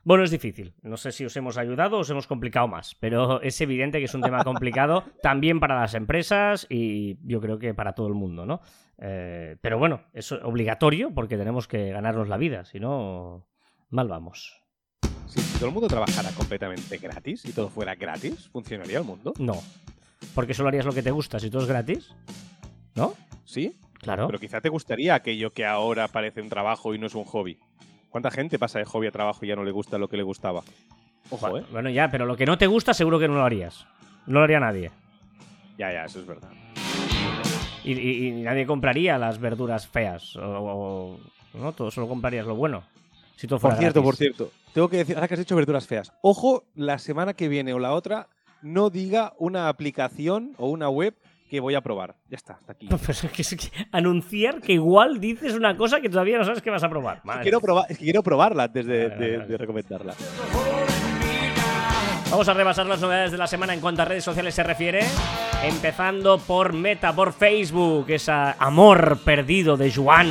Bueno, 0.04 0.24
es 0.24 0.30
difícil. 0.30 0.74
No 0.82 0.96
sé 0.96 1.12
si 1.12 1.24
os 1.24 1.36
hemos 1.36 1.58
ayudado 1.58 1.98
o 1.98 2.00
os 2.00 2.08
hemos 2.08 2.26
complicado 2.26 2.68
más, 2.68 2.94
pero 2.94 3.42
es 3.42 3.60
evidente 3.60 3.98
que 3.98 4.04
es 4.04 4.14
un 4.14 4.22
tema 4.22 4.44
complicado 4.44 5.04
también 5.22 5.60
para 5.60 5.78
las 5.78 5.94
empresas 5.94 6.66
y 6.70 7.18
yo 7.28 7.40
creo 7.40 7.58
que 7.58 7.74
para 7.74 7.94
todo 7.94 8.06
el 8.06 8.14
mundo, 8.14 8.46
¿no? 8.46 8.60
Eh, 8.98 9.56
pero 9.60 9.78
bueno, 9.78 10.02
es 10.12 10.30
obligatorio 10.32 11.12
porque 11.12 11.36
tenemos 11.36 11.68
que 11.68 11.90
ganarnos 11.90 12.28
la 12.28 12.36
vida, 12.36 12.64
si 12.64 12.80
no, 12.80 13.46
mal 13.90 14.08
vamos 14.08 14.67
si 15.28 15.40
todo 15.58 15.66
el 15.66 15.72
mundo 15.72 15.88
trabajara 15.88 16.30
completamente 16.30 16.98
gratis 16.98 17.44
y 17.44 17.52
todo 17.52 17.68
fuera 17.68 17.94
gratis, 17.94 18.48
¿funcionaría 18.50 18.98
el 18.98 19.04
mundo? 19.04 19.32
No. 19.38 19.60
Porque 20.34 20.54
solo 20.54 20.68
harías 20.68 20.84
lo 20.84 20.92
que 20.92 21.02
te 21.02 21.10
gusta 21.10 21.38
si 21.38 21.50
todo 21.50 21.62
es 21.62 21.68
gratis. 21.68 22.14
¿No? 22.94 23.14
Sí. 23.44 23.76
Claro. 24.00 24.26
Pero 24.26 24.38
quizá 24.38 24.60
te 24.60 24.68
gustaría 24.68 25.14
aquello 25.14 25.52
que 25.52 25.66
ahora 25.66 26.08
parece 26.08 26.40
un 26.40 26.48
trabajo 26.48 26.94
y 26.94 26.98
no 26.98 27.06
es 27.06 27.14
un 27.14 27.24
hobby. 27.24 27.58
¿Cuánta 28.10 28.30
gente 28.30 28.58
pasa 28.58 28.78
de 28.78 28.84
hobby 28.84 29.08
a 29.08 29.10
trabajo 29.10 29.44
y 29.44 29.48
ya 29.48 29.56
no 29.56 29.64
le 29.64 29.70
gusta 29.70 29.98
lo 29.98 30.08
que 30.08 30.16
le 30.16 30.22
gustaba? 30.22 30.62
Ojo, 31.30 31.58
¿eh? 31.58 31.64
Bueno, 31.70 31.90
ya, 31.90 32.10
pero 32.10 32.24
lo 32.24 32.36
que 32.36 32.46
no 32.46 32.56
te 32.56 32.66
gusta 32.66 32.94
seguro 32.94 33.18
que 33.18 33.28
no 33.28 33.34
lo 33.34 33.44
harías. 33.44 33.86
No 34.26 34.38
lo 34.38 34.44
haría 34.44 34.60
nadie. 34.60 34.90
Ya, 35.76 35.92
ya, 35.92 36.04
eso 36.04 36.20
es 36.20 36.26
verdad. 36.26 36.50
Y, 37.84 38.30
nadie 38.42 38.66
compraría 38.66 39.18
las 39.18 39.38
verduras 39.38 39.86
feas. 39.86 40.36
O, 40.36 41.18
no, 41.54 41.72
todo 41.72 41.90
solo 41.90 42.08
comprarías 42.08 42.46
lo 42.46 42.54
bueno. 42.54 42.82
Si 43.38 43.46
todo 43.46 43.60
fuera 43.60 43.76
por 43.76 43.80
cierto, 43.80 44.02
gratis. 44.02 44.08
por 44.08 44.16
cierto 44.16 44.50
tengo 44.74 44.88
que 44.88 44.98
decir, 44.98 45.14
ahora 45.14 45.28
que 45.28 45.34
has 45.34 45.40
hecho 45.40 45.56
verduras 45.56 45.86
feas, 45.86 46.12
ojo, 46.22 46.64
la 46.74 46.98
semana 46.98 47.34
que 47.34 47.48
viene 47.48 47.72
o 47.72 47.78
la 47.78 47.92
otra, 47.92 48.28
no 48.62 48.90
diga 48.90 49.32
una 49.38 49.68
aplicación 49.68 50.54
o 50.58 50.68
una 50.68 50.88
web 50.88 51.14
que 51.48 51.60
voy 51.60 51.74
a 51.74 51.80
probar. 51.80 52.16
Ya 52.28 52.36
está, 52.36 52.54
hasta 52.54 52.72
aquí. 52.72 52.88
anunciar 53.92 54.60
que 54.60 54.72
igual 54.72 55.20
dices 55.20 55.54
una 55.54 55.76
cosa 55.76 56.00
que 56.00 56.08
todavía 56.08 56.38
no 56.38 56.44
sabes 56.44 56.62
que 56.62 56.70
vas 56.70 56.82
a 56.82 56.88
probar. 56.88 57.22
quiero, 57.42 57.60
probar 57.60 57.86
es 57.88 57.98
que 57.98 58.04
quiero 58.04 58.22
probarla 58.22 58.64
antes 58.64 58.86
de, 58.86 59.56
recomendarla. 59.56 60.14
Vamos 62.30 62.46
a 62.46 62.54
repasar 62.54 62.86
las 62.86 63.00
novedades 63.00 63.32
de 63.32 63.38
la 63.38 63.46
semana 63.46 63.72
en 63.72 63.80
cuanto 63.80 64.02
a 64.02 64.04
redes 64.04 64.24
sociales 64.24 64.54
se 64.54 64.62
refiere. 64.62 65.00
Empezando 65.64 66.38
por 66.38 66.74
Meta, 66.74 67.14
por 67.14 67.32
Facebook, 67.32 68.10
ese 68.10 68.32
amor 68.32 69.20
perdido 69.24 69.76
de 69.78 69.90
Juan. 69.90 70.28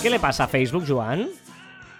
¿Qué 0.00 0.08
le 0.08 0.18
pasa 0.18 0.44
a 0.44 0.48
Facebook, 0.48 0.86
Juan? 0.88 1.28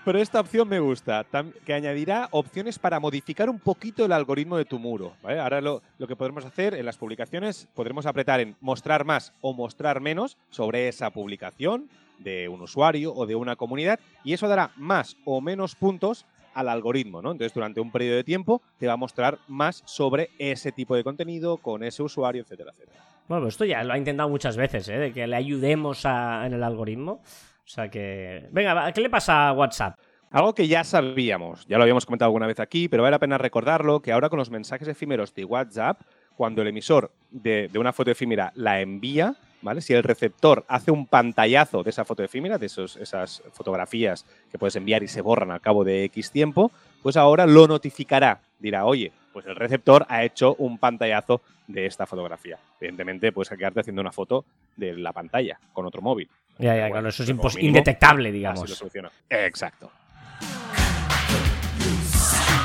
Pero 0.03 0.19
esta 0.19 0.41
opción 0.41 0.67
me 0.67 0.81
gusta, 0.81 1.27
que 1.67 1.75
añadirá 1.75 2.29
opciones 2.31 2.79
para 2.79 2.99
modificar 3.01 3.51
un 3.51 3.59
poquito 3.59 4.07
el 4.07 4.13
algoritmo 4.13 4.57
de 4.57 4.65
tu 4.65 4.79
muro. 4.79 5.13
Ahora 5.23 5.61
lo, 5.61 5.83
que 6.09 6.17
podremos 6.17 6.47
hacer 6.47 6.75
en 6.75 6.87
las 6.87 6.97
publicaciones, 6.97 7.69
podremos 7.75 8.07
apretar 8.07 8.41
en 8.41 8.57
mostrar 8.63 9.05
más 9.05 9.35
o 9.43 9.53
mostrar 9.53 10.01
menos 10.01 10.39
sobre 10.49 10.89
esa 10.89 11.11
publicación 11.11 11.91
de 12.19 12.49
un 12.49 12.63
usuario 12.63 13.13
o 13.15 13.27
de 13.27 13.35
una 13.35 13.57
comunidad 13.57 14.01
y 14.25 14.33
eso 14.33 14.49
dará 14.49 14.73
más 14.77 15.19
o 15.27 15.43
menos 15.43 15.75
puntos 15.75 16.25
al 16.55 16.71
algoritmo, 16.71 17.21
¿no? 17.21 17.33
Entonces, 17.33 17.53
durante 17.53 17.81
un 17.81 17.93
periodo 17.93 18.17
de 18.17 18.25
tiempo 18.25 18.63
te 18.79 18.87
va 18.87 18.95
a 18.95 18.97
mostrar 18.97 19.39
más 19.49 19.83
sobre 19.85 20.31
ese 20.39 20.73
tipo 20.73 20.97
de 20.97 21.05
contenido, 21.05 21.59
con 21.59 21.85
ese 21.85 22.03
usuario, 22.03 22.43
etcétera, 22.43 22.73
etcétera. 22.73 23.01
Bueno, 23.29 23.47
esto 23.47 23.65
ya 23.65 23.85
lo 23.85 23.93
ha 23.93 23.99
intentado 23.99 24.29
muchas 24.29 24.57
veces, 24.57 24.89
¿eh? 24.89 24.99
De 24.99 25.13
que 25.13 25.27
le 25.27 25.37
ayudemos 25.37 26.05
en 26.05 26.53
el 26.53 26.63
algoritmo. 26.65 27.21
O 27.64 27.68
sea 27.68 27.88
que. 27.88 28.49
Venga, 28.51 28.92
¿qué 28.92 29.01
le 29.01 29.11
pasa 29.11 29.49
a 29.49 29.53
WhatsApp? 29.53 29.99
Algo 30.31 30.55
que 30.55 30.68
ya 30.68 30.85
sabíamos, 30.85 31.66
ya 31.66 31.77
lo 31.77 31.83
habíamos 31.83 32.07
comentado 32.07 32.29
alguna 32.29 32.46
vez 32.46 32.61
aquí, 32.61 32.88
pero 32.88 33.03
vale 33.03 33.12
la 33.12 33.18
pena 33.18 33.37
recordarlo, 33.37 34.01
que 34.01 34.12
ahora 34.12 34.29
con 34.29 34.38
los 34.38 34.51
mensajes 34.51 34.87
efímeros 34.87 35.35
de 35.35 35.44
WhatsApp, 35.44 36.01
cuando 36.37 36.62
el 36.62 36.68
emisor 36.68 37.11
de, 37.33 37.68
una 37.75 37.92
foto 37.92 38.12
efímera 38.12 38.53
la 38.55 38.81
envía, 38.81 39.35
¿vale? 39.61 39.81
Si 39.81 39.92
el 39.92 40.05
receptor 40.05 40.64
hace 40.68 40.92
un 40.92 41.07
pantallazo 41.07 41.83
de 41.83 41.90
esa 41.90 42.05
foto 42.05 42.23
efímera, 42.23 42.59
de 42.59 42.66
esos, 42.66 42.96
esas 42.96 43.42
fotografías 43.53 44.25
que 44.53 44.59
puedes 44.59 44.77
enviar 44.77 45.03
y 45.03 45.09
se 45.09 45.20
borran 45.20 45.51
al 45.51 45.61
cabo 45.61 45.83
de 45.83 46.05
X 46.05 46.31
tiempo, 46.31 46.70
pues 47.03 47.16
ahora 47.16 47.44
lo 47.44 47.66
notificará. 47.66 48.40
Dirá, 48.61 48.85
oye, 48.85 49.11
pues 49.33 49.46
el 49.46 49.57
receptor 49.57 50.07
ha 50.09 50.23
hecho 50.23 50.55
un 50.59 50.79
pantallazo 50.79 51.40
de 51.66 51.87
esta 51.87 52.07
fotografía. 52.07 52.59
Evidentemente, 52.81 53.33
puedes 53.33 53.51
quedarte 53.51 53.81
haciendo 53.81 54.01
una 54.01 54.12
foto 54.12 54.44
de 54.77 54.96
la 54.96 55.12
pantalla 55.12 55.59
con 55.73 55.87
otro 55.87 56.03
móvil. 56.03 56.29
Ya, 56.61 56.77
ya, 56.77 56.90
claro, 56.90 57.09
eso 57.09 57.23
es 57.23 57.57
indetectable, 57.59 58.31
digamos. 58.31 58.62
Así 58.62 58.70
lo 58.70 58.77
soluciona. 58.77 59.11
Exacto. 59.29 59.90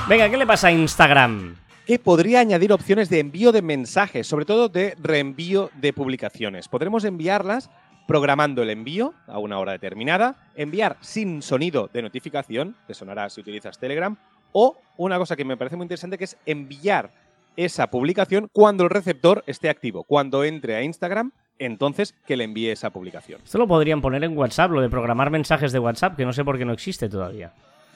Venga, 0.07 0.29
¿qué 0.29 0.37
le 0.37 0.45
pasa 0.45 0.67
a 0.67 0.71
Instagram? 0.71 1.55
que 1.85 1.99
podría 1.99 2.39
añadir 2.39 2.73
opciones 2.73 3.09
de 3.09 3.19
envío 3.19 3.51
de 3.51 3.61
mensajes, 3.61 4.25
sobre 4.25 4.45
todo 4.45 4.69
de 4.69 4.95
reenvío 4.99 5.69
de 5.75 5.93
publicaciones. 5.93 6.67
Podremos 6.67 7.03
enviarlas 7.03 7.69
programando 8.07 8.63
el 8.63 8.69
envío 8.71 9.13
a 9.27 9.39
una 9.39 9.59
hora 9.59 9.73
determinada, 9.73 10.35
enviar 10.55 10.97
sin 11.01 11.41
sonido 11.41 11.89
de 11.93 12.01
notificación, 12.01 12.75
que 12.87 12.93
sonará 12.93 13.29
si 13.29 13.41
utilizas 13.41 13.79
Telegram, 13.79 14.17
o 14.51 14.77
una 14.97 15.17
cosa 15.17 15.35
que 15.35 15.45
me 15.45 15.57
parece 15.57 15.75
muy 15.75 15.85
interesante 15.85 16.17
que 16.17 16.23
es 16.23 16.37
enviar 16.45 17.11
esa 17.55 17.87
publicación 17.89 18.49
cuando 18.51 18.83
el 18.83 18.89
receptor 18.89 19.43
esté 19.47 19.69
activo, 19.69 20.03
cuando 20.03 20.43
entre 20.43 20.75
a 20.75 20.83
Instagram 20.83 21.31
entonces 21.59 22.13
que 22.25 22.37
le 22.37 22.43
envíe 22.43 22.69
esa 22.69 22.89
publicación. 22.89 23.41
Esto 23.43 23.57
lo 23.57 23.67
podrían 23.67 24.01
poner 24.01 24.23
en 24.23 24.37
WhatsApp, 24.37 24.71
lo 24.71 24.81
de 24.81 24.89
programar 24.89 25.29
mensajes 25.29 25.71
de 25.71 25.79
WhatsApp, 25.79 26.15
que 26.15 26.25
no 26.25 26.33
sé 26.33 26.43
por 26.43 26.57
qué 26.57 26.65
no 26.65 26.73
existe 26.73 27.09
todavía. 27.09 27.51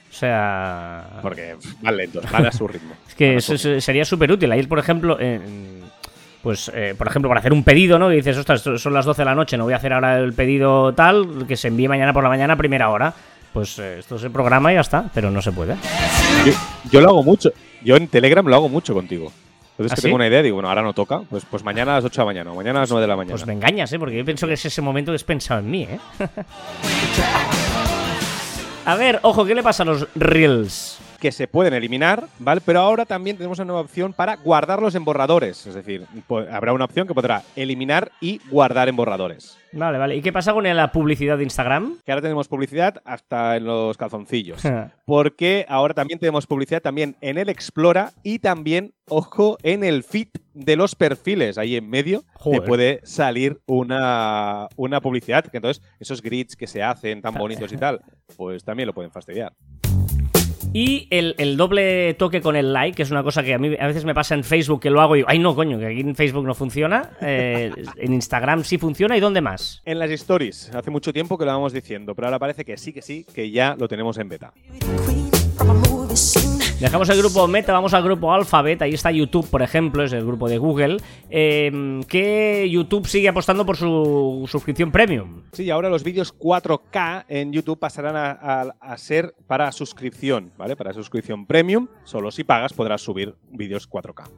O 0.10 0.14
sea. 0.14 1.20
Porque 1.22 1.56
van 1.82 1.98
lentos, 1.98 2.30
van 2.32 2.46
a 2.46 2.52
su 2.52 2.68
ritmo. 2.68 2.96
es 3.08 3.16
que 3.16 3.36
eso, 3.36 3.58
sería 3.58 4.06
súper 4.06 4.32
útil. 4.32 4.52
Ahí, 4.52 4.66
por 4.66 4.80
ejemplo, 4.80 5.18
pues, 6.42 6.72
eh, 6.74 6.96
por 6.98 7.08
ejemplo, 7.08 7.30
para 7.30 7.40
hacer 7.42 7.54
un 7.54 7.64
pedido, 7.64 8.00
¿no? 8.00 8.12
Y 8.12 8.18
dices, 8.18 8.38
ostras, 8.38 8.62
son 8.62 8.94
las 8.94 9.06
12 9.06 9.22
de 9.22 9.26
la 9.26 9.36
noche, 9.36 9.58
no 9.58 9.66
voy 9.66 9.74
a 9.74 9.78
hacer 9.78 9.94
ahora 9.94 10.18
el 10.18 10.34
pedido 10.34 10.94
tal, 10.94 11.46
que 11.48 11.58
se 11.58 11.68
envíe 11.68 11.88
mañana 11.88 12.14
por 12.14 12.24
la 12.24 12.30
mañana 12.30 12.54
a 12.54 12.58
primera 12.58 12.90
hora. 12.90 13.14
Pues 13.54 13.80
eh, 13.80 14.00
esto 14.00 14.18
se 14.20 14.30
programa 14.30 14.72
y 14.72 14.76
ya 14.76 14.82
está, 14.82 15.10
pero 15.14 15.32
no 15.32 15.42
se 15.42 15.52
puede. 15.52 15.76
Yo, 16.92 17.02
lo 17.02 17.10
hago 17.10 17.24
mucho. 17.24 17.52
Yo 17.84 17.96
en 17.96 18.08
Telegram 18.08 18.46
lo 18.46 18.56
hago 18.56 18.70
mucho 18.70 18.94
contigo. 18.94 19.32
Entonces 19.80 19.94
¿Ah, 19.94 19.96
que 19.96 20.02
tengo 20.02 20.18
una 20.18 20.28
idea, 20.28 20.42
digo, 20.42 20.56
bueno, 20.56 20.68
ahora 20.68 20.82
no 20.82 20.92
toca, 20.92 21.22
pues, 21.30 21.46
pues 21.50 21.64
mañana 21.64 21.94
a 21.94 21.96
las 21.96 22.04
8 22.04 22.20
de 22.20 22.20
la 22.20 22.26
mañana, 22.26 22.52
o 22.52 22.56
mañana 22.56 22.80
a 22.80 22.82
las 22.82 22.90
9 22.90 23.02
de 23.02 23.08
la 23.08 23.16
mañana. 23.16 23.32
Pues 23.32 23.48
me 23.48 23.54
engañas, 23.54 23.94
¿eh? 23.94 23.98
Porque 23.98 24.18
yo 24.18 24.26
pienso 24.26 24.46
que 24.46 24.54
es 24.54 24.66
ese 24.66 24.82
momento 24.82 25.14
que 25.14 25.16
has 25.16 25.24
pensado 25.24 25.62
en 25.62 25.72
mí, 25.72 25.84
¿eh? 25.84 25.98
A 28.86 28.96
ver, 28.96 29.20
ojo, 29.22 29.46
¿qué 29.46 29.56
le 29.56 29.64
pasa 29.64 29.84
a 29.84 29.86
los 29.86 30.08
Reels? 30.16 30.98
Que 31.20 31.32
se 31.32 31.48
pueden 31.48 31.74
eliminar, 31.74 32.26
¿vale? 32.40 32.60
Pero 32.60 32.82
ahora 32.82 33.06
también 33.06 33.38
tenemos 33.38 33.58
una 33.60 33.66
nueva 33.66 33.82
opción 33.82 34.12
para 34.12 34.36
guardarlos 34.36 34.96
en 34.96 35.06
borradores. 35.06 35.66
Es 35.66 35.76
decir, 35.76 36.06
habrá 36.52 36.74
una 36.74 36.84
opción 36.86 37.08
que 37.08 37.14
podrá 37.14 37.44
eliminar 37.56 38.12
y 38.20 38.42
guardar 38.50 38.90
en 38.90 38.98
borradores. 38.98 39.59
Vale, 39.72 39.98
vale. 39.98 40.16
¿Y 40.16 40.22
qué 40.22 40.34
pasa 40.34 40.54
con 40.54 40.64
la 40.64 40.92
publicidad 40.92 41.38
de 41.38 41.44
Instagram? 41.44 41.98
Que 42.06 42.12
ahora 42.12 42.22
tenemos 42.22 42.48
publicidad 42.48 43.02
hasta 43.06 43.58
en 43.58 43.66
los 43.66 43.98
calzoncillos. 43.98 44.62
porque 45.06 45.66
ahora 45.70 45.94
también 45.94 46.20
tenemos 46.20 46.48
publicidad 46.48 46.82
también 46.82 47.16
en 47.22 47.38
el 47.38 47.50
Explora 47.50 48.12
y 48.24 48.40
también, 48.40 48.94
ojo, 49.08 49.58
en 49.64 49.84
el 49.84 50.04
feed 50.04 50.30
de 50.54 50.76
los 50.76 50.96
perfiles. 50.96 51.58
Ahí 51.58 51.76
en 51.76 51.90
medio 51.90 52.24
te 52.44 52.62
puede 52.62 53.02
salir 53.04 53.62
una, 53.66 54.68
una 54.76 55.02
publicidad. 55.02 55.46
Que 55.46 55.58
entonces, 55.58 55.84
esos 56.00 56.22
grids 56.22 56.56
que 56.56 56.68
se 56.68 56.84
hacen 56.84 57.22
tan 57.22 57.34
bonitos 57.34 57.72
y 57.72 57.78
tal, 57.78 58.02
pues 58.38 58.64
también 58.64 58.88
lo 58.88 58.94
pueden 58.94 59.12
fastidiar. 59.12 59.54
Y 60.72 61.08
el, 61.10 61.58
doble 61.58 62.14
toque 62.14 62.42
con 62.42 62.56
el 62.56 62.74
like, 62.74 62.96
que 62.96 63.04
es 63.04 63.12
una 63.12 63.24
cosa 63.24 63.42
que 63.42 63.56
a 63.56 63.58
mí 63.58 63.76
a 63.80 63.88
veces 63.88 64.06
me 64.06 64.14
pasa 64.14 64.36
en 64.36 64.44
Facebook, 64.44 64.82
que 64.82 64.92
lo 64.92 65.02
hago 65.02 65.16
y 65.16 65.24
ay 65.28 65.40
no, 65.40 65.56
coño, 65.56 65.80
que 65.80 65.88
aquí 65.88 66.02
en 66.02 66.16
Facebook 66.16 66.46
no 66.46 66.54
funciona. 66.54 67.12
Eh, 67.22 67.72
en 67.98 68.14
Instagram 68.14 68.64
sí 68.64 68.78
funciona. 68.78 69.18
¿Y 69.18 69.20
dónde 69.20 69.42
más? 69.42 69.82
En 69.86 69.98
las 69.98 70.12
stories. 70.12 70.72
Hace 70.76 70.92
mucho 70.92 71.12
tiempo 71.12 71.38
que 71.38 71.46
lo 71.46 71.52
vamos 71.52 71.74
diciendo, 71.74 72.14
pero 72.14 72.28
ahora 72.28 72.40
parece 72.40 72.66
que 72.66 72.78
sí, 72.78 72.94
que 72.94 73.02
sí, 73.02 73.26
que 73.34 73.50
ya 73.50 73.76
lo 73.80 73.88
tenemos 73.88 74.18
en 74.20 74.30
beta. 74.30 74.54
Dejamos 76.80 77.10
el 77.10 77.18
grupo 77.18 77.46
Meta, 77.46 77.74
vamos 77.74 77.94
al 77.94 78.04
grupo 78.04 78.32
Alphabet. 78.32 78.82
Ahí 78.82 78.94
está 78.94 79.12
YouTube, 79.12 79.46
por 79.50 79.62
ejemplo, 79.62 80.02
es 80.02 80.14
el 80.14 80.26
grupo 80.26 80.48
de 80.48 80.58
Google. 80.58 80.98
Eh, 81.30 82.00
que 82.08 82.70
YouTube 82.72 83.06
sigue 83.06 83.28
apostando 83.28 83.66
por 83.66 83.76
su 83.76 84.48
suscripción 84.50 84.90
premium. 84.90 85.42
Sí, 85.52 85.70
ahora 85.70 85.90
los 85.90 86.06
vídeos 86.06 86.34
4K 86.34 87.26
en 87.28 87.52
YouTube 87.52 87.78
pasarán 87.78 88.16
a, 88.16 88.98
ser 88.98 89.36
para 89.46 89.74
suscripción, 89.74 90.54
¿vale? 90.58 90.78
Para 90.78 90.94
suscripción 90.94 91.46
premium. 91.46 91.90
Solo 92.06 92.32
si 92.32 92.46
pagas 92.46 92.72
podrás 92.72 93.02
subir 93.02 93.36
vídeos 93.52 93.90
4K. 93.90 94.30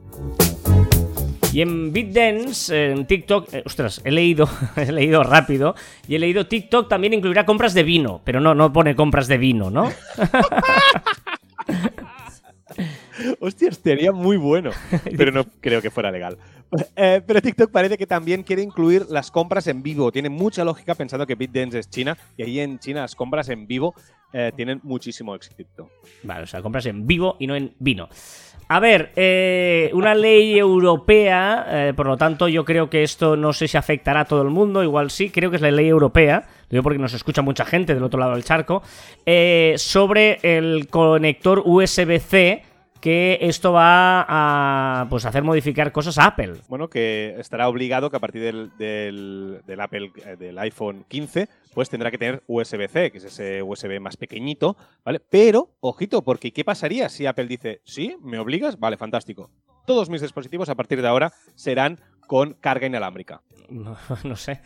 Y 1.52 1.60
en 1.60 1.92
BitDance, 1.92 2.90
en 2.90 3.06
TikTok, 3.06 3.54
eh, 3.54 3.62
ostras, 3.64 4.00
he 4.04 4.10
leído, 4.10 4.48
he 4.76 4.90
leído 4.90 5.22
rápido, 5.22 5.76
y 6.08 6.16
he 6.16 6.18
leído 6.18 6.48
TikTok 6.48 6.88
también 6.88 7.12
incluirá 7.12 7.46
compras 7.46 7.72
de 7.72 7.84
vino, 7.84 8.20
pero 8.24 8.40
no, 8.40 8.52
no 8.52 8.72
pone 8.72 8.96
compras 8.96 9.28
de 9.28 9.38
vino, 9.38 9.70
¿no? 9.70 9.92
Hostia, 13.40 13.72
sería 13.72 14.12
muy 14.12 14.36
bueno. 14.36 14.70
Pero 15.16 15.32
no 15.32 15.44
creo 15.60 15.82
que 15.82 15.90
fuera 15.90 16.10
legal. 16.10 16.38
Eh, 16.96 17.20
pero 17.26 17.42
TikTok 17.42 17.70
parece 17.70 17.98
que 17.98 18.06
también 18.06 18.42
quiere 18.42 18.62
incluir 18.62 19.06
las 19.10 19.30
compras 19.30 19.66
en 19.66 19.82
vivo. 19.82 20.10
Tiene 20.10 20.30
mucha 20.30 20.64
lógica 20.64 20.94
pensando 20.94 21.26
que 21.26 21.34
BitDance 21.34 21.78
es 21.78 21.90
China 21.90 22.16
y 22.36 22.42
ahí 22.42 22.60
en 22.60 22.78
China 22.78 23.02
las 23.02 23.14
compras 23.14 23.48
en 23.50 23.66
vivo 23.66 23.94
eh, 24.32 24.52
tienen 24.56 24.80
muchísimo 24.82 25.34
éxito. 25.34 25.90
Vale, 26.22 26.44
o 26.44 26.46
sea, 26.46 26.62
compras 26.62 26.86
en 26.86 27.06
vivo 27.06 27.36
y 27.38 27.46
no 27.46 27.54
en 27.54 27.74
vino. 27.78 28.08
A 28.68 28.80
ver, 28.80 29.12
eh, 29.16 29.90
una 29.92 30.14
ley 30.14 30.58
europea, 30.58 31.92
por 31.94 32.06
lo 32.06 32.16
tanto 32.16 32.48
yo 32.48 32.64
creo 32.64 32.88
que 32.88 33.02
esto 33.02 33.36
no 33.36 33.52
sé 33.52 33.68
si 33.68 33.76
afectará 33.76 34.20
a 34.20 34.24
todo 34.24 34.40
el 34.40 34.48
mundo, 34.48 34.82
igual 34.82 35.10
sí, 35.10 35.28
creo 35.28 35.50
que 35.50 35.56
es 35.56 35.62
la 35.62 35.70
ley 35.70 35.88
europea, 35.88 36.48
digo 36.70 36.82
porque 36.82 36.98
nos 36.98 37.12
escucha 37.12 37.42
mucha 37.42 37.66
gente 37.66 37.92
del 37.92 38.02
otro 38.02 38.18
lado 38.18 38.32
del 38.32 38.44
charco, 38.44 38.82
sobre 39.76 40.38
el 40.42 40.88
conector 40.88 41.62
USB-C 41.66 42.71
que 43.02 43.38
esto 43.42 43.72
va 43.72 44.24
a 44.28 45.08
pues, 45.10 45.26
hacer 45.26 45.42
modificar 45.42 45.90
cosas 45.90 46.18
a 46.18 46.26
Apple. 46.26 46.54
Bueno, 46.68 46.88
que 46.88 47.34
estará 47.36 47.68
obligado 47.68 48.10
que 48.10 48.16
a 48.16 48.20
partir 48.20 48.42
del, 48.42 48.70
del, 48.78 49.80
Apple, 49.80 50.12
eh, 50.24 50.36
del 50.36 50.56
iPhone 50.60 51.04
15, 51.08 51.48
pues 51.74 51.90
tendrá 51.90 52.12
que 52.12 52.18
tener 52.18 52.44
USB-C, 52.46 53.10
que 53.10 53.18
es 53.18 53.24
ese 53.24 53.60
USB 53.60 53.98
más 54.00 54.16
pequeñito, 54.16 54.76
¿vale? 55.04 55.18
Pero, 55.18 55.74
ojito, 55.80 56.22
porque 56.22 56.52
¿qué 56.52 56.64
pasaría 56.64 57.08
si 57.08 57.26
Apple 57.26 57.46
dice, 57.46 57.80
sí, 57.84 58.16
me 58.22 58.38
obligas? 58.38 58.78
Vale, 58.78 58.96
fantástico. 58.96 59.50
Todos 59.84 60.08
mis 60.08 60.20
dispositivos 60.20 60.68
a 60.68 60.76
partir 60.76 61.02
de 61.02 61.08
ahora 61.08 61.32
serán 61.56 61.98
con 62.28 62.54
carga 62.54 62.86
inalámbrica. 62.86 63.42
No, 64.24 64.36
sé. 64.36 64.60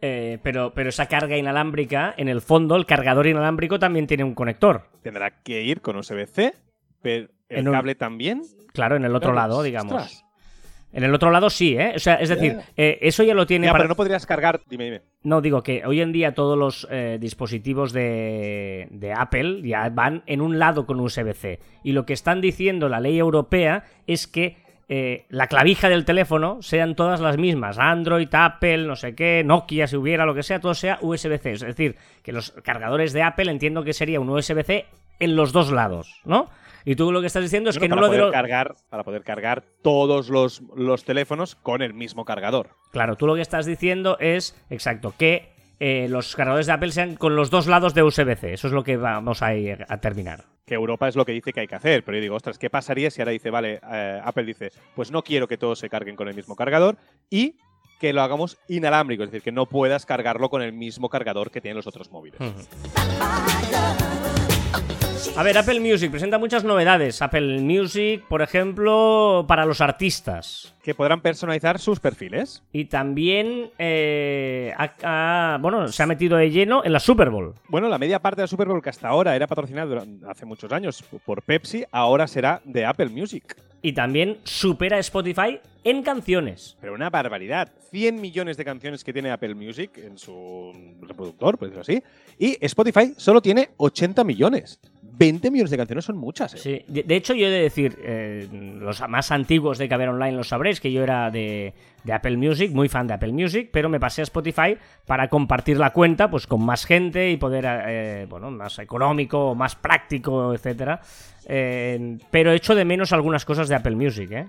Eh, 0.00 0.38
pero, 0.42 0.72
pero 0.74 0.88
esa 0.88 1.06
carga 1.06 1.36
inalámbrica, 1.36 2.12
en 2.16 2.28
el 2.28 2.40
fondo, 2.40 2.74
el 2.74 2.86
cargador 2.86 3.28
inalámbrico 3.28 3.78
también 3.78 4.08
tiene 4.08 4.24
un 4.24 4.34
conector. 4.34 4.90
Tendrá 5.02 5.42
que 5.42 5.62
ir 5.62 5.80
con 5.80 5.96
USB-C, 5.96 6.54
pero 7.02 7.28
¿El 7.48 7.70
cable 7.70 7.94
también? 7.94 8.42
Claro, 8.72 8.96
en 8.96 9.04
el 9.04 9.14
otro 9.14 9.32
lado, 9.32 9.62
digamos. 9.62 10.24
En 10.90 11.04
el 11.04 11.14
otro 11.14 11.30
lado 11.30 11.50
sí, 11.50 11.76
¿eh? 11.76 11.92
O 11.96 11.98
sea, 11.98 12.14
es 12.14 12.30
decir, 12.30 12.56
eh, 12.76 12.98
eso 13.02 13.22
ya 13.22 13.34
lo 13.34 13.46
tiene. 13.46 13.66
Ya, 13.66 13.72
pero 13.74 13.88
no 13.88 13.94
podrías 13.94 14.24
cargar. 14.24 14.62
Dime, 14.68 14.84
dime. 14.84 15.02
No, 15.22 15.42
digo 15.42 15.62
que 15.62 15.84
hoy 15.84 16.00
en 16.00 16.12
día 16.12 16.32
todos 16.32 16.56
los 16.56 16.88
eh, 16.90 17.18
dispositivos 17.20 17.92
de, 17.92 18.88
de, 18.90 19.12
Apple 19.12 19.60
ya 19.62 19.90
van 19.90 20.22
en 20.26 20.40
un 20.40 20.58
lado 20.58 20.86
con 20.86 20.98
USB-C. 20.98 21.60
Y 21.84 21.92
lo 21.92 22.06
que 22.06 22.14
están 22.14 22.40
diciendo 22.40 22.88
la 22.88 23.00
ley 23.00 23.18
europea 23.18 23.84
es 24.06 24.26
que 24.26 24.56
eh, 24.90 25.26
la 25.28 25.48
clavija 25.48 25.90
del 25.90 26.06
teléfono 26.06 26.62
sean 26.62 26.94
todas 26.94 27.20
las 27.20 27.36
mismas. 27.36 27.78
Android, 27.78 28.28
Apple, 28.32 28.86
no 28.86 28.96
sé 28.96 29.14
qué, 29.14 29.42
Nokia, 29.44 29.86
si 29.86 29.96
hubiera 29.96 30.24
lo 30.24 30.34
que 30.34 30.42
sea, 30.42 30.60
todo 30.60 30.72
sea 30.72 30.98
USB-C. 31.02 31.52
Es 31.52 31.60
decir, 31.60 31.96
que 32.22 32.32
los 32.32 32.52
cargadores 32.62 33.12
de 33.12 33.22
Apple 33.22 33.50
entiendo 33.50 33.84
que 33.84 33.92
sería 33.92 34.20
un 34.20 34.30
USB-C 34.30 34.86
en 35.20 35.36
los 35.36 35.52
dos 35.52 35.70
lados, 35.70 36.22
¿no? 36.24 36.48
Y 36.88 36.96
tú 36.96 37.12
lo 37.12 37.20
que 37.20 37.26
estás 37.26 37.42
diciendo 37.42 37.68
es 37.68 37.78
que 37.78 37.86
no 37.86 37.96
lo 37.96 38.08
de 38.08 38.30
cargar 38.30 38.74
Para 38.88 39.04
poder 39.04 39.22
cargar 39.22 39.62
todos 39.82 40.30
los, 40.30 40.62
los, 40.74 41.04
teléfonos 41.04 41.54
con 41.54 41.82
el 41.82 41.92
mismo 41.92 42.24
cargador. 42.24 42.70
Claro, 42.92 43.14
tú 43.14 43.26
lo 43.26 43.34
que 43.34 43.42
estás 43.42 43.66
diciendo 43.66 44.16
es, 44.20 44.56
exacto, 44.70 45.12
que 45.18 45.52
eh, 45.80 46.06
los 46.08 46.34
cargadores 46.34 46.66
de 46.66 46.72
Apple 46.72 46.92
sean 46.92 47.16
con 47.16 47.36
los 47.36 47.50
dos 47.50 47.66
lados 47.66 47.92
de 47.92 48.02
USB-C. 48.02 48.54
Eso 48.54 48.68
es 48.68 48.72
lo 48.72 48.84
que 48.84 48.96
vamos 48.96 49.42
a 49.42 49.54
ir 49.54 49.84
a 49.86 49.98
terminar. 49.98 50.46
Que 50.64 50.76
Europa 50.76 51.08
es 51.08 51.14
lo 51.14 51.26
que 51.26 51.32
dice 51.32 51.52
que 51.52 51.60
hay 51.60 51.66
que 51.66 51.74
hacer. 51.74 52.04
Pero 52.04 52.16
yo 52.16 52.22
digo, 52.22 52.36
ostras, 52.36 52.58
¿qué 52.58 52.70
pasaría 52.70 53.10
si 53.10 53.20
ahora 53.20 53.32
dice, 53.32 53.50
vale, 53.50 53.80
eh, 53.92 54.22
Apple 54.24 54.44
dice, 54.44 54.72
pues 54.96 55.10
no 55.10 55.22
quiero 55.22 55.46
que 55.46 55.58
todos 55.58 55.78
se 55.78 55.90
carguen 55.90 56.16
con 56.16 56.26
el 56.28 56.34
mismo 56.34 56.56
cargador 56.56 56.96
y 57.28 57.58
que 58.00 58.14
lo 58.14 58.22
hagamos 58.22 58.56
inalámbrico, 58.66 59.24
es 59.24 59.30
decir, 59.30 59.42
que 59.42 59.52
no 59.52 59.66
puedas 59.66 60.06
cargarlo 60.06 60.48
con 60.48 60.62
el 60.62 60.72
mismo 60.72 61.10
cargador 61.10 61.50
que 61.50 61.60
tienen 61.60 61.76
los 61.76 61.86
otros 61.86 62.10
móviles. 62.10 62.38
A 65.36 65.42
ver, 65.44 65.56
Apple 65.56 65.78
Music 65.78 66.10
presenta 66.10 66.36
muchas 66.36 66.64
novedades. 66.64 67.22
Apple 67.22 67.60
Music, 67.60 68.24
por 68.28 68.42
ejemplo, 68.42 69.44
para 69.46 69.64
los 69.66 69.80
artistas. 69.80 70.74
Que 70.82 70.96
podrán 70.96 71.20
personalizar 71.20 71.78
sus 71.78 72.00
perfiles. 72.00 72.64
Y 72.72 72.86
también, 72.86 73.70
eh, 73.78 74.74
bueno, 75.60 75.86
se 75.88 76.02
ha 76.02 76.06
metido 76.06 76.36
de 76.36 76.50
lleno 76.50 76.84
en 76.84 76.92
la 76.92 76.98
Super 76.98 77.30
Bowl. 77.30 77.54
Bueno, 77.68 77.88
la 77.88 77.98
media 77.98 78.18
parte 78.18 78.40
de 78.40 78.44
la 78.44 78.48
Super 78.48 78.66
Bowl 78.66 78.82
que 78.82 78.90
hasta 78.90 79.08
ahora 79.08 79.36
era 79.36 79.46
patrocinada 79.46 80.04
hace 80.28 80.44
muchos 80.44 80.72
años 80.72 81.04
por 81.24 81.42
Pepsi, 81.42 81.84
ahora 81.92 82.26
será 82.26 82.60
de 82.64 82.84
Apple 82.84 83.10
Music. 83.10 83.56
Y 83.80 83.92
también 83.92 84.38
supera 84.42 84.96
a 84.96 85.00
Spotify 85.00 85.60
en 85.84 86.02
canciones. 86.02 86.76
Pero 86.80 86.94
una 86.94 87.10
barbaridad. 87.10 87.70
100 87.90 88.20
millones 88.20 88.56
de 88.56 88.64
canciones 88.64 89.04
que 89.04 89.12
tiene 89.12 89.30
Apple 89.30 89.54
Music 89.54 89.96
en 89.98 90.18
su 90.18 90.72
reproductor, 91.00 91.56
por 91.56 91.68
decirlo 91.68 91.82
así. 91.82 92.02
Y 92.38 92.58
Spotify 92.60 93.14
solo 93.16 93.40
tiene 93.40 93.70
80 93.76 94.24
millones. 94.24 94.80
20 95.18 95.50
millones 95.50 95.70
de 95.70 95.76
canciones 95.76 96.04
son 96.04 96.16
muchas. 96.16 96.54
¿eh? 96.54 96.58
Sí, 96.58 96.84
de, 96.86 97.16
hecho 97.16 97.34
yo 97.34 97.46
he 97.46 97.50
de 97.50 97.62
decir, 97.62 97.98
eh, 98.02 98.48
los 98.80 99.06
más 99.08 99.32
antiguos 99.32 99.76
de 99.78 99.88
Caber 99.88 100.10
Online 100.10 100.36
lo 100.36 100.44
sabréis, 100.44 100.80
que 100.80 100.92
yo 100.92 101.02
era 101.02 101.30
de, 101.30 101.74
Apple 102.10 102.36
Music, 102.36 102.70
muy 102.72 102.88
fan 102.88 103.06
de 103.06 103.14
Apple 103.14 103.32
Music, 103.32 103.68
pero 103.72 103.88
me 103.88 103.98
pasé 103.98 104.22
a 104.22 104.24
Spotify 104.24 104.78
para 105.06 105.28
compartir 105.28 105.78
la 105.78 105.92
cuenta 105.92 106.30
pues 106.30 106.46
con 106.46 106.64
más 106.64 106.86
gente 106.86 107.30
y 107.30 107.36
poder, 107.36 107.66
eh, 107.66 108.26
bueno, 108.30 108.50
más 108.50 108.78
económico, 108.78 109.54
más 109.54 109.74
práctico, 109.74 110.54
etcétera. 110.54 111.00
pero 111.46 112.52
echo 112.52 112.74
de 112.74 112.84
menos 112.84 113.12
algunas 113.12 113.44
cosas 113.44 113.68
de 113.68 113.74
Apple 113.74 113.96
Music, 113.96 114.30
¿eh? 114.30 114.46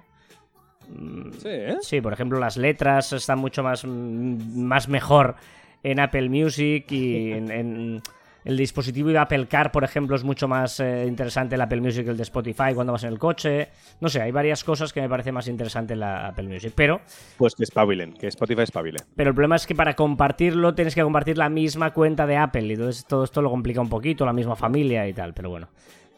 Sí, 1.39 1.49
¿eh? 1.49 1.77
Sí, 1.81 2.01
por 2.01 2.13
ejemplo, 2.13 2.39
las 2.39 2.57
letras 2.57 3.11
están 3.13 3.39
mucho 3.39 3.63
más, 3.63 3.85
más 3.85 4.87
mejor 4.87 5.35
en 5.83 5.99
Apple 5.99 6.29
Music 6.29 6.91
y 6.91 7.31
en 7.31 8.01
el 8.45 8.57
dispositivo 8.57 9.09
de 9.09 9.17
Apple 9.17 9.47
Car, 9.47 9.71
por 9.71 9.83
ejemplo, 9.83 10.15
es 10.15 10.23
mucho 10.23 10.47
más 10.47 10.79
eh, 10.79 11.05
interesante 11.07 11.55
el 11.55 11.61
Apple 11.61 11.81
Music 11.81 12.05
que 12.05 12.11
el 12.11 12.17
de 12.17 12.23
Spotify 12.23 12.73
cuando 12.73 12.93
vas 12.93 13.03
en 13.03 13.09
el 13.09 13.19
coche. 13.19 13.69
No 13.99 14.09
sé, 14.09 14.21
hay 14.21 14.31
varias 14.31 14.63
cosas 14.63 14.93
que 14.93 15.01
me 15.01 15.09
parece 15.09 15.31
más 15.31 15.47
interesante 15.47 15.95
la 15.95 16.27
Apple 16.27 16.47
Music, 16.47 16.73
pero... 16.75 17.01
Pues 17.37 17.55
que 17.55 17.63
espabilen, 17.63 18.13
que 18.13 18.27
Spotify 18.27 18.61
espabile. 18.61 18.99
Pero 19.15 19.29
el 19.29 19.35
problema 19.35 19.55
es 19.55 19.67
que 19.67 19.75
para 19.75 19.95
compartirlo 19.95 20.73
tienes 20.73 20.95
que 20.95 21.03
compartir 21.03 21.37
la 21.37 21.49
misma 21.49 21.91
cuenta 21.93 22.25
de 22.25 22.37
Apple 22.37 22.63
y 22.63 22.73
entonces 22.73 23.05
todo 23.05 23.23
esto 23.23 23.41
lo 23.41 23.49
complica 23.49 23.81
un 23.81 23.89
poquito, 23.89 24.25
la 24.25 24.33
misma 24.33 24.55
familia 24.55 25.07
y 25.07 25.13
tal, 25.13 25.33
pero 25.33 25.49
bueno. 25.49 25.67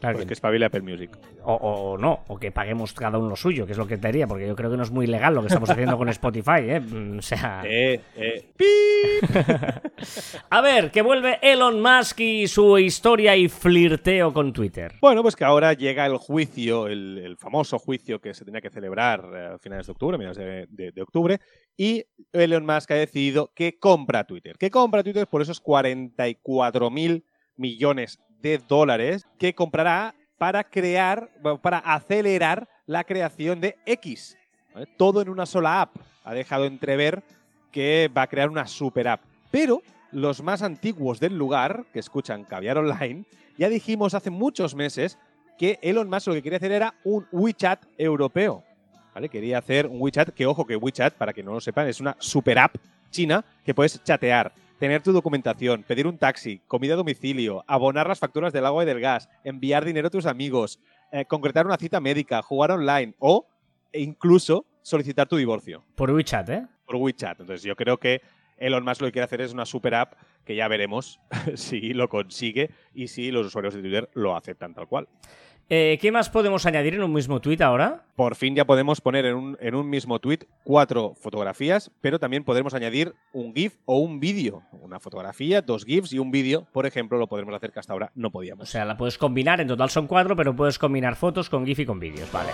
Claro 0.01 0.17
pues 0.17 0.25
que, 0.25 0.33
espabile 0.33 0.65
Apple 0.65 0.81
Music. 0.81 1.11
O, 1.43 1.95
no, 1.99 2.23
o 2.27 2.39
que 2.39 2.51
paguemos 2.51 2.91
cada 2.91 3.19
uno 3.19 3.29
lo 3.29 3.35
suyo, 3.35 3.67
que 3.67 3.73
es 3.73 3.77
lo 3.77 3.85
que 3.85 3.99
te 3.99 4.07
diría, 4.07 4.25
porque 4.25 4.47
yo 4.47 4.55
creo 4.55 4.71
que 4.71 4.77
no 4.77 4.81
es 4.81 4.89
muy 4.89 5.05
legal 5.05 5.35
lo 5.35 5.41
que 5.41 5.47
estamos 5.47 5.69
haciendo 5.69 5.95
con 5.95 6.09
Spotify, 6.09 6.61
¿eh? 6.61 6.79
Mm, 6.79 7.19
o 7.19 7.21
sea. 7.21 7.61
Eh, 7.73 8.01
eh. 8.15 8.51
A 10.49 10.61
ver, 10.61 10.89
que 10.89 11.03
vuelve 11.03 11.37
Elon 11.41 11.81
Musk 11.81 12.19
y 12.19 12.47
su 12.47 12.79
historia 12.79 13.35
y 13.35 13.47
flirteo 13.47 14.33
con 14.33 14.51
Twitter. 14.51 14.95
Bueno, 15.01 15.21
pues 15.21 15.35
que 15.35 15.45
ahora 15.45 15.73
llega 15.73 16.05
el 16.07 16.17
juicio, 16.17 16.87
el, 16.87 17.37
famoso 17.37 17.77
juicio 17.77 18.19
que 18.19 18.33
se 18.33 18.43
tenía 18.43 18.61
que 18.61 18.71
celebrar 18.71 19.23
eh, 19.33 19.45
a 19.53 19.59
finales 19.59 19.85
de 19.85 19.91
octubre, 19.91 20.17
mediados 20.17 20.37
de, 20.37 20.91
de 20.91 21.01
octubre, 21.01 21.39
y 21.77 22.03
Elon 22.33 22.65
Musk 22.65 22.91
ha 22.91 22.95
decidido 22.95 23.51
que 23.53 23.77
compra 23.77 24.23
Twitter. 24.23 24.57
Que 24.57 24.71
compra 24.71 25.03
Twitter 25.03 25.27
por 25.27 25.43
esos 25.43 25.59
44 25.59 26.89
mil 26.89 27.23
millones 27.55 28.19
de 28.41 28.57
dólares 28.57 29.25
que 29.37 29.53
comprará 29.53 30.15
para 30.37 30.63
crear, 30.63 31.29
para 31.61 31.77
acelerar 31.77 32.67
la 32.87 33.03
creación 33.03 33.61
de 33.61 33.77
X. 33.85 34.37
Todo 34.97 35.21
en 35.21 35.29
una 35.29 35.45
sola 35.45 35.81
app. 35.81 35.95
Ha 36.23 36.33
dejado 36.33 36.65
entrever 36.65 37.23
que 37.71 38.09
va 38.15 38.23
a 38.23 38.27
crear 38.27 38.49
una 38.49 38.67
super 38.67 39.07
app. 39.07 39.21
Pero 39.49 39.81
los 40.11 40.41
más 40.41 40.61
antiguos 40.61 41.19
del 41.19 41.37
lugar, 41.37 41.85
que 41.93 41.99
escuchan 41.99 42.43
Caviar 42.43 42.77
Online, 42.77 43.25
ya 43.57 43.69
dijimos 43.69 44.13
hace 44.13 44.29
muchos 44.29 44.75
meses 44.75 45.17
que 45.57 45.77
Elon 45.81 46.09
Musk 46.09 46.27
lo 46.27 46.33
que 46.33 46.41
quería 46.41 46.57
hacer 46.57 46.71
era 46.71 46.95
un 47.03 47.27
WeChat 47.31 47.85
europeo. 47.97 48.63
¿Vale? 49.13 49.29
Quería 49.29 49.57
hacer 49.57 49.87
un 49.87 50.01
WeChat, 50.01 50.29
que 50.29 50.45
ojo 50.45 50.65
que 50.65 50.75
WeChat, 50.75 51.13
para 51.15 51.33
que 51.33 51.43
no 51.43 51.53
lo 51.53 51.61
sepan, 51.61 51.87
es 51.87 51.99
una 51.99 52.15
super 52.17 52.57
app 52.57 52.77
china 53.11 53.43
que 53.63 53.73
puedes 53.73 54.01
chatear, 54.03 54.53
tener 54.81 55.03
tu 55.03 55.11
documentación, 55.11 55.83
pedir 55.83 56.07
un 56.07 56.17
taxi, 56.17 56.59
comida 56.65 56.95
a 56.95 56.97
domicilio, 56.97 57.63
abonar 57.67 58.07
las 58.07 58.17
facturas 58.17 58.51
del 58.51 58.65
agua 58.65 58.81
y 58.81 58.87
del 58.87 58.99
gas, 58.99 59.29
enviar 59.43 59.85
dinero 59.85 60.07
a 60.07 60.09
tus 60.09 60.25
amigos, 60.25 60.79
eh, 61.11 61.23
concretar 61.25 61.67
una 61.67 61.77
cita 61.77 61.99
médica, 61.99 62.41
jugar 62.41 62.71
online 62.71 63.13
o 63.19 63.47
incluso 63.93 64.65
solicitar 64.81 65.27
tu 65.27 65.37
divorcio. 65.37 65.85
Por 65.93 66.09
WeChat, 66.09 66.49
¿eh? 66.49 66.67
Por 66.83 66.95
WeChat. 66.95 67.41
Entonces 67.41 67.61
yo 67.61 67.75
creo 67.75 67.99
que 67.99 68.23
Elon 68.57 68.83
Musk 68.83 69.01
lo 69.01 69.07
que 69.09 69.11
quiere 69.11 69.25
hacer 69.25 69.41
es 69.41 69.53
una 69.53 69.67
super 69.67 69.93
app 69.93 70.13
que 70.43 70.55
ya 70.55 70.67
veremos 70.67 71.19
si 71.53 71.93
lo 71.93 72.09
consigue 72.09 72.71
y 72.95 73.09
si 73.09 73.29
los 73.29 73.45
usuarios 73.45 73.75
de 73.75 73.81
Twitter 73.81 74.09
lo 74.15 74.35
aceptan 74.35 74.73
tal 74.73 74.87
cual. 74.87 75.07
Eh, 75.73 75.97
¿Qué 76.01 76.11
más 76.11 76.29
podemos 76.29 76.65
añadir 76.65 76.95
en 76.95 77.01
un 77.01 77.13
mismo 77.13 77.39
tweet 77.39 77.61
ahora? 77.61 78.03
Por 78.17 78.35
fin 78.35 78.53
ya 78.53 78.65
podemos 78.65 78.99
poner 78.99 79.25
en 79.25 79.35
un, 79.35 79.57
en 79.61 79.73
un, 79.73 79.89
mismo 79.89 80.19
tweet 80.19 80.39
cuatro 80.65 81.13
fotografías, 81.15 81.89
pero 82.01 82.19
también 82.19 82.43
podremos 82.43 82.73
añadir 82.73 83.13
un 83.31 83.55
GIF 83.55 83.77
o 83.85 83.99
un 83.99 84.19
vídeo. 84.19 84.63
Una 84.81 84.99
fotografía, 84.99 85.61
dos 85.61 85.85
GIFs 85.85 86.11
y 86.11 86.19
un 86.19 86.29
vídeo, 86.29 86.67
por 86.73 86.85
ejemplo, 86.85 87.17
lo 87.17 87.27
podremos 87.27 87.55
hacer 87.55 87.71
que 87.71 87.79
hasta 87.79 87.93
ahora 87.93 88.11
no 88.15 88.31
podíamos. 88.31 88.67
O 88.67 88.69
sea, 88.69 88.83
la 88.83 88.97
puedes 88.97 89.17
combinar, 89.17 89.61
en 89.61 89.69
total 89.69 89.89
son 89.89 90.07
cuatro, 90.07 90.35
pero 90.35 90.53
puedes 90.53 90.77
combinar 90.77 91.15
fotos 91.15 91.49
con 91.49 91.65
GIF 91.65 91.79
y 91.79 91.85
con 91.85 92.01
vídeos, 92.01 92.29
vale. 92.33 92.49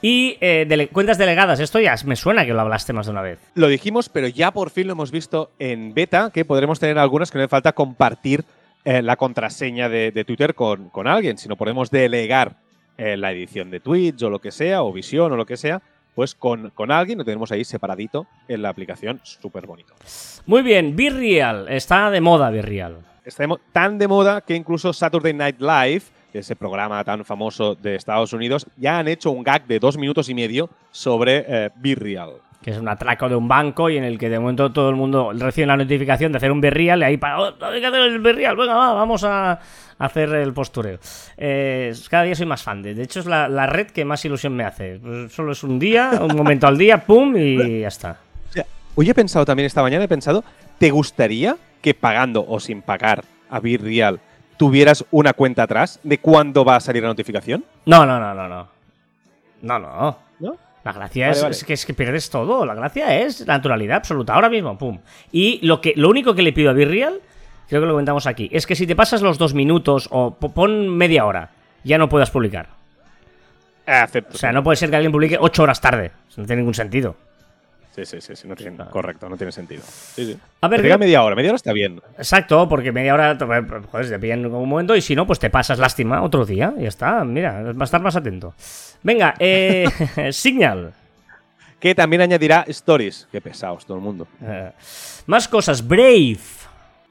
Y 0.00 0.38
eh, 0.40 0.88
cuentas 0.92 1.18
delegadas, 1.18 1.58
esto 1.58 1.80
ya 1.80 1.96
me 2.06 2.14
suena 2.14 2.46
que 2.46 2.52
lo 2.52 2.60
hablaste 2.60 2.92
más 2.92 3.06
de 3.06 3.10
una 3.10 3.22
vez. 3.22 3.40
Lo 3.56 3.66
dijimos, 3.66 4.08
pero 4.08 4.28
ya 4.28 4.52
por 4.52 4.70
fin 4.70 4.86
lo 4.86 4.92
hemos 4.92 5.10
visto 5.10 5.50
en 5.58 5.94
beta, 5.94 6.30
que 6.32 6.44
podremos 6.44 6.78
tener 6.78 6.96
algunas 7.00 7.32
que 7.32 7.38
no 7.38 7.42
hace 7.42 7.50
falta 7.50 7.72
compartir 7.72 8.44
eh, 8.84 9.02
la 9.02 9.16
contraseña 9.16 9.88
de, 9.88 10.24
Twitter 10.24 10.54
con, 10.54 10.88
con, 10.88 11.06
alguien, 11.06 11.38
sino 11.38 11.56
podemos 11.56 11.90
delegar 11.90 12.56
eh, 12.98 13.16
la 13.16 13.32
edición 13.32 13.70
de 13.70 13.80
tweets 13.80 14.22
o 14.22 14.30
lo 14.30 14.40
que 14.40 14.50
sea, 14.50 14.82
o 14.82 14.92
visión 14.92 15.32
o 15.32 15.36
lo 15.36 15.46
que 15.46 15.56
sea, 15.56 15.80
pues 16.14 16.34
con, 16.34 16.70
con 16.70 16.90
alguien 16.90 17.18
lo 17.18 17.24
tenemos 17.24 17.52
ahí 17.52 17.64
separadito 17.64 18.26
en 18.48 18.60
la 18.60 18.68
aplicación, 18.68 19.20
súper 19.22 19.66
bonito. 19.66 19.94
Muy 20.46 20.62
bien, 20.62 20.96
Virreal, 20.96 21.68
está 21.68 22.10
de 22.10 22.20
moda 22.20 22.50
Virreal. 22.50 22.98
Está 23.24 23.46
tan 23.72 23.98
de 23.98 24.08
moda 24.08 24.40
que 24.40 24.56
incluso 24.56 24.92
Saturday 24.92 25.32
Night 25.32 25.60
Live, 25.60 26.02
ese 26.32 26.56
programa 26.56 27.04
tan 27.04 27.24
famoso 27.24 27.76
de 27.76 27.94
Estados 27.94 28.32
Unidos, 28.32 28.66
ya 28.76 28.98
han 28.98 29.06
hecho 29.06 29.30
un 29.30 29.44
gag 29.44 29.66
de 29.66 29.78
dos 29.78 29.96
minutos 29.96 30.28
y 30.28 30.34
medio 30.34 30.68
sobre 30.90 31.44
eh, 31.46 31.70
Virreal 31.76 32.32
que 32.62 32.70
es 32.70 32.78
un 32.78 32.88
atraco 32.88 33.28
de 33.28 33.34
un 33.34 33.48
banco 33.48 33.90
y 33.90 33.96
en 33.96 34.04
el 34.04 34.18
que 34.18 34.28
de 34.28 34.38
momento 34.38 34.70
todo 34.72 34.88
el 34.88 34.96
mundo 34.96 35.32
recibe 35.32 35.66
la 35.66 35.76
notificación 35.76 36.32
de 36.32 36.38
hacer 36.38 36.52
un 36.52 36.60
berrial 36.60 37.00
y 37.00 37.04
ahí 37.04 37.16
para, 37.16 37.40
oh, 37.40 37.54
hay 37.60 37.80
que 37.80 37.86
hacer 37.86 38.00
el 38.00 38.20
berrial, 38.20 38.56
venga, 38.56 38.74
vamos 38.74 39.24
a 39.24 39.58
hacer 39.98 40.32
el 40.34 40.52
postureo. 40.52 40.98
Eh, 41.36 41.92
cada 42.08 42.22
día 42.22 42.34
soy 42.34 42.46
más 42.46 42.62
fan, 42.62 42.82
de, 42.82 42.94
de 42.94 43.02
hecho 43.02 43.20
es 43.20 43.26
la, 43.26 43.66
red 43.66 43.88
que 43.88 44.04
más 44.04 44.24
ilusión 44.24 44.54
me 44.54 44.64
hace. 44.64 45.00
Solo 45.28 45.52
es 45.52 45.62
un 45.64 45.78
día, 45.78 46.12
un 46.20 46.36
momento 46.36 46.66
al 46.66 46.78
día, 46.78 46.98
pum, 46.98 47.36
y 47.36 47.80
ya 47.80 47.88
está. 47.88 48.18
Hoy 48.94 49.08
he 49.08 49.14
pensado 49.14 49.46
también 49.46 49.66
esta 49.66 49.80
mañana, 49.80 50.04
he 50.04 50.08
pensado, 50.08 50.44
¿te 50.78 50.90
gustaría 50.90 51.56
que 51.80 51.94
pagando 51.94 52.44
o 52.46 52.60
sin 52.60 52.82
pagar 52.82 53.24
a 53.48 53.58
Virreal 53.58 54.20
tuvieras 54.58 55.04
una 55.10 55.32
cuenta 55.32 55.62
atrás 55.62 55.98
de 56.02 56.18
cuándo 56.18 56.62
va 56.64 56.76
a 56.76 56.80
salir 56.80 57.02
la 57.02 57.08
notificación? 57.08 57.64
No, 57.86 58.04
no, 58.04 58.20
no, 58.20 58.34
no, 58.34 58.48
no. 58.48 58.68
No, 59.62 59.78
no. 59.78 60.18
¿No? 60.40 60.56
La 60.84 60.92
gracia 60.92 61.30
es, 61.30 61.64
que, 61.64 61.74
es 61.74 61.86
que 61.86 61.94
pierdes 61.94 62.28
todo. 62.28 62.66
La 62.66 62.74
gracia 62.74 63.20
es 63.20 63.46
la 63.46 63.54
naturalidad 63.54 63.98
absoluta. 63.98 64.34
Ahora 64.34 64.50
mismo, 64.50 64.76
pum. 64.76 64.98
Y 65.30 65.64
lo, 65.64 65.80
que, 65.80 65.92
lo 65.96 66.08
único 66.08 66.34
que 66.34 66.42
le 66.42 66.52
pido 66.52 66.70
a 66.70 66.72
Virreal, 66.72 67.20
creo 67.68 67.80
que 67.80 67.86
lo 67.86 67.92
comentamos 67.92 68.26
aquí, 68.26 68.48
es 68.52 68.66
que 68.66 68.74
si 68.74 68.86
te 68.86 68.96
pasas 68.96 69.22
los 69.22 69.38
dos 69.38 69.54
minutos 69.54 70.08
o 70.10 70.34
pon 70.34 70.88
media 70.88 71.24
hora, 71.24 71.50
ya 71.84 71.98
no 71.98 72.08
puedas 72.08 72.30
publicar. 72.30 72.68
Acepto. 73.86 74.34
O 74.34 74.38
sea, 74.38 74.52
no 74.52 74.62
puede 74.62 74.76
ser 74.76 74.90
que 74.90 74.96
alguien 74.96 75.12
publique 75.12 75.36
ocho 75.40 75.62
horas 75.62 75.80
tarde. 75.80 76.12
No 76.36 76.44
tiene 76.44 76.62
ningún 76.62 76.74
sentido. 76.74 77.16
Sí, 77.94 78.06
sí, 78.06 78.20
sí, 78.20 78.48
no 78.48 78.56
tiene, 78.56 78.78
correcto, 78.90 79.28
no 79.28 79.36
tiene 79.36 79.52
sentido. 79.52 79.82
Sí, 79.84 80.24
sí. 80.24 80.38
A 80.62 80.68
ver, 80.68 80.80
diga 80.80 80.96
media 80.96 81.22
hora, 81.22 81.36
media 81.36 81.50
hora 81.50 81.56
está 81.56 81.74
bien. 81.74 82.00
Exacto, 82.16 82.66
porque 82.66 82.90
media 82.90 83.12
hora, 83.12 83.36
joder, 83.90 84.08
te 84.08 84.18
pillan 84.18 84.40
en 84.40 84.46
un 84.46 84.66
momento 84.66 84.96
y 84.96 85.02
si 85.02 85.14
no, 85.14 85.26
pues 85.26 85.38
te 85.38 85.50
pasas 85.50 85.78
lástima 85.78 86.22
otro 86.22 86.46
día 86.46 86.72
y 86.78 86.82
ya 86.82 86.88
está. 86.88 87.22
Mira, 87.24 87.62
va 87.74 87.82
a 87.82 87.84
estar 87.84 88.00
más 88.00 88.16
atento. 88.16 88.54
Venga, 89.02 89.34
eh, 89.38 89.84
Signal. 90.32 90.94
Que 91.78 91.94
también 91.94 92.22
añadirá 92.22 92.64
Stories. 92.68 93.28
Qué 93.30 93.40
pesados 93.40 93.84
todo 93.84 93.98
el 93.98 94.02
mundo. 94.02 94.26
Eh, 94.40 94.70
más 95.26 95.46
cosas, 95.46 95.86
Brave. 95.86 96.38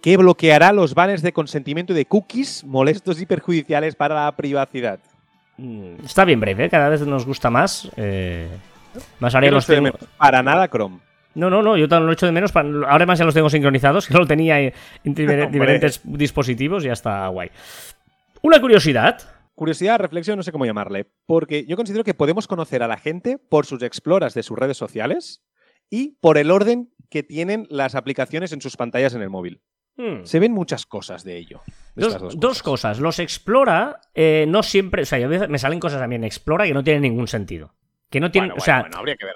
Que 0.01 0.17
bloqueará 0.17 0.71
los 0.71 0.95
banners 0.95 1.21
de 1.21 1.31
consentimiento 1.31 1.93
de 1.93 2.05
cookies 2.05 2.63
molestos 2.63 3.21
y 3.21 3.27
perjudiciales 3.27 3.95
para 3.95 4.15
la 4.15 4.31
privacidad. 4.31 4.99
Mm, 5.57 6.05
está 6.05 6.25
bien 6.25 6.39
Brave, 6.39 6.65
¿eh? 6.65 6.69
cada 6.69 6.89
vez 6.89 7.01
nos 7.01 7.25
gusta 7.25 7.51
más. 7.51 7.87
Eh, 7.97 8.47
más 9.19 9.35
ahora 9.35 9.51
los 9.51 9.65
tengo... 9.65 9.91
Para 10.17 10.43
nada 10.43 10.67
Chrome. 10.69 10.99
No, 11.33 11.49
no, 11.49 11.61
no, 11.61 11.77
yo 11.77 11.87
también 11.87 12.07
lo 12.07 12.13
echo 12.13 12.25
de 12.25 12.31
menos. 12.31 12.55
Ahora 12.55 13.05
más 13.05 13.19
ya 13.19 13.25
los 13.25 13.33
tengo 13.33 13.49
sincronizados, 13.49 14.07
que 14.07 14.13
lo 14.13 14.25
tenía 14.25 14.59
en 14.59 14.73
diferentes 15.03 16.01
dispositivos 16.03 16.83
y 16.83 16.87
ya 16.87 16.93
está 16.93 17.27
guay. 17.27 17.49
Una 18.41 18.59
curiosidad. 18.59 19.21
Curiosidad, 19.53 19.99
reflexión, 19.99 20.37
no 20.37 20.43
sé 20.43 20.51
cómo 20.51 20.65
llamarle. 20.65 21.07
Porque 21.25 21.65
yo 21.65 21.75
considero 21.75 22.03
que 22.03 22.13
podemos 22.13 22.47
conocer 22.47 22.83
a 22.83 22.87
la 22.87 22.97
gente 22.97 23.37
por 23.37 23.65
sus 23.65 23.83
exploras 23.83 24.33
de 24.33 24.43
sus 24.43 24.57
redes 24.57 24.77
sociales 24.77 25.43
y 25.89 26.17
por 26.21 26.37
el 26.37 26.49
orden 26.51 26.93
que 27.09 27.21
tienen 27.21 27.67
las 27.69 27.95
aplicaciones 27.95 28.53
en 28.53 28.61
sus 28.61 28.77
pantallas 28.77 29.13
en 29.13 29.21
el 29.21 29.29
móvil. 29.29 29.61
Hmm. 29.97 30.23
Se 30.23 30.39
ven 30.39 30.53
muchas 30.53 30.85
cosas 30.85 31.23
de 31.23 31.37
ello. 31.37 31.61
dos, 31.95 32.63
cosas. 32.63 32.99
Los 32.99 33.19
Explora 33.19 33.99
eh, 34.15 34.45
no 34.47 34.63
siempre. 34.63 35.03
O 35.03 35.05
sea, 35.05 35.27
me 35.27 35.59
salen 35.59 35.79
cosas 35.79 35.99
también 35.99 36.23
Explora 36.23 36.65
que 36.65 36.73
no 36.73 36.83
tienen 36.83 37.03
ningún 37.03 37.27
sentido. 37.27 37.75
Que 38.11 38.19
no 38.19 38.29
tiene. 38.29 38.51
o 38.51 38.59
sea, 38.59 38.85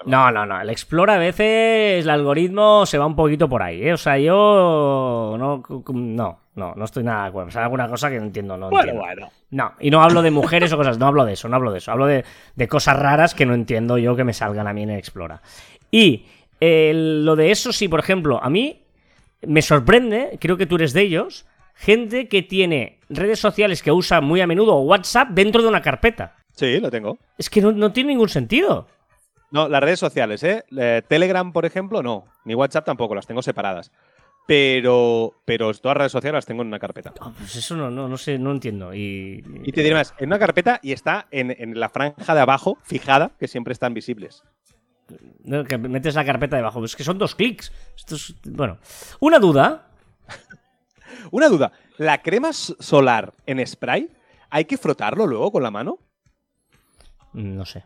No, 0.04 0.30
no, 0.30 0.44
no. 0.44 0.60
El 0.60 0.68
Explora 0.68 1.14
a 1.14 1.18
veces 1.18 2.04
el 2.04 2.10
algoritmo 2.10 2.84
se 2.84 2.98
va 2.98 3.06
un 3.06 3.16
poquito 3.16 3.48
por 3.48 3.62
ahí, 3.62 3.82
¿eh? 3.82 3.94
O 3.94 3.96
sea, 3.96 4.18
yo. 4.18 5.34
No, 5.38 5.64
no, 5.94 6.40
no, 6.54 6.74
no 6.74 6.84
estoy 6.84 7.02
nada 7.02 7.22
de 7.22 7.28
acuerdo. 7.30 7.48
O 7.48 7.50
sea, 7.52 7.64
alguna 7.64 7.88
cosa 7.88 8.10
que 8.10 8.18
no 8.18 8.26
entiendo, 8.26 8.58
no 8.58 8.68
bueno, 8.68 8.92
Bueno. 8.92 9.30
No, 9.50 9.72
y 9.80 9.90
no 9.90 10.02
hablo 10.02 10.20
de 10.20 10.30
mujeres 10.30 10.74
o 10.74 10.76
cosas, 10.76 10.98
no 10.98 11.06
hablo 11.06 11.24
de 11.24 11.32
eso, 11.32 11.48
no 11.48 11.56
hablo 11.56 11.72
de 11.72 11.78
eso. 11.78 11.90
Hablo 11.90 12.04
de, 12.04 12.24
cosas 12.68 12.98
raras 12.98 13.34
que 13.34 13.46
no 13.46 13.54
entiendo 13.54 13.96
yo 13.96 14.14
que 14.14 14.24
me 14.24 14.34
salgan 14.34 14.68
a 14.68 14.74
mí 14.74 14.82
en 14.82 14.90
Explora. 14.90 15.40
Y 15.90 16.26
lo 16.60 17.34
de 17.34 17.50
eso, 17.50 17.72
sí, 17.72 17.88
por 17.88 18.00
ejemplo, 18.00 18.38
a 18.42 18.50
mí 18.50 18.82
me 19.40 19.62
sorprende, 19.62 20.36
creo 20.38 20.58
que 20.58 20.66
tú 20.66 20.76
eres 20.76 20.92
de 20.92 21.00
ellos, 21.00 21.46
gente 21.74 22.28
que 22.28 22.42
tiene 22.42 22.98
redes 23.08 23.38
sociales 23.38 23.82
que 23.82 23.90
usa 23.90 24.20
muy 24.20 24.42
a 24.42 24.46
menudo 24.46 24.76
WhatsApp 24.80 25.30
dentro 25.30 25.62
de 25.62 25.68
una 25.68 25.80
carpeta. 25.80 26.35
Sí, 26.56 26.80
lo 26.80 26.90
tengo. 26.90 27.18
Es 27.38 27.48
que 27.50 27.60
no, 27.60 27.92
tiene 27.92 28.08
ningún 28.08 28.28
sentido. 28.28 28.88
No, 29.50 29.68
las 29.68 29.82
redes 29.82 30.00
sociales, 30.00 30.42
¿eh? 30.42 30.64
Telegram, 31.06 31.52
por 31.52 31.64
ejemplo, 31.66 32.02
no. 32.02 32.24
Ni 32.44 32.54
WhatsApp 32.54 32.84
tampoco, 32.84 33.14
las 33.14 33.26
tengo 33.26 33.42
separadas. 33.42 33.92
Pero, 34.46 35.34
pero 35.44 35.72
todas 35.74 35.94
las 35.94 35.98
redes 35.98 36.12
sociales 36.12 36.38
las 36.38 36.46
tengo 36.46 36.62
en 36.62 36.68
una 36.68 36.78
carpeta. 36.78 37.12
Ah, 37.20 37.32
pues 37.36 37.56
eso 37.56 37.76
no, 37.76 37.90
no, 37.90 38.08
no 38.08 38.16
sé, 38.16 38.38
no 38.38 38.52
entiendo. 38.52 38.94
Y, 38.94 39.44
y 39.64 39.72
te 39.72 39.82
diré 39.82 39.94
más, 39.94 40.14
en 40.18 40.28
una 40.28 40.38
carpeta 40.38 40.80
y 40.82 40.92
está 40.92 41.26
en, 41.30 41.54
en 41.56 41.78
la 41.78 41.88
franja 41.88 42.34
de 42.34 42.40
abajo, 42.40 42.78
fijada, 42.82 43.32
que 43.38 43.48
siempre 43.48 43.72
están 43.72 43.92
visibles. 43.92 44.44
Que 45.68 45.78
metes 45.78 46.14
la 46.14 46.24
carpeta 46.24 46.56
debajo. 46.56 46.84
Es 46.84 46.96
que 46.96 47.04
son 47.04 47.18
dos 47.18 47.34
clics. 47.34 47.72
Esto 47.96 48.16
es, 48.16 48.34
bueno. 48.44 48.78
Una 49.20 49.38
duda. 49.38 49.88
Una 51.30 51.48
duda. 51.48 51.72
¿La 51.98 52.22
crema 52.22 52.52
solar 52.52 53.34
en 53.46 53.64
spray 53.64 54.10
hay 54.50 54.64
que 54.64 54.76
frotarlo 54.76 55.26
luego 55.26 55.52
con 55.52 55.62
la 55.62 55.70
mano? 55.70 55.98
No 57.36 57.66
sé. 57.66 57.84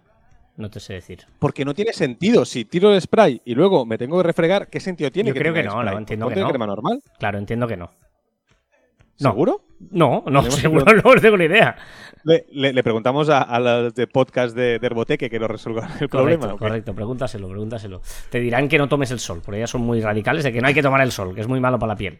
No 0.56 0.70
te 0.70 0.78
sé 0.78 0.94
decir. 0.94 1.26
Porque 1.38 1.64
no 1.64 1.74
tiene 1.74 1.92
sentido. 1.92 2.44
Si 2.44 2.64
tiro 2.64 2.94
el 2.94 3.00
spray 3.00 3.42
y 3.44 3.54
luego 3.54 3.84
me 3.84 3.98
tengo 3.98 4.16
que 4.18 4.22
refregar, 4.22 4.68
¿qué 4.68 4.78
sentido 4.78 5.10
tiene? 5.10 5.30
Yo 5.30 5.34
creo 5.34 5.52
que 5.52 5.62
no, 5.64 5.82
no, 5.82 5.98
entiendo 5.98 6.28
que 6.28 6.36
no. 6.36 6.48
crema 6.48 6.66
normal? 6.66 7.02
Claro, 7.18 7.38
entiendo 7.38 7.66
que 7.66 7.76
no. 7.76 7.90
¿Seguro? 9.16 9.64
No, 9.90 10.24
no, 10.26 10.42
seguro 10.50 10.84
no, 10.84 11.14
tengo 11.20 11.36
ni 11.36 11.44
idea. 11.44 11.76
Le, 12.24 12.82
preguntamos 12.82 13.28
a, 13.28 13.58
los 13.58 13.94
de 13.94 14.06
podcast 14.06 14.54
de, 14.56 14.78
Herboteque 14.80 15.28
que 15.28 15.38
nos 15.38 15.50
resuelvan 15.50 15.90
el 16.00 16.08
problema. 16.08 16.56
Correcto, 16.56 16.94
pregúntaselo, 16.94 17.48
pregúntaselo. 17.48 18.00
Te 18.30 18.38
dirán 18.38 18.68
que 18.68 18.78
no 18.78 18.88
tomes 18.88 19.10
el 19.10 19.18
sol, 19.18 19.42
porque 19.44 19.58
ellas 19.58 19.70
son 19.70 19.82
muy 19.82 20.00
radicales 20.00 20.44
de 20.44 20.52
que 20.52 20.60
no 20.60 20.68
hay 20.68 20.74
que 20.74 20.82
tomar 20.82 21.00
el 21.00 21.12
sol, 21.12 21.34
que 21.34 21.40
es 21.40 21.48
muy 21.48 21.60
malo 21.60 21.78
para 21.78 21.94
la 21.94 21.96
piel. 21.96 22.18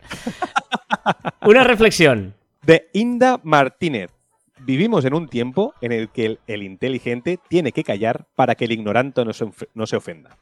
Una 1.47 1.64
reflexión. 1.64 2.35
De 2.62 2.90
Inda 2.93 3.40
Martínez. 3.43 4.20
Vivimos 4.62 5.05
en 5.05 5.14
un 5.14 5.29
tiempo 5.29 5.75
en 5.81 5.92
el 5.92 6.09
que 6.11 6.38
el, 6.46 6.62
inteligente 6.62 7.38
tiene 7.49 7.73
que 7.73 7.85
callar 7.85 8.27
para 8.35 8.55
que 8.55 8.66
el 8.66 8.73
ignorante 8.73 9.25
no 9.25 9.87
se 9.87 9.96
ofenda. 9.96 10.38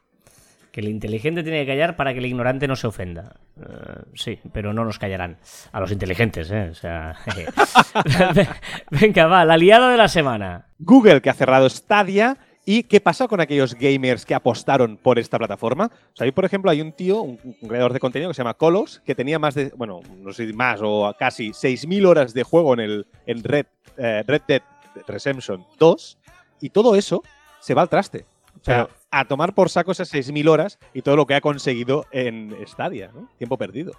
Que 0.73 0.81
el 0.81 0.89
inteligente 0.89 1.43
tiene 1.43 1.61
que 1.61 1.73
callar 1.73 1.97
para 1.97 2.13
que 2.13 2.19
el 2.19 2.27
ignorante 2.27 2.69
no 2.69 2.77
se 2.77 2.87
ofenda. 2.87 3.37
Eh, 3.59 4.03
sí, 4.15 4.39
pero 4.53 4.73
no 4.75 4.85
nos 4.85 4.99
callarán. 4.99 5.39
A 5.73 5.81
los 5.81 5.91
inteligentes, 5.91 6.51
¿eh? 6.51 6.69
O 6.71 6.75
sea. 6.75 7.17
Venga, 8.91 9.27
va, 9.27 9.45
la 9.45 9.57
liada 9.57 9.91
de 9.91 9.97
la 9.97 10.09
semana. 10.09 10.67
Google 10.79 11.23
que 11.23 11.31
ha 11.31 11.35
cerrado 11.35 11.69
Stadia. 11.71 12.37
¿Y 12.71 12.83
qué 12.83 13.01
pasa 13.01 13.29
con 13.29 13.41
aquellos 13.41 13.75
gamers 13.75 14.27
que 14.27 14.35
apostaron 14.35 14.99
por 14.99 15.19
esta 15.19 15.39
plataforma? 15.39 15.87
O 15.87 16.15
sea, 16.15 16.27
ahí, 16.27 16.33
por 16.33 16.45
ejemplo, 16.45 16.71
hay 16.71 16.83
un 16.83 16.93
tío, 16.93 17.23
un, 17.23 17.39
creador 17.67 17.95
de 17.95 17.99
contenido 17.99 18.29
que 18.29 18.35
se 18.35 18.43
llama 18.43 18.53
Colos, 18.53 19.01
que 19.07 19.15
tenía 19.15 19.39
más 19.39 19.55
de, 19.55 19.73
bueno, 19.75 20.01
no 20.19 20.35
sé, 20.35 20.53
más 20.53 20.81
o 20.83 21.17
casi 21.19 21.53
6.000 21.53 22.07
horas 22.07 22.35
de 22.35 22.43
juego 22.43 22.75
en 22.75 22.81
el 22.81 23.07
en 23.25 23.43
Red, 23.43 23.65
eh, 23.97 24.23
Red 24.27 24.43
Dead 24.47 24.63
Redemption 25.07 25.65
2, 25.79 26.19
y 26.61 26.69
todo 26.69 26.95
eso 26.95 27.23
se 27.59 27.73
va 27.73 27.81
al 27.81 27.89
traste. 27.89 28.27
O 28.61 28.65
sea, 28.65 28.87
a 29.11 29.25
tomar 29.25 29.55
por 29.55 29.71
saco 29.71 29.93
esas 29.93 30.13
6.000 30.13 30.47
horas 30.51 30.79
y 30.93 31.01
todo 31.01 31.17
lo 31.17 31.25
que 31.25 31.37
ha 31.37 31.41
conseguido 31.41 32.05
en 32.11 32.55
Stadia, 32.67 33.11
¿no? 33.15 33.31
Tiempo 33.39 33.57
perdido. 33.57 33.93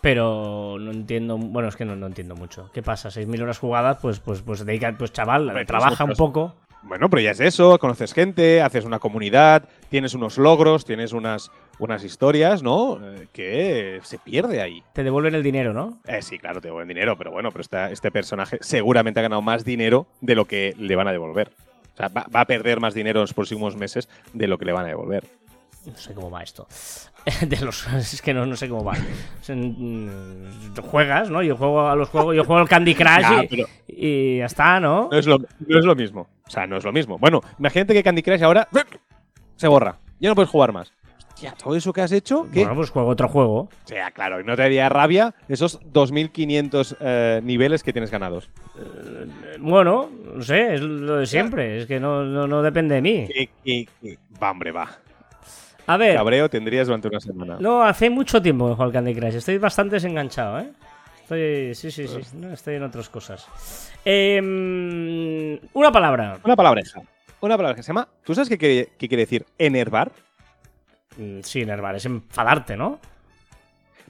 Pero 0.00 0.78
no 0.80 0.92
entiendo, 0.92 1.36
bueno, 1.36 1.68
es 1.68 1.76
que 1.76 1.84
no, 1.84 2.06
entiendo 2.06 2.34
mucho. 2.36 2.70
¿Qué 2.72 2.82
pasa? 2.82 3.10
6.000 3.10 3.42
horas 3.42 3.58
jugadas, 3.58 3.98
pues, 4.00 4.18
pues, 4.18 4.40
pues 4.40 4.64
dedica, 4.64 4.94
pues 4.96 5.12
chaval, 5.12 5.66
trabaja 5.66 6.04
un 6.04 6.14
poco. 6.14 6.54
Bueno, 6.86 7.08
pero 7.08 7.22
ya 7.22 7.30
es 7.30 7.40
eso, 7.40 7.78
conoces 7.78 8.12
gente, 8.12 8.60
haces 8.60 8.84
una 8.84 8.98
comunidad, 8.98 9.68
tienes 9.88 10.12
unos 10.12 10.36
logros, 10.36 10.84
tienes 10.84 11.12
unas, 11.12 11.50
unas 11.78 12.04
historias, 12.04 12.62
¿no? 12.62 13.00
Eh, 13.02 13.26
que 13.32 14.00
se 14.02 14.18
pierde 14.18 14.60
ahí. 14.60 14.82
Te 14.92 15.02
devuelven 15.02 15.34
el 15.34 15.42
dinero, 15.42 15.72
¿no? 15.72 15.98
Eh, 16.06 16.20
sí, 16.20 16.38
claro, 16.38 16.60
te 16.60 16.68
devuelven 16.68 16.88
dinero, 16.88 17.16
pero 17.16 17.30
bueno, 17.30 17.50
pero 17.50 17.64
este 17.90 18.10
personaje 18.10 18.58
seguramente 18.60 19.20
ha 19.20 19.22
ganado 19.22 19.40
más 19.40 19.64
dinero 19.64 20.06
de 20.20 20.34
lo 20.34 20.44
que 20.44 20.74
le 20.78 20.94
van 20.94 21.08
a 21.08 21.12
devolver. 21.12 21.52
O 21.94 21.96
sea, 21.96 22.08
va, 22.08 22.26
a 22.32 22.44
perder 22.44 22.80
más 22.80 22.92
dinero 22.92 23.20
en 23.20 23.22
los 23.22 23.34
próximos 23.34 23.76
meses 23.76 24.08
de 24.32 24.46
lo 24.46 24.58
que 24.58 24.64
le 24.64 24.72
van 24.72 24.84
a 24.84 24.88
devolver. 24.88 25.24
No 25.86 25.96
sé 25.96 26.14
cómo 26.14 26.30
va 26.30 26.42
esto. 26.42 26.66
De 27.46 27.60
los, 27.60 27.86
es 27.88 28.22
que 28.22 28.34
no, 28.34 28.46
no 28.46 28.56
sé 28.56 28.68
cómo 28.68 28.84
va. 28.84 28.94
Mm, 29.48 30.76
juegas, 30.90 31.30
¿no? 31.30 31.42
Yo 31.42 31.56
juego 31.56 31.88
a 31.88 31.96
los 31.96 32.08
juegos, 32.08 32.36
yo 32.36 32.44
juego 32.44 32.60
al 32.60 32.68
Candy 32.68 32.94
Crush 32.94 33.70
y, 33.88 34.38
ya 34.38 34.46
está, 34.46 34.80
¿no? 34.80 35.08
No 35.10 35.18
es, 35.18 35.26
lo, 35.26 35.38
no 35.38 35.78
es 35.78 35.84
lo 35.84 35.94
mismo. 35.94 36.28
O 36.46 36.50
sea, 36.50 36.66
no 36.66 36.76
es 36.76 36.84
lo 36.84 36.92
mismo. 36.92 37.18
Bueno, 37.18 37.40
imagínate 37.58 37.94
que 37.94 38.02
Candy 38.02 38.22
Crush 38.22 38.42
ahora 38.42 38.68
se 39.56 39.68
borra. 39.68 39.98
Ya 40.20 40.28
no 40.28 40.34
puedes 40.34 40.50
jugar 40.50 40.72
más. 40.72 40.92
Hostia, 41.34 41.52
todo 41.52 41.74
eso 41.74 41.92
que 41.92 42.00
has 42.00 42.12
hecho. 42.12 42.46
¿qué? 42.52 42.60
Bueno, 42.60 42.76
pues 42.76 42.90
juego 42.90 43.08
otro 43.08 43.28
juego. 43.28 43.56
O 43.62 43.70
sea, 43.84 44.12
claro, 44.12 44.40
y 44.40 44.44
no 44.44 44.54
te 44.54 44.62
daría 44.62 44.88
rabia 44.88 45.34
esos 45.48 45.80
2.500 45.80 46.96
eh, 47.00 47.40
niveles 47.42 47.82
que 47.82 47.92
tienes 47.92 48.12
ganados. 48.12 48.50
Eh, 48.78 49.56
bueno, 49.58 50.10
no 50.36 50.42
sé, 50.42 50.74
es 50.74 50.80
lo 50.80 51.16
de 51.16 51.26
siempre. 51.26 51.78
Es 51.78 51.86
que 51.86 51.98
no, 51.98 52.24
no, 52.24 52.62
depende 52.62 52.94
de 52.94 53.02
mí. 53.02 53.28
Va, 54.40 54.52
hombre, 54.52 54.70
va. 54.70 54.88
A 55.86 55.96
ver. 55.96 56.16
Cabreo 56.16 56.48
tendrías 56.48 56.86
durante 56.86 57.08
una 57.08 57.20
semana. 57.20 57.56
No, 57.60 57.82
hace 57.82 58.10
mucho 58.10 58.40
tiempo 58.40 58.68
que 58.68 58.74
juego 58.74 58.84
al 58.84 58.92
Candy 58.92 59.14
Crush. 59.14 59.34
Estoy 59.34 59.58
bastante 59.58 59.96
desenganchado, 59.96 60.60
¿eh? 60.60 60.70
Estoy. 61.22 61.74
Sí, 61.74 61.90
sí, 61.90 62.08
sí. 62.08 62.20
No, 62.36 62.52
estoy 62.52 62.76
en 62.76 62.82
otras 62.82 63.08
cosas. 63.08 63.46
Em, 64.04 65.58
una 65.72 65.90
palabra. 65.92 66.38
Una 66.44 66.56
palabra 66.56 66.82
Una 67.40 67.56
palabra 67.56 67.76
que 67.76 67.82
se 67.82 67.88
llama. 67.88 68.08
¿Tú 68.24 68.34
sabes 68.34 68.48
qué 68.48 68.58
quiere, 68.58 68.90
qué 68.98 69.08
quiere 69.08 69.22
decir 69.22 69.46
enervar? 69.58 70.12
Mm, 71.16 71.40
sí, 71.42 71.60
enervar, 71.62 71.94
es 71.96 72.04
enfadarte, 72.06 72.76
¿no? 72.76 72.98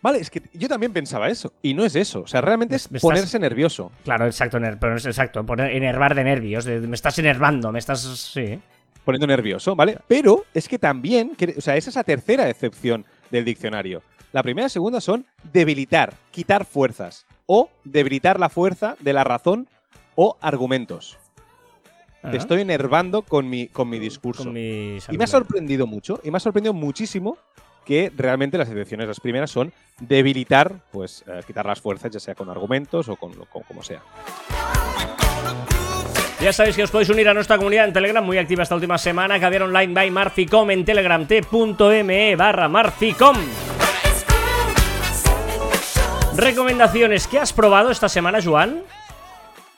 Vale, 0.04 0.18
es 0.18 0.28
que 0.28 0.42
yo 0.52 0.68
también 0.68 0.92
pensaba 0.92 1.30
eso. 1.30 1.54
Y 1.62 1.72
no 1.72 1.84
es 1.84 1.96
eso. 1.96 2.20
O 2.20 2.26
sea, 2.26 2.42
realmente 2.42 2.76
es 2.76 2.88
ponerse 3.00 3.38
nervioso. 3.38 3.90
Claro, 4.04 4.26
exacto, 4.26 4.58
pero 4.78 4.96
es 4.96 5.06
exacto. 5.06 5.46
Poner, 5.46 5.70
enervar 5.70 6.14
de 6.14 6.24
nervios. 6.24 6.66
me 6.66 6.94
estás 6.94 7.18
enervando, 7.18 7.72
me 7.72 7.78
estás. 7.78 8.00
Sí. 8.02 8.60
Poniendo 9.04 9.26
nervioso, 9.26 9.76
¿vale? 9.76 9.98
Pero 10.08 10.44
es 10.54 10.68
que 10.68 10.78
también. 10.78 11.36
O 11.56 11.60
sea, 11.60 11.76
esa 11.76 11.90
es 11.90 11.96
la 11.96 12.04
tercera 12.04 12.48
excepción 12.48 13.04
del 13.30 13.44
diccionario. 13.44 14.02
La 14.32 14.42
primera 14.42 14.66
y 14.66 14.70
segunda 14.70 15.00
son 15.00 15.26
debilitar, 15.52 16.14
quitar 16.30 16.64
fuerzas. 16.64 17.26
O 17.46 17.70
debilitar 17.84 18.40
la 18.40 18.48
fuerza 18.48 18.96
de 19.00 19.12
la 19.12 19.22
razón 19.22 19.68
o 20.14 20.36
argumentos. 20.40 21.18
Te 22.30 22.38
estoy 22.38 22.62
enervando 22.62 23.20
con 23.22 23.50
mi, 23.50 23.68
con 23.68 23.88
mi 23.90 23.98
discurso. 23.98 24.48
y 24.48 25.18
me 25.18 25.24
ha 25.24 25.26
sorprendido 25.26 25.86
mucho, 25.86 26.20
y 26.24 26.30
me 26.30 26.38
ha 26.38 26.40
sorprendido 26.40 26.72
muchísimo 26.72 27.36
que 27.84 28.10
realmente 28.16 28.56
las 28.56 28.68
excepciones, 28.68 29.06
las 29.06 29.20
primeras, 29.20 29.50
son 29.50 29.72
debilitar, 30.00 30.80
pues 30.90 31.22
eh, 31.26 31.42
quitar 31.46 31.66
las 31.66 31.80
fuerzas, 31.80 32.10
ya 32.10 32.20
sea 32.20 32.34
con 32.34 32.48
argumentos 32.48 33.08
o 33.08 33.16
con, 33.16 33.34
como 33.34 33.82
sea. 33.82 34.02
Ya 36.44 36.52
sabéis 36.52 36.76
que 36.76 36.82
os 36.82 36.90
podéis 36.90 37.08
unir 37.08 37.26
a 37.26 37.32
nuestra 37.32 37.56
comunidad 37.56 37.86
en 37.86 37.94
Telegram, 37.94 38.22
muy 38.22 38.36
activa 38.36 38.64
esta 38.64 38.74
última 38.74 38.98
semana, 38.98 39.40
Caviar 39.40 39.62
Online 39.62 39.94
by 39.94 40.10
Marficom 40.10 40.70
en 40.70 40.84
telegram 40.84 41.26
t.me 41.26 42.36
barra 42.36 42.68
Marficom. 42.68 43.34
Recomendaciones, 46.36 47.26
¿qué 47.28 47.38
has 47.38 47.50
probado 47.54 47.90
esta 47.90 48.10
semana, 48.10 48.42
Juan? 48.42 48.82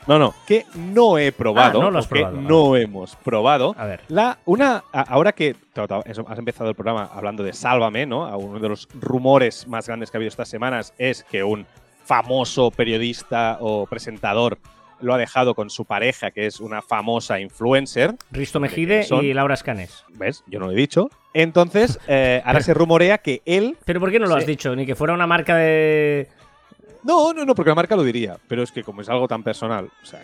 No, 0.08 0.18
no, 0.18 0.34
que 0.44 0.66
no 0.74 1.18
he 1.18 1.30
probado. 1.30 1.78
Ah, 1.78 1.84
no 1.84 1.90
lo 1.92 2.32
no 2.32 2.76
hemos 2.76 3.14
probado. 3.14 3.72
A 3.78 3.86
ver. 3.86 4.00
La, 4.08 4.38
una, 4.44 4.82
ahora 4.90 5.30
que 5.30 5.54
has 5.76 6.38
empezado 6.38 6.68
el 6.68 6.74
programa 6.74 7.08
hablando 7.14 7.44
de 7.44 7.52
Sálvame, 7.52 8.06
¿no? 8.06 8.36
Uno 8.36 8.58
de 8.58 8.68
los 8.68 8.88
rumores 9.00 9.68
más 9.68 9.86
grandes 9.86 10.10
que 10.10 10.16
ha 10.16 10.18
habido 10.18 10.30
estas 10.30 10.48
semanas 10.48 10.94
es 10.98 11.22
que 11.22 11.44
un 11.44 11.64
famoso 12.04 12.72
periodista 12.72 13.58
o 13.60 13.86
presentador 13.86 14.58
lo 15.00 15.14
ha 15.14 15.18
dejado 15.18 15.54
con 15.54 15.70
su 15.70 15.84
pareja, 15.84 16.30
que 16.30 16.46
es 16.46 16.60
una 16.60 16.82
famosa 16.82 17.40
influencer. 17.40 18.14
Risto 18.30 18.60
Mejide 18.60 19.06
y 19.22 19.32
Laura 19.32 19.54
Escanes. 19.54 20.04
¿Ves? 20.10 20.42
Yo 20.46 20.58
no 20.58 20.66
lo 20.66 20.72
he 20.72 20.76
dicho. 20.76 21.10
Entonces, 21.34 21.98
eh, 22.08 22.42
ahora 22.44 22.60
se 22.60 22.74
rumorea 22.74 23.18
que 23.18 23.42
él. 23.44 23.76
¿Pero 23.84 24.00
por 24.00 24.10
qué 24.10 24.18
no 24.18 24.26
lo 24.26 24.36
has 24.36 24.46
dicho? 24.46 24.74
Ni 24.74 24.86
que 24.86 24.94
fuera 24.94 25.12
una 25.12 25.26
marca 25.26 25.56
de. 25.56 26.28
No, 27.06 27.32
no, 27.32 27.44
no, 27.44 27.54
porque 27.54 27.68
la 27.68 27.76
marca 27.76 27.94
lo 27.94 28.02
diría, 28.02 28.36
pero 28.48 28.64
es 28.64 28.72
que 28.72 28.82
como 28.82 29.00
es 29.00 29.08
algo 29.08 29.28
tan 29.28 29.44
personal, 29.44 29.90
o 30.02 30.06
sea, 30.06 30.22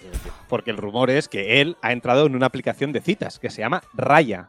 porque 0.48 0.72
el 0.72 0.76
rumor 0.76 1.10
es 1.10 1.28
que 1.28 1.60
él 1.60 1.76
ha 1.80 1.92
entrado 1.92 2.26
en 2.26 2.34
una 2.34 2.46
aplicación 2.46 2.90
de 2.90 3.00
citas 3.00 3.38
que 3.38 3.50
se 3.50 3.62
llama 3.62 3.84
Raya. 3.94 4.48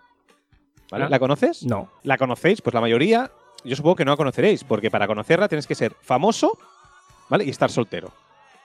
¿Vale? 0.89 1.05
Ah. 1.05 1.09
¿La 1.09 1.19
conoces? 1.19 1.63
No. 1.63 1.91
¿La 2.01 2.17
conocéis? 2.17 2.61
Pues 2.61 2.73
la 2.73 2.81
mayoría, 2.81 3.29
yo 3.63 3.75
supongo 3.75 3.97
que 3.97 4.05
no 4.05 4.11
la 4.11 4.17
conoceréis, 4.17 4.63
porque 4.63 4.89
para 4.89 5.05
conocerla 5.05 5.47
tienes 5.47 5.67
que 5.67 5.75
ser 5.75 5.95
famoso, 6.01 6.57
¿vale? 7.29 7.45
Y 7.45 7.51
estar 7.51 7.69
soltero. 7.69 8.11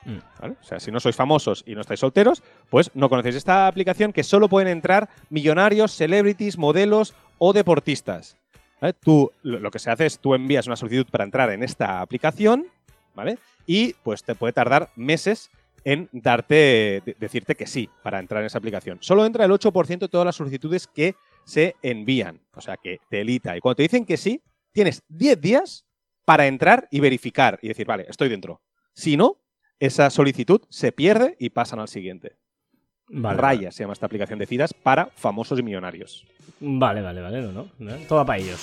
Mm. 0.05 0.19
O 0.43 0.65
sea, 0.65 0.81
si 0.81 0.91
no 0.91 1.01
sois 1.01 1.17
famosos 1.17 1.63
y 1.67 1.75
no 1.75 1.81
estáis 1.81 2.01
solteros, 2.01 2.43
pues 2.71 2.91
no 2.95 3.09
conocéis 3.09 3.37
esta 3.37 3.67
aplicación 3.67 4.13
que 4.13 4.23
solo 4.23 4.49
pueden 4.49 4.69
entrar 4.69 5.09
millonarios, 5.31 5.93
celebrities, 5.93 6.59
modelos 6.59 7.15
o 7.39 7.53
deportistas. 7.53 8.37
Tú, 9.01 9.33
lo 9.43 9.71
que 9.71 9.81
se 9.81 9.91
hace 9.91 10.07
es 10.07 10.21
tú 10.21 10.35
envías 10.35 10.69
una 10.69 10.77
solicitud 10.77 11.11
para 11.11 11.25
entrar 11.25 11.51
en 11.51 11.65
esta 11.65 12.01
aplicación, 12.01 12.67
¿vale? 13.15 13.39
y 13.69 13.93
pues 14.03 14.25
te 14.25 14.35
puede 14.35 14.55
tardar 14.55 14.89
meses 14.97 15.51
en 15.85 16.09
darte, 16.11 17.03
decirte 17.21 17.55
que 17.55 17.67
sí 17.67 17.89
para 18.03 18.19
entrar 18.19 18.41
en 18.41 18.47
esa 18.47 18.59
aplicación. 18.59 18.99
Solo 19.03 19.27
entra 19.27 19.45
el 19.45 19.53
8% 19.53 19.99
de 19.99 20.09
todas 20.09 20.25
las 20.25 20.37
solicitudes 20.37 20.87
que 20.89 21.15
se 21.45 21.77
envían, 21.83 22.41
o 22.55 22.63
sea 22.63 22.77
que 22.83 22.99
te 23.11 23.21
elita. 23.21 23.57
Y 23.57 23.61
cuando 23.61 23.77
te 23.77 23.83
dicen 23.83 24.07
que 24.07 24.17
sí, 24.17 24.43
tienes 24.73 25.03
10 25.09 25.41
días 25.41 25.85
para 26.25 26.47
entrar 26.47 26.89
y 26.91 27.01
verificar 27.01 27.59
y 27.63 27.69
decir, 27.69 27.87
vale, 27.87 28.07
estoy 28.09 28.31
dentro. 28.31 28.63
Si 28.95 29.19
no, 29.19 29.37
esa 29.81 30.11
solicitud 30.11 30.61
se 30.69 30.93
pierde 30.93 31.37
y 31.39 31.51
pasan 31.51 31.81
al 31.81 31.89
siguiente. 31.89 32.37
Vale, 33.11 33.41
Raya 33.41 33.71
se 33.73 33.83
llama 33.85 33.95
esta 33.95 34.05
aplicación 34.07 34.39
de 34.39 34.45
citas 34.47 34.75
para 34.75 35.07
famosos 35.17 35.59
y 35.59 35.63
millonarios. 35.63 36.27
Vale, 36.61 37.01
vale, 37.01 37.21
vale, 37.23 37.41
no, 37.41 37.53
no. 37.53 37.69
no, 37.79 37.95
Todo 38.09 38.27
para 38.27 38.39
ellos. 38.39 38.61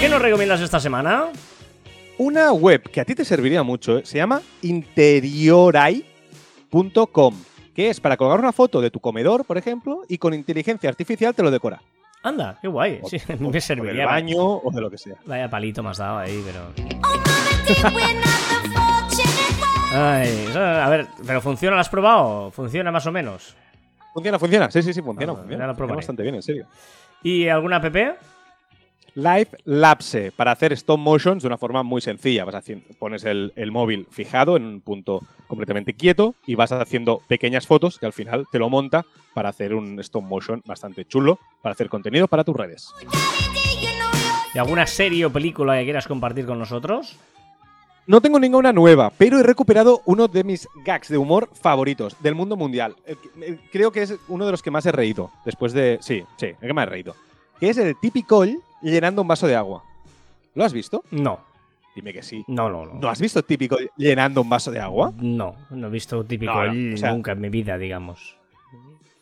¿Qué 0.00 0.08
nos 0.08 0.22
recomiendas 0.22 0.60
esta 0.60 0.78
semana? 0.78 1.30
Una 2.18 2.52
web 2.52 2.82
que 2.90 3.00
a 3.00 3.04
ti 3.04 3.14
te 3.14 3.24
serviría 3.24 3.62
mucho, 3.62 3.98
¿eh? 3.98 4.02
se 4.06 4.16
llama 4.18 4.40
interiorai.com, 4.62 7.34
que 7.74 7.90
es 7.90 8.00
para 8.00 8.16
colgar 8.16 8.38
una 8.38 8.52
foto 8.52 8.80
de 8.80 8.90
tu 8.90 9.00
comedor, 9.00 9.44
por 9.44 9.58
ejemplo, 9.58 10.02
y 10.08 10.18
con 10.18 10.32
inteligencia 10.34 10.88
artificial 10.88 11.34
te 11.34 11.42
lo 11.42 11.50
decora. 11.50 11.82
Anda, 12.22 12.58
qué 12.62 12.68
guay. 12.68 13.00
Sí, 13.08 13.16
O- 13.16 13.20
me 13.40 13.48
o 13.48 13.52
del 13.52 13.60
serviría. 13.62 14.06
baño 14.06 14.38
o 14.42 14.70
de 14.72 14.80
lo 14.80 14.90
que 14.90 14.98
sea. 14.98 15.16
Vaya 15.26 15.50
palito 15.50 15.82
me 15.82 15.90
has 15.90 15.98
dado 15.98 16.18
ahí, 16.18 16.42
pero. 16.44 16.72
Ay, 19.92 20.48
a 20.54 20.88
ver, 20.90 21.06
¿pero 21.26 21.40
funciona? 21.40 21.76
¿Lo 21.76 21.80
has 21.80 21.88
probado? 21.88 22.50
¿Funciona 22.50 22.92
más 22.92 23.06
o 23.06 23.12
menos? 23.12 23.56
Funciona, 24.12 24.38
funciona. 24.38 24.70
Sí, 24.70 24.82
sí, 24.82 24.92
sí, 24.92 25.02
funciona. 25.02 25.32
Ah, 25.32 25.36
funciona. 25.36 25.66
lo 25.66 25.76
probaré. 25.76 25.96
bastante 25.96 26.22
bien, 26.22 26.34
en 26.34 26.42
serio. 26.42 26.66
¿Y 27.22 27.48
alguna 27.48 27.76
app? 27.76 27.96
Live 29.14 29.48
Lapse, 29.64 30.30
para 30.32 30.52
hacer 30.52 30.74
stop 30.74 30.98
motions 30.98 31.42
de 31.42 31.46
una 31.46 31.56
forma 31.56 31.82
muy 31.82 32.02
sencilla. 32.02 32.44
Vas 32.44 32.56
haciendo, 32.56 32.84
pones 32.98 33.24
el, 33.24 33.54
el 33.56 33.72
móvil 33.72 34.06
fijado 34.10 34.58
en 34.58 34.64
un 34.66 34.80
punto 34.82 35.22
completamente 35.46 35.94
quieto 35.94 36.34
y 36.46 36.54
vas 36.54 36.72
haciendo 36.72 37.22
pequeñas 37.26 37.66
fotos 37.66 37.98
que 37.98 38.04
al 38.04 38.12
final 38.12 38.46
te 38.52 38.58
lo 38.58 38.68
monta 38.68 39.06
para 39.32 39.48
hacer 39.48 39.74
un 39.74 39.98
stop 40.00 40.24
motion 40.24 40.62
bastante 40.66 41.06
chulo, 41.06 41.38
para 41.62 41.72
hacer 41.72 41.88
contenido 41.88 42.28
para 42.28 42.44
tus 42.44 42.54
redes. 42.54 42.92
¿Y 44.54 44.58
alguna 44.58 44.86
serie 44.86 45.24
o 45.24 45.30
película 45.32 45.78
que 45.78 45.84
quieras 45.84 46.06
compartir 46.06 46.44
con 46.44 46.58
nosotros? 46.58 47.18
No 48.06 48.20
tengo 48.20 48.38
ninguna 48.38 48.72
nueva, 48.72 49.10
pero 49.18 49.38
he 49.38 49.42
recuperado 49.42 50.00
uno 50.04 50.28
de 50.28 50.44
mis 50.44 50.68
gags 50.84 51.08
de 51.08 51.18
humor 51.18 51.48
favoritos 51.60 52.16
del 52.22 52.34
mundo 52.36 52.56
mundial. 52.56 52.94
Eh, 53.04 53.16
eh, 53.42 53.58
Creo 53.72 53.90
que 53.90 54.02
es 54.02 54.14
uno 54.28 54.46
de 54.46 54.52
los 54.52 54.62
que 54.62 54.70
más 54.70 54.86
he 54.86 54.92
reído. 54.92 55.30
Después 55.44 55.72
de. 55.72 55.98
Sí, 56.00 56.22
sí, 56.36 56.46
el 56.46 56.68
que 56.68 56.72
más 56.72 56.86
he 56.86 56.90
reído. 56.90 57.16
Que 57.58 57.70
es 57.70 57.78
el 57.78 57.96
típico 57.98 58.44
llenando 58.80 59.22
un 59.22 59.28
vaso 59.28 59.46
de 59.48 59.56
agua. 59.56 59.82
¿Lo 60.54 60.64
has 60.64 60.72
visto? 60.72 61.02
No, 61.10 61.40
Dime 61.96 62.12
que 62.12 62.22
sí. 62.22 62.44
no, 62.46 62.68
no. 62.70 62.84
No, 62.86 62.94
¿No 63.00 63.08
has 63.08 63.20
visto 63.20 63.42
típico 63.42 63.76
llenando 63.96 64.42
un 64.42 64.48
vaso 64.50 64.70
de 64.70 64.78
agua? 64.80 65.12
no, 65.16 65.56
no 65.70 65.86
he 65.86 65.90
visto 65.90 66.22
típico 66.24 66.52
No, 66.52 66.64
no, 66.66 66.72
el 66.72 66.94
o 66.94 66.96
sea- 66.98 67.12
nunca 67.12 67.32
en 67.32 67.40
mi 67.40 67.48
vida, 67.48 67.76
digamos. 67.78 68.36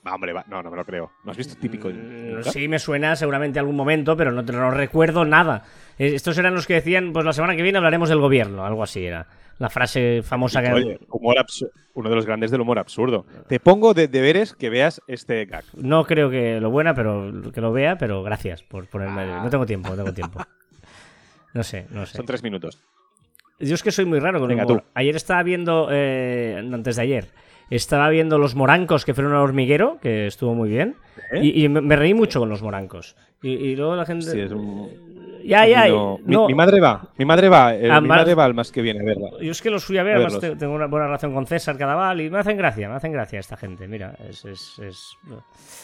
Va, 0.07 0.15
hombre, 0.15 0.33
va. 0.33 0.45
No, 0.49 0.63
no 0.63 0.71
me 0.71 0.77
lo 0.77 0.85
creo. 0.85 1.13
¿No 1.25 1.31
has 1.31 1.37
visto 1.37 1.57
típico? 1.59 1.89
Nunca? 1.89 2.51
Sí, 2.51 2.69
me 2.69 2.79
suena 2.79 3.17
seguramente 3.17 3.59
algún 3.59 3.77
momento, 3.77 4.17
pero 4.17 4.33
no, 4.33 4.45
te- 4.45 4.53
no 4.53 4.71
recuerdo 4.71 5.25
nada. 5.25 5.63
Eh, 5.99 6.15
Estos 6.15 6.37
eran 6.39 6.55
los 6.55 6.67
que 6.67 6.75
decían, 6.75 7.13
pues 7.13 7.25
la 7.25 7.33
semana 7.33 7.57
que 7.57 7.63
viene 7.63 7.79
hablaremos 7.79 8.09
del 8.11 8.19
gobierno, 8.19 8.67
algo 8.67 8.83
así 8.83 9.05
era. 9.07 9.27
La 9.59 9.71
frase 9.71 10.21
famosa 10.23 10.61
que... 10.63 10.73
Oye, 10.73 10.99
humor 11.11 11.37
uno 11.95 12.09
de 12.11 12.17
los 12.17 12.27
grandes 12.27 12.51
del 12.51 12.61
humor 12.61 12.79
absurdo. 12.81 13.25
Te 13.49 13.61
pongo 13.61 13.95
de 13.95 14.09
deberes 14.09 14.53
que 14.53 14.69
veas 14.69 15.01
este 15.07 15.45
gag. 15.47 15.65
No 15.77 16.05
creo 16.05 16.29
que 16.29 16.61
lo 16.61 16.71
buena, 16.71 16.93
pero 16.93 17.33
que 17.55 17.61
lo 17.61 17.73
vea, 17.73 17.97
pero 17.97 18.23
gracias 18.25 18.63
por 18.65 18.89
ponerme. 18.89 19.27
No 19.27 19.49
tengo 19.49 19.65
tiempo, 19.65 19.91
no 19.91 19.97
tengo 19.97 20.13
tiempo. 20.13 20.41
No 21.55 21.63
sé, 21.63 21.87
no 21.91 22.05
sé. 22.05 22.17
Son 22.17 22.27
tres 22.27 22.43
minutos. 22.43 22.83
Yo 23.61 23.77
es 23.77 23.83
que 23.85 23.93
soy 23.93 24.05
muy 24.05 24.19
raro 24.19 24.41
con 24.41 24.51
el 24.51 24.57
humor. 24.59 24.81
tú. 24.81 24.85
Ayer 24.95 25.15
estaba 25.15 25.41
viendo, 25.45 25.89
eh, 25.93 26.59
antes 26.73 26.97
de 26.97 27.03
ayer, 27.03 27.29
estaba 27.71 28.09
viendo 28.11 28.39
los 28.39 28.55
morancos 28.55 29.05
que 29.05 29.15
fueron 29.15 29.33
al 29.33 29.41
hormiguero, 29.41 29.99
que 30.01 30.27
estuvo 30.27 30.55
muy 30.55 30.69
bien. 30.69 30.97
¿Eh? 31.33 31.41
Y, 31.43 31.65
y 31.65 31.69
me, 31.69 31.81
me 31.81 31.97
reí 31.97 32.15
mucho 32.15 32.41
con 32.41 32.49
los 32.49 32.63
morancos. 32.63 33.17
Y, 33.43 33.51
y 33.53 33.77
luego 33.77 33.97
la 33.97 34.05
gente. 34.07 34.27
Sí, 34.27 34.41
es 34.41 34.53
un- 34.53 34.89
Ya, 35.45 35.67
ya. 35.67 35.89
No, 35.89 36.19
mi, 36.25 36.35
no. 36.35 36.47
mi 36.47 36.55
madre 36.55 36.81
va, 36.81 37.09
mi 37.19 37.25
madre 37.27 37.49
va, 37.51 37.75
eh, 37.75 37.89
Ah, 37.91 38.01
mi 38.01 38.09
más- 38.09 38.19
madre 38.19 38.35
va 38.35 38.45
al 38.47 38.55
más 38.55 38.73
que 38.73 38.81
viene 38.81 39.01
a 39.01 39.05
verla. 39.05 39.29
Yo 39.43 39.51
es 39.51 39.61
que 39.61 39.69
los 39.71 39.85
fui 39.85 39.99
a 39.99 40.03
ver, 40.03 40.15
A 40.15 40.17
además 40.17 40.41
verlos. 40.41 40.59
tengo 40.59 40.75
una 40.75 40.87
buena 40.87 41.07
relación 41.07 41.35
con 41.35 41.47
César 41.47 41.77
Cadaval 41.77 42.21
y 42.23 42.31
me 42.31 42.39
hacen 42.39 42.57
gracia, 42.57 42.89
me 42.89 42.95
hacen 42.95 43.13
gracia 43.13 43.41
esta 43.41 43.57
gente, 43.59 43.87
mira, 43.87 44.15
es, 44.29 44.45
es- 44.47 44.79
es- 44.79 45.11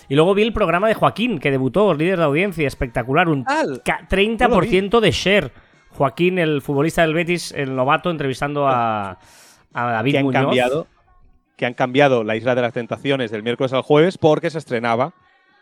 Y 0.08 0.14
luego 0.14 0.34
vi 0.34 0.42
el 0.42 0.52
programa 0.54 0.88
de 0.88 0.94
Joaquín, 0.94 1.38
que 1.38 1.50
debutó, 1.50 1.92
líder 1.92 2.18
de 2.18 2.24
audiencia, 2.24 2.66
espectacular, 2.66 3.28
un 3.28 3.44
Tal. 3.44 3.82
ca- 3.84 4.06
30% 4.08 5.00
de 5.00 5.10
share. 5.10 5.52
Joaquín, 5.90 6.38
el 6.38 6.62
futbolista 6.62 7.02
del 7.02 7.12
Betis, 7.14 7.52
el 7.52 7.74
novato, 7.76 8.10
entrevistando 8.10 8.66
a, 8.66 9.18
a 9.74 9.90
David 9.92 10.12
que 10.12 10.18
han 10.18 10.24
Muñoz. 10.24 10.42
cambiado, 10.44 10.86
que 11.61 11.66
han 11.66 11.74
cambiado 11.74 12.24
la 12.24 12.36
Isla 12.36 12.54
de 12.54 12.62
las 12.62 12.72
Tentaciones 12.72 13.30
del 13.30 13.42
miércoles 13.42 13.74
al 13.74 13.82
jueves 13.82 14.16
porque 14.16 14.48
se 14.48 14.56
estrenaba 14.56 15.12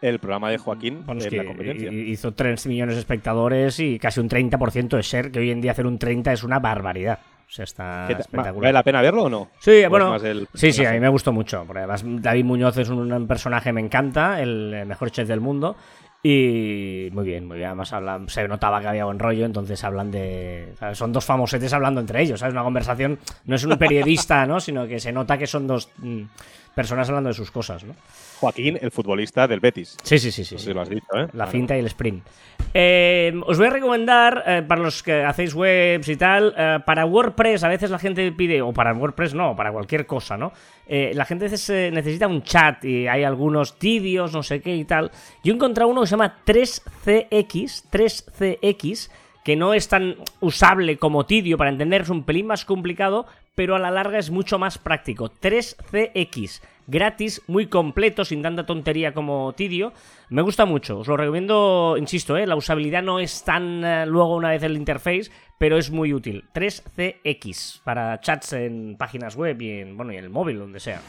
el 0.01 0.21
programa 0.21 0.49
de 0.49 0.57
Joaquín 0.59 1.05
Bueno, 1.05 1.25
en 1.25 1.37
la 1.37 1.45
competencia. 1.45 1.91
hi- 1.93 2.13
hizo 2.13 2.33
3 2.33 2.69
millones 2.69 2.95
de 2.95 3.01
espectadores 3.01 3.81
y 3.81 3.99
casi 3.99 4.21
un 4.21 4.29
30% 4.29 4.97
de 4.97 5.03
share, 5.03 5.33
que 5.33 5.41
hoy 5.41 5.51
en 5.51 5.61
día 5.61 5.73
hacer 5.73 5.89
un 5.89 5.99
30 5.99 6.33
es 6.33 6.45
una 6.45 6.61
barbaridad. 6.61 7.19
O 7.49 7.51
sea, 7.51 7.65
está 7.65 8.05
¿Qué 8.07 8.15
ta- 8.15 8.21
espectacular. 8.21 8.63
¿Vale 8.63 8.73
la 8.75 8.83
pena 8.85 9.03
verlo 9.03 9.25
o 9.25 9.29
no? 9.29 9.49
Sí, 9.59 9.71
¿O 9.71 9.75
es 9.75 9.89
bueno, 9.89 10.15
el 10.15 10.47
sí, 10.55 10.71
sí, 10.71 10.85
a 10.85 10.93
mí 10.93 11.01
me 11.01 11.09
gustó 11.09 11.33
mucho. 11.33 11.65
Porque 11.67 11.79
además 11.81 12.05
David 12.07 12.45
Muñoz 12.45 12.77
es 12.77 12.91
un, 12.91 13.27
personaje, 13.27 13.73
me 13.73 13.81
encanta, 13.81 14.41
el 14.41 14.85
mejor 14.87 15.11
chef 15.11 15.27
del 15.27 15.41
mundo. 15.41 15.75
Y 16.23 17.09
muy 17.13 17.25
bien, 17.25 17.47
muy 17.47 17.57
bien. 17.59 17.69
Además 17.69 17.93
hablan, 17.93 18.29
se 18.29 18.47
notaba 18.49 18.81
que 18.81 18.89
había 18.89 19.05
buen 19.05 19.19
rollo, 19.19 19.47
entonces 19.47 19.83
hablan 19.85 20.11
de... 20.11 20.75
¿sabes? 20.79 20.99
Son 20.99 21.13
dos 21.13 21.25
famosetes 21.25 21.73
hablando 21.73 22.01
entre 22.01 22.23
ellos, 22.23 22.41
¿sabes? 22.41 22.55
Una 22.55 22.65
conversación, 22.65 23.19
no 23.45 23.55
es 23.57 23.65
un 23.65 23.77
periodista, 23.79 24.45
¿no? 24.47 24.59
Sino 24.59 24.87
que 24.89 24.99
se 24.99 25.13
nota 25.13 25.39
que 25.39 25.47
son 25.47 25.67
dos 25.69 25.91
mm, 25.99 26.23
personas 26.75 27.09
hablando 27.09 27.29
de 27.29 27.35
sus 27.35 27.51
cosas, 27.53 27.85
¿no? 27.85 27.95
Joaquín, 28.41 28.79
el 28.81 28.91
futbolista 28.91 29.47
del 29.49 29.61
Betis. 29.61 29.97
Sí, 30.03 30.19
sí, 30.19 30.31
sí, 30.31 30.45
sí. 30.45 30.55
No 30.57 30.59
sé 30.61 30.67
sí. 30.67 30.75
lo 30.75 30.81
has 30.81 30.89
dicho, 30.89 31.07
¿eh? 31.15 31.27
La 31.33 31.45
Bueno. 31.45 31.47
finta 31.51 31.77
y 31.77 31.81
el 31.81 31.87
sprint. 31.87 32.25
Eh, 32.75 33.33
os 33.47 33.57
voy 33.59 33.67
a 33.67 33.71
recomendar, 33.71 34.45
eh, 34.47 34.63
para 34.67 34.83
los 34.83 35.03
que 35.03 35.25
hacéis 35.25 35.55
webs 35.55 36.09
y 36.09 36.17
tal, 36.17 36.55
eh, 36.57 36.79
para 36.85 37.05
WordPress, 37.07 37.65
a 37.65 37.69
veces 37.69 37.91
la 37.91 37.99
gente 37.99 38.31
pide, 38.33 38.61
o 38.63 38.73
para 38.73 38.93
WordPress 38.93 39.35
no, 39.35 39.57
para 39.57 39.73
cualquier 39.73 40.07
cosa, 40.07 40.37
¿no? 40.37 40.53
La 40.89 41.27
gente 41.27 41.45
a 41.45 41.51
veces 41.51 41.93
necesita 41.93 42.27
un 42.29 42.43
chat 42.43 42.83
y 42.83 43.07
hay 43.09 43.23
algunos 43.23 43.79
tibios, 43.79 44.33
no 44.33 44.43
sé 44.43 44.63
qué 44.63 44.75
y 44.75 44.85
tal. 44.87 45.11
Yo 45.45 45.53
he 45.53 45.55
encontrado 45.55 45.91
uno 45.91 46.07
se 46.09 46.13
llama 46.13 46.39
3CX, 46.45 47.85
3CX, 47.91 49.11
que 49.45 49.57
no 49.57 49.75
es 49.75 49.89
tan 49.89 50.17
usable 50.41 50.99
como 50.99 51.27
Tidio 51.27 51.57
para 51.57 51.71
entender, 51.71 52.03
es 52.03 52.09
un 52.09 52.25
pelín 52.25 52.47
más 52.47 52.65
complicado, 52.65 53.27
pero 53.55 53.75
a 53.77 53.79
la 53.79 53.91
larga 53.91 54.19
es 54.19 54.31
mucho 54.31 54.59
más 54.59 54.79
práctico. 54.79 55.31
3CX, 55.31 56.63
gratis, 56.87 57.43
muy 57.47 57.67
completo, 57.67 58.25
sin 58.25 58.43
tanta 58.43 58.67
tontería 58.67 59.13
como 59.13 59.53
Tidio. 59.53 59.93
Me 60.31 60.43
gusta 60.43 60.65
mucho, 60.65 60.99
os 60.99 61.09
lo 61.09 61.17
recomiendo, 61.17 61.97
insisto, 61.99 62.37
¿eh? 62.37 62.47
la 62.47 62.57
usabilidad 62.57 63.03
no 63.03 63.21
es 63.21 63.45
tan 63.45 63.85
eh, 63.85 64.07
luego 64.07 64.37
una 64.37 64.51
vez 64.51 64.63
el 64.63 64.77
interface, 64.77 65.31
pero 65.59 65.77
es 65.77 65.91
muy 65.91 66.13
útil. 66.13 66.45
3CX, 66.55 67.83
para 67.83 68.21
chats 68.21 68.53
en 68.55 68.97
páginas 68.97 69.37
web 69.37 69.61
y 69.61 69.81
en, 69.81 69.97
bueno, 69.97 70.13
y 70.13 70.17
en 70.17 70.25
el 70.25 70.31
móvil, 70.31 70.59
donde 70.59 70.81
sea. 70.81 71.01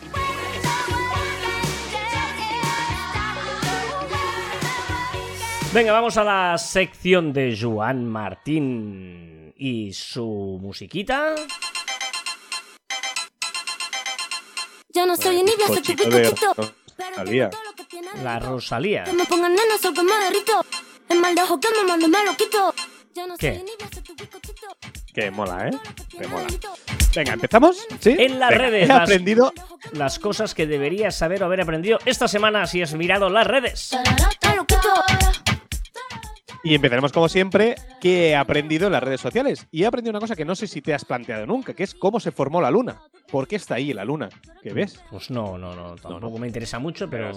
Venga, 5.73 5.91
vamos 5.91 6.17
a 6.17 6.23
la 6.23 6.57
sección 6.57 7.31
de 7.31 7.55
Joan 7.59 8.05
Martín 8.07 9.53
y 9.55 9.93
su 9.93 10.57
musiquita. 10.61 11.35
Yo 14.91 15.05
no 15.05 15.15
soy 15.15 15.39
envidia, 15.39 15.67
soy 15.67 15.81
tu 15.81 15.95
Cochito 15.95 16.09
de 16.09 16.21
bizcochito. 16.21 16.73
Rosalía. 16.97 17.49
La 18.23 18.39
Rosalía. 18.39 19.03
Que 19.03 19.13
me 19.13 19.25
pongan 19.25 19.51
nena, 19.53 19.77
soy 19.79 19.93
que 19.93 20.03
me 20.03 20.11
derrito. 20.23 20.65
El 21.07 21.19
mal 21.19 21.35
de 21.35 21.41
ojo 21.43 21.59
que 21.59 21.67
me 21.69 21.83
mando 21.87 22.07
me 22.07 22.25
lo 22.25 22.35
quito. 22.35 22.73
Yo 23.13 23.27
no 23.27 23.37
¿Qué? 23.37 23.63
tu. 23.63 25.13
Que 25.13 25.29
mola, 25.31 25.67
¿eh? 25.67 25.71
Que 26.19 26.27
mola. 26.27 26.47
Venga, 27.15 27.33
¿empezamos? 27.33 27.77
¿Sí? 27.99 28.15
En 28.17 28.39
las 28.39 28.49
Venga, 28.49 28.63
redes, 28.63 28.83
He 28.83 28.87
las- 28.87 29.01
aprendido 29.01 29.53
Las 29.93 30.19
cosas 30.19 30.53
que 30.53 30.67
deberías 30.67 31.15
saber 31.17 31.41
o 31.41 31.45
haber 31.47 31.61
aprendido 31.61 31.97
esta 32.05 32.27
semana 32.27 32.65
si 32.67 32.81
has 32.81 32.93
mirado 32.93 33.29
las 33.29 33.47
redes. 33.47 33.91
Y 36.63 36.75
empezaremos 36.75 37.11
como 37.13 37.29
siempre, 37.29 37.75
que 38.01 38.29
he 38.29 38.35
aprendido 38.35 38.87
en 38.87 38.93
las 38.93 39.03
redes 39.03 39.21
sociales. 39.21 39.67
Y 39.71 39.83
he 39.83 39.85
aprendido 39.85 40.11
una 40.11 40.19
cosa 40.19 40.35
que 40.35 40.43
no 40.45 40.55
sé 40.55 40.67
si 40.67 40.81
te 40.81 40.93
has 40.93 41.05
planteado 41.05 41.45
nunca, 41.45 41.73
que 41.73 41.83
es 41.83 41.93
cómo 41.93 42.19
se 42.19 42.31
formó 42.31 42.61
la 42.61 42.69
luna. 42.69 43.01
¿Por 43.31 43.47
qué 43.47 43.55
está 43.55 43.75
ahí 43.75 43.93
la 43.93 44.03
luna? 44.03 44.29
¿Qué 44.61 44.73
ves? 44.73 45.01
Pues 45.09 45.29
no, 45.31 45.57
no, 45.57 45.73
no, 45.73 45.95
tampoco 45.95 46.37
me 46.37 46.47
interesa 46.47 46.77
mucho, 46.79 47.09
pero... 47.09 47.31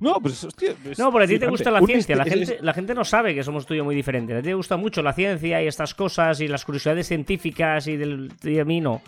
No, 0.00 0.20
pues 0.20 0.44
hostia. 0.44 0.74
No, 0.96 1.10
porque 1.10 1.24
a 1.24 1.28
ti 1.28 1.38
te 1.40 1.48
gusta 1.48 1.72
la 1.72 1.80
ciencia. 1.80 2.14
La 2.14 2.24
misterio- 2.24 2.46
gente, 2.46 2.62
la 2.64 2.72
gente 2.72 2.94
no 2.94 3.04
sabe 3.04 3.34
que 3.34 3.42
somos 3.42 3.66
yo 3.66 3.84
muy 3.84 3.96
diferentes. 3.96 4.36
A 4.36 4.40
ti 4.40 4.48
te 4.48 4.54
gusta 4.54 4.76
mucho 4.76 5.02
la 5.02 5.12
ciencia 5.12 5.60
y 5.60 5.66
estas 5.66 5.92
cosas 5.94 6.40
y 6.40 6.46
las 6.46 6.64
curiosidades 6.64 7.08
científicas 7.08 7.88
y 7.88 7.96
del 7.96 8.30
y 8.44 8.60
a 8.60 8.64
mí 8.64 8.80
no. 8.80 9.02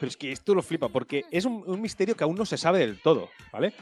Pero 0.00 0.08
es 0.08 0.16
que 0.16 0.32
esto 0.32 0.54
lo 0.54 0.62
flipa, 0.62 0.88
porque 0.88 1.24
es 1.30 1.44
un, 1.44 1.62
un 1.66 1.80
misterio 1.80 2.16
que 2.16 2.24
aún 2.24 2.34
no 2.34 2.44
se 2.46 2.56
sabe 2.56 2.78
del 2.80 3.00
todo, 3.00 3.28
¿vale? 3.52 3.72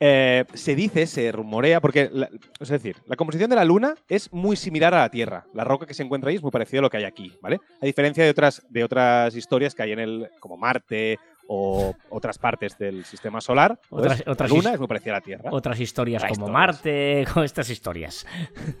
Eh, 0.00 0.44
se 0.54 0.74
dice, 0.74 1.06
se 1.06 1.30
rumorea, 1.30 1.80
porque, 1.80 2.08
la- 2.12 2.30
es 2.60 2.68
decir, 2.68 2.96
la 3.06 3.16
composición 3.16 3.50
de 3.50 3.56
la 3.56 3.64
Luna 3.64 3.94
es 4.08 4.32
muy 4.32 4.56
similar 4.56 4.94
a 4.94 4.98
la 5.00 5.10
Tierra. 5.10 5.44
La 5.52 5.64
roca 5.64 5.84
que 5.86 5.92
se 5.94 6.02
encuentra 6.02 6.30
ahí 6.30 6.36
es 6.36 6.42
muy 6.42 6.50
parecida 6.52 6.78
a 6.78 6.82
lo 6.82 6.90
que 6.90 6.96
hay 6.96 7.04
aquí, 7.04 7.32
¿vale? 7.42 7.60
A 7.82 7.86
diferencia 7.86 8.24
de 8.24 8.30
otras, 8.30 8.62
de 8.70 8.82
otras 8.84 9.34
historias 9.36 9.74
que 9.74 9.82
hay 9.82 9.92
en 9.92 9.98
el, 9.98 10.30
como 10.40 10.56
Marte 10.56 11.18
o 11.50 11.94
otras 12.10 12.38
partes 12.38 12.76
del 12.78 13.04
sistema 13.06 13.40
solar, 13.40 13.80
pues 13.88 14.04
Otras- 14.04 14.22
otras 14.26 14.50
la 14.50 14.56
Luna 14.56 14.72
es 14.74 14.78
muy 14.78 14.86
parecida 14.88 15.14
a 15.14 15.18
la 15.18 15.24
Tierra. 15.24 15.50
Otras 15.52 15.80
historias 15.80 16.22
como 16.22 16.32
historias. 16.32 16.52
Marte, 16.52 17.26
con 17.34 17.42
estas 17.44 17.68
historias. 17.70 18.26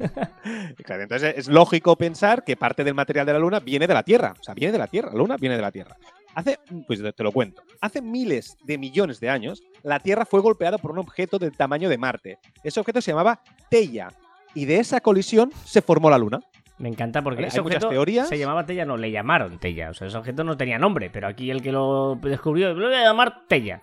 Exacto. 0.78 1.02
Entonces 1.02 1.34
es 1.36 1.48
lógico 1.48 1.96
pensar 1.96 2.44
que 2.44 2.56
parte 2.56 2.84
del 2.84 2.94
material 2.94 3.26
de 3.26 3.32
la 3.32 3.38
Luna 3.38 3.60
viene 3.60 3.86
de 3.86 3.94
la 3.94 4.02
Tierra. 4.02 4.34
O 4.38 4.42
sea, 4.42 4.54
viene 4.54 4.72
de 4.72 4.78
la 4.78 4.86
Tierra. 4.86 5.10
La 5.12 5.18
Luna 5.18 5.36
viene 5.36 5.56
de 5.56 5.62
la 5.62 5.70
Tierra. 5.72 5.96
Hace, 6.36 6.58
pues 6.86 7.02
te 7.02 7.22
lo 7.22 7.32
cuento. 7.32 7.62
Hace 7.80 8.02
miles 8.02 8.58
de 8.62 8.76
millones 8.76 9.20
de 9.20 9.30
años, 9.30 9.62
la 9.82 10.00
Tierra 10.00 10.26
fue 10.26 10.40
golpeada 10.40 10.76
por 10.76 10.90
un 10.90 10.98
objeto 10.98 11.38
del 11.38 11.56
tamaño 11.56 11.88
de 11.88 11.96
Marte. 11.96 12.38
Ese 12.62 12.78
objeto 12.78 13.00
se 13.00 13.10
llamaba 13.10 13.40
Teia. 13.70 14.08
Y 14.54 14.66
de 14.66 14.78
esa 14.78 15.00
colisión 15.00 15.50
se 15.64 15.80
formó 15.80 16.10
la 16.10 16.18
Luna. 16.18 16.40
Me 16.76 16.90
encanta 16.90 17.22
porque 17.22 17.36
Vale, 17.36 17.48
ese 17.48 17.60
hay 17.60 17.64
muchas 17.64 17.76
objeto 17.84 17.88
teorías. 17.88 18.28
se 18.28 18.38
llamaba 18.38 18.66
Tella, 18.66 18.84
no, 18.84 18.98
le 18.98 19.10
llamaron 19.10 19.58
Tella. 19.58 19.88
O 19.88 19.94
sea, 19.94 20.08
ese 20.08 20.18
objeto 20.18 20.44
no 20.44 20.58
tenía 20.58 20.78
nombre, 20.78 21.08
pero 21.08 21.26
aquí 21.26 21.50
el 21.50 21.62
que 21.62 21.72
lo 21.72 22.16
descubrió 22.16 22.74
lo 22.74 22.88
voy 22.88 22.96
a 22.96 23.04
llamar 23.04 23.46
Tella. 23.48 23.80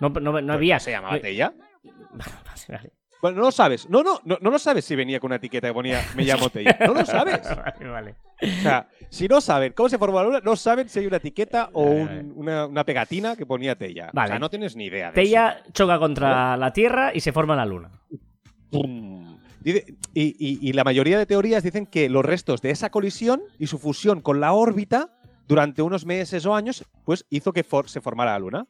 No, 0.00 0.10
no, 0.10 0.38
no 0.38 0.52
había. 0.52 0.78
¿Se 0.80 0.90
llamaba 0.90 1.16
eh, 1.16 1.20
Teia? 1.20 1.54
vale, 2.12 2.32
vale. 2.68 2.92
Bueno, 3.22 3.38
no 3.38 3.44
lo 3.44 3.50
sabes. 3.52 3.88
No, 3.90 4.02
no, 4.02 4.20
no, 4.24 4.38
no 4.40 4.50
lo 4.50 4.58
sabes 4.58 4.84
si 4.84 4.96
venía 4.96 5.20
con 5.20 5.28
una 5.28 5.36
etiqueta 5.36 5.68
que 5.68 5.74
ponía 5.74 6.02
me 6.16 6.24
llamo 6.24 6.48
Teia. 6.50 6.76
No 6.86 6.94
lo 6.94 7.04
sabes. 7.04 7.40
Vale, 7.44 7.88
vale. 7.88 8.14
O 8.42 8.62
sea, 8.62 8.88
si 9.10 9.28
no 9.28 9.40
saben 9.42 9.72
cómo 9.74 9.88
se 9.90 9.98
formó 9.98 10.18
la 10.18 10.24
Luna, 10.24 10.40
no 10.42 10.56
saben 10.56 10.88
si 10.88 11.00
hay 11.00 11.06
una 11.06 11.18
etiqueta 11.18 11.68
o 11.74 11.82
un- 11.84 12.32
una, 12.36 12.66
una 12.66 12.84
pegatina 12.84 13.36
que 13.36 13.44
ponía 13.44 13.76
Teia. 13.76 14.10
Vale. 14.14 14.28
O 14.28 14.32
sea, 14.32 14.38
no 14.38 14.48
tienes 14.48 14.74
ni 14.76 14.86
idea 14.86 15.12
de 15.12 15.20
eso. 15.22 15.28
Tella 15.28 15.62
choca 15.72 15.98
contra 15.98 16.56
la 16.56 16.72
Tierra 16.72 17.12
y 17.14 17.20
se 17.20 17.32
forma 17.32 17.54
la 17.54 17.66
Luna. 17.66 17.90
Y, 19.62 19.72
y- 20.14 20.58
y 20.68 20.72
la 20.72 20.84
mayoría 20.84 21.18
de 21.18 21.26
teorías 21.26 21.62
dicen 21.62 21.84
que 21.86 22.08
los 22.08 22.24
restos 22.24 22.62
de 22.62 22.70
esa 22.70 22.90
colisión 22.90 23.42
y 23.58 23.66
su 23.66 23.78
fusión 23.78 24.22
con 24.22 24.40
la 24.40 24.52
órbita 24.52 25.10
durante 25.46 25.82
unos 25.82 26.06
meses 26.06 26.46
o 26.46 26.54
años, 26.54 26.84
pues 27.04 27.26
hizo 27.28 27.52
que 27.52 27.64
for- 27.64 27.88
se 27.90 28.00
formara 28.00 28.32
la 28.32 28.38
Luna. 28.38 28.66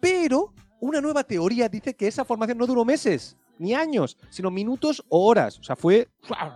Pero 0.00 0.54
una 0.80 1.00
nueva 1.02 1.24
teoría 1.24 1.68
dice 1.68 1.94
que 1.94 2.06
esa 2.06 2.24
formación 2.24 2.56
no 2.56 2.66
duró 2.66 2.84
meses, 2.84 3.36
ni 3.58 3.74
años, 3.74 4.16
sino 4.30 4.50
minutos 4.50 5.04
o 5.08 5.26
horas. 5.26 5.58
O 5.58 5.62
sea, 5.62 5.76
fue 5.76 6.08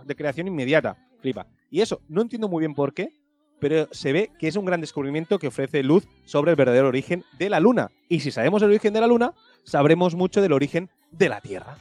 de 0.05 0.15
creación 0.15 0.47
inmediata. 0.47 0.97
Flipa. 1.21 1.47
Y 1.69 1.81
eso, 1.81 2.01
no 2.07 2.21
entiendo 2.21 2.47
muy 2.47 2.61
bien 2.61 2.73
por 2.73 2.93
qué, 2.93 3.13
pero 3.59 3.87
se 3.91 4.13
ve 4.13 4.31
que 4.39 4.47
es 4.47 4.55
un 4.55 4.65
gran 4.65 4.81
descubrimiento 4.81 5.37
que 5.37 5.47
ofrece 5.47 5.83
luz 5.83 6.07
sobre 6.25 6.51
el 6.51 6.55
verdadero 6.55 6.87
origen 6.87 7.23
de 7.37 7.49
la 7.49 7.59
Luna. 7.59 7.91
Y 8.07 8.21
si 8.21 8.31
sabemos 8.31 8.61
el 8.61 8.69
origen 8.69 8.93
de 8.93 9.01
la 9.01 9.07
Luna, 9.07 9.33
sabremos 9.63 10.15
mucho 10.15 10.41
del 10.41 10.53
origen 10.53 10.89
de 11.11 11.29
la 11.29 11.41
Tierra. 11.41 11.77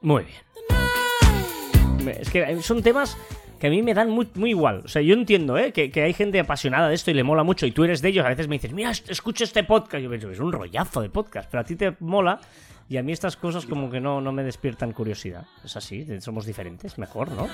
Muy 0.00 0.24
bien. 0.24 2.16
Es 2.18 2.30
que 2.30 2.62
son 2.62 2.82
temas 2.82 3.16
que 3.58 3.66
a 3.66 3.70
mí 3.70 3.82
me 3.82 3.94
dan 3.94 4.10
muy, 4.10 4.28
muy 4.34 4.50
igual. 4.50 4.82
O 4.84 4.88
sea, 4.88 5.02
yo 5.02 5.14
entiendo, 5.14 5.56
¿eh? 5.58 5.72
Que, 5.72 5.90
que 5.90 6.02
hay 6.02 6.12
gente 6.12 6.38
apasionada 6.38 6.88
de 6.88 6.94
esto 6.94 7.10
y 7.10 7.14
le 7.14 7.24
mola 7.24 7.42
mucho 7.42 7.66
y 7.66 7.72
tú 7.72 7.84
eres 7.84 8.02
de 8.02 8.10
ellos. 8.10 8.24
A 8.24 8.28
veces 8.28 8.48
me 8.48 8.56
dices, 8.56 8.72
mira, 8.72 8.90
escucha 8.90 9.44
este 9.44 9.64
podcast. 9.64 10.02
Yo 10.02 10.10
pienso, 10.10 10.30
es 10.30 10.40
un 10.40 10.52
rollazo 10.52 11.00
de 11.00 11.10
podcast, 11.10 11.50
pero 11.50 11.62
a 11.62 11.64
ti 11.64 11.76
te 11.76 11.96
mola 12.00 12.40
y 12.88 12.96
a 12.98 13.02
mí 13.02 13.12
estas 13.12 13.36
cosas 13.36 13.66
como 13.66 13.90
que 13.90 14.00
no, 14.00 14.20
no 14.20 14.32
me 14.32 14.44
despiertan 14.44 14.92
curiosidad. 14.92 15.46
Es 15.64 15.76
así, 15.76 16.06
somos 16.20 16.46
diferentes, 16.46 16.98
mejor, 16.98 17.30
¿no? 17.32 17.48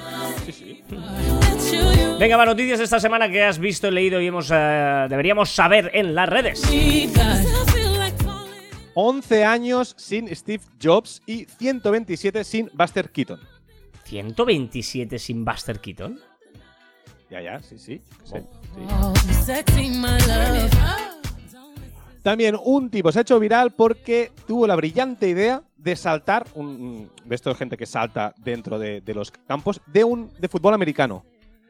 Sí, 0.45 0.53
sí. 0.53 0.85
Venga, 2.19 2.37
va, 2.37 2.45
noticias 2.45 2.79
de 2.79 2.85
esta 2.85 3.01
semana 3.01 3.31
que 3.31 3.43
has 3.43 3.59
visto, 3.59 3.91
leído 3.91 4.21
y 4.21 4.27
hemos, 4.27 4.51
eh, 4.53 5.07
deberíamos 5.09 5.51
saber 5.51 5.91
en 5.95 6.15
las 6.15 6.29
redes. 6.29 6.63
11 8.95 9.45
años 9.45 9.95
sin 9.97 10.35
Steve 10.35 10.63
Jobs 10.83 11.23
y 11.27 11.47
127 11.47 12.45
sin 12.45 12.71
Buster 12.75 13.11
Keaton. 13.11 13.41
127 14.05 15.19
sin 15.19 15.45
Buster 15.45 15.81
Keaton. 15.81 16.21
Ya, 17.31 17.41
ya, 17.41 17.63
sí, 17.63 17.79
sí. 17.79 18.03
sí, 18.25 18.37
Oh. 18.91 19.13
También 22.23 22.57
un 22.63 22.89
tipo 22.91 23.11
se 23.11 23.19
ha 23.19 23.23
hecho 23.23 23.39
viral 23.41 23.73
porque 23.73 24.31
tuvo 24.47 24.67
la 24.67 24.77
brillante 24.77 25.29
idea 25.29 25.63
de 25.77 25.97
saltar, 25.97 26.47
un, 26.55 26.67
un- 26.67 27.11
de 27.25 27.35
esto 27.35 27.53
gente 27.55 27.77
que 27.77 27.87
salta 27.87 28.33
dentro 28.39 28.79
de, 28.79 29.03
los 29.15 29.31
campos, 29.33 29.81
de 29.87 30.05
un 30.05 30.31
de 30.39 30.49
fútbol 30.49 30.75
americano. 30.75 31.25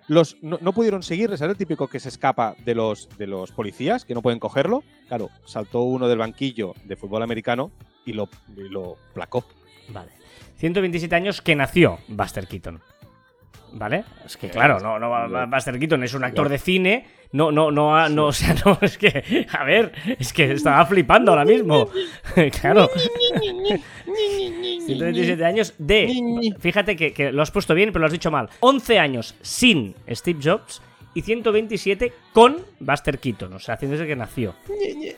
Los, 0.08 0.36
no, 0.42 0.58
pudieron 0.72 1.02
seguirle, 1.02 1.36
¿sabes 1.38 1.52
el 1.52 1.58
típico 1.58 1.86
que 1.88 2.00
se 2.00 2.08
escapa 2.10 2.54
de 2.64 2.74
los, 2.74 3.08
de 3.16 3.26
los 3.28 3.52
policías, 3.52 4.04
que 4.04 4.14
no 4.14 4.20
pueden 4.20 4.40
cogerlo? 4.40 4.82
Claro, 5.08 5.30
saltó 5.46 5.82
uno 5.82 6.08
del 6.08 6.18
banquillo 6.18 6.74
de 6.84 6.96
fútbol 6.96 7.22
americano 7.22 7.70
y 8.04 8.12
lo, 8.12 8.28
y 8.54 8.68
lo 8.68 8.96
placó. 9.14 9.44
Vale. 9.88 10.10
127 10.56 11.14
años 11.14 11.40
que 11.40 11.54
nació 11.54 11.98
Buster 12.08 12.46
Keaton. 12.46 12.80
¿Vale? 13.74 14.04
Es 14.26 14.36
que 14.36 14.50
claro, 14.50 14.78
no, 14.80 14.98
no, 14.98 15.08
va- 15.10 15.46
Buster 15.46 15.78
Keaton 15.78 16.02
es 16.04 16.12
un 16.14 16.24
actor 16.24 16.48
de 16.48 16.58
cine. 16.58 17.06
No, 17.32 17.50
no, 17.50 17.70
no, 17.70 17.96
ha- 17.96 18.08
no, 18.10 18.26
o 18.26 18.32
sea, 18.32 18.54
no, 18.66 18.78
es 18.82 18.98
que, 18.98 19.46
a 19.50 19.64
ver, 19.64 19.92
es 20.18 20.32
que 20.32 20.52
estaba 20.52 20.84
flipando 20.86 21.32
ahora 21.32 21.44
mismo. 21.46 21.88
claro. 22.60 22.88
127 24.86 25.44
años 25.44 25.74
de. 25.78 26.52
Fíjate 26.60 26.96
que, 26.96 27.12
que 27.12 27.32
lo 27.32 27.42
has 27.42 27.50
puesto 27.50 27.74
bien, 27.74 27.90
pero 27.92 28.00
lo 28.00 28.06
has 28.06 28.12
dicho 28.12 28.30
mal. 28.30 28.48
11 28.60 28.98
años 28.98 29.34
sin 29.40 29.94
Steve 30.10 30.40
Jobs 30.42 30.82
y 31.14 31.22
127 31.22 32.12
con 32.32 32.58
Buster 32.80 33.18
Keaton. 33.18 33.52
O 33.54 33.58
sea, 33.58 33.74
haciéndose 33.74 34.06
que 34.06 34.16
nació. 34.16 34.54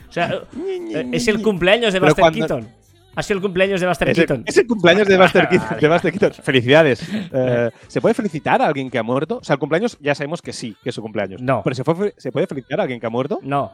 O 0.09 0.13
sea, 0.13 0.43
eh, 0.67 1.09
es 1.13 1.29
el 1.29 1.43
cumpleaños 1.43 1.93
de 1.93 2.01
Buster 2.01 2.25
Keaton. 2.33 2.69
Ha 3.17 3.23
sido 3.23 3.37
el 3.39 3.43
cumpleaños 3.43 3.81
de 3.81 3.87
Buster 3.87 4.09
Es 4.09 4.19
el, 4.19 4.27
Keaton. 4.27 4.45
es 4.47 4.57
el 4.57 4.67
cumpleaños 4.67 5.07
de 5.09 5.17
Buster, 5.19 5.49
Keaton, 5.49 5.69
Vale. 5.71 5.81
de 5.81 5.89
Buster 5.89 6.13
Keaton. 6.13 6.33
Felicidades. 6.45 7.03
Eh, 7.37 7.71
¿Se 7.89 8.01
puede 8.01 8.15
felicitar 8.15 8.63
a 8.63 8.67
alguien 8.69 8.91
que 8.91 8.99
ha 8.99 9.03
muerto? 9.03 9.39
O 9.39 9.45
sea, 9.45 9.55
el 9.55 9.59
cumpleaños 9.61 9.97
ya 10.01 10.15
sabemos 10.15 10.41
que 10.41 10.53
sí, 10.53 10.77
que 10.83 10.91
es 10.91 10.95
su 10.95 11.03
cumpleaños. 11.03 11.41
No. 11.43 11.63
Pero 11.65 11.75
¿se, 11.75 11.83
fue- 11.85 12.15
¿se 12.17 12.31
puede 12.31 12.47
felicitar 12.47 12.79
a 12.81 12.83
alguien 12.85 13.01
que 13.01 13.07
ha 13.07 13.11
muerto? 13.11 13.41
No. 13.43 13.73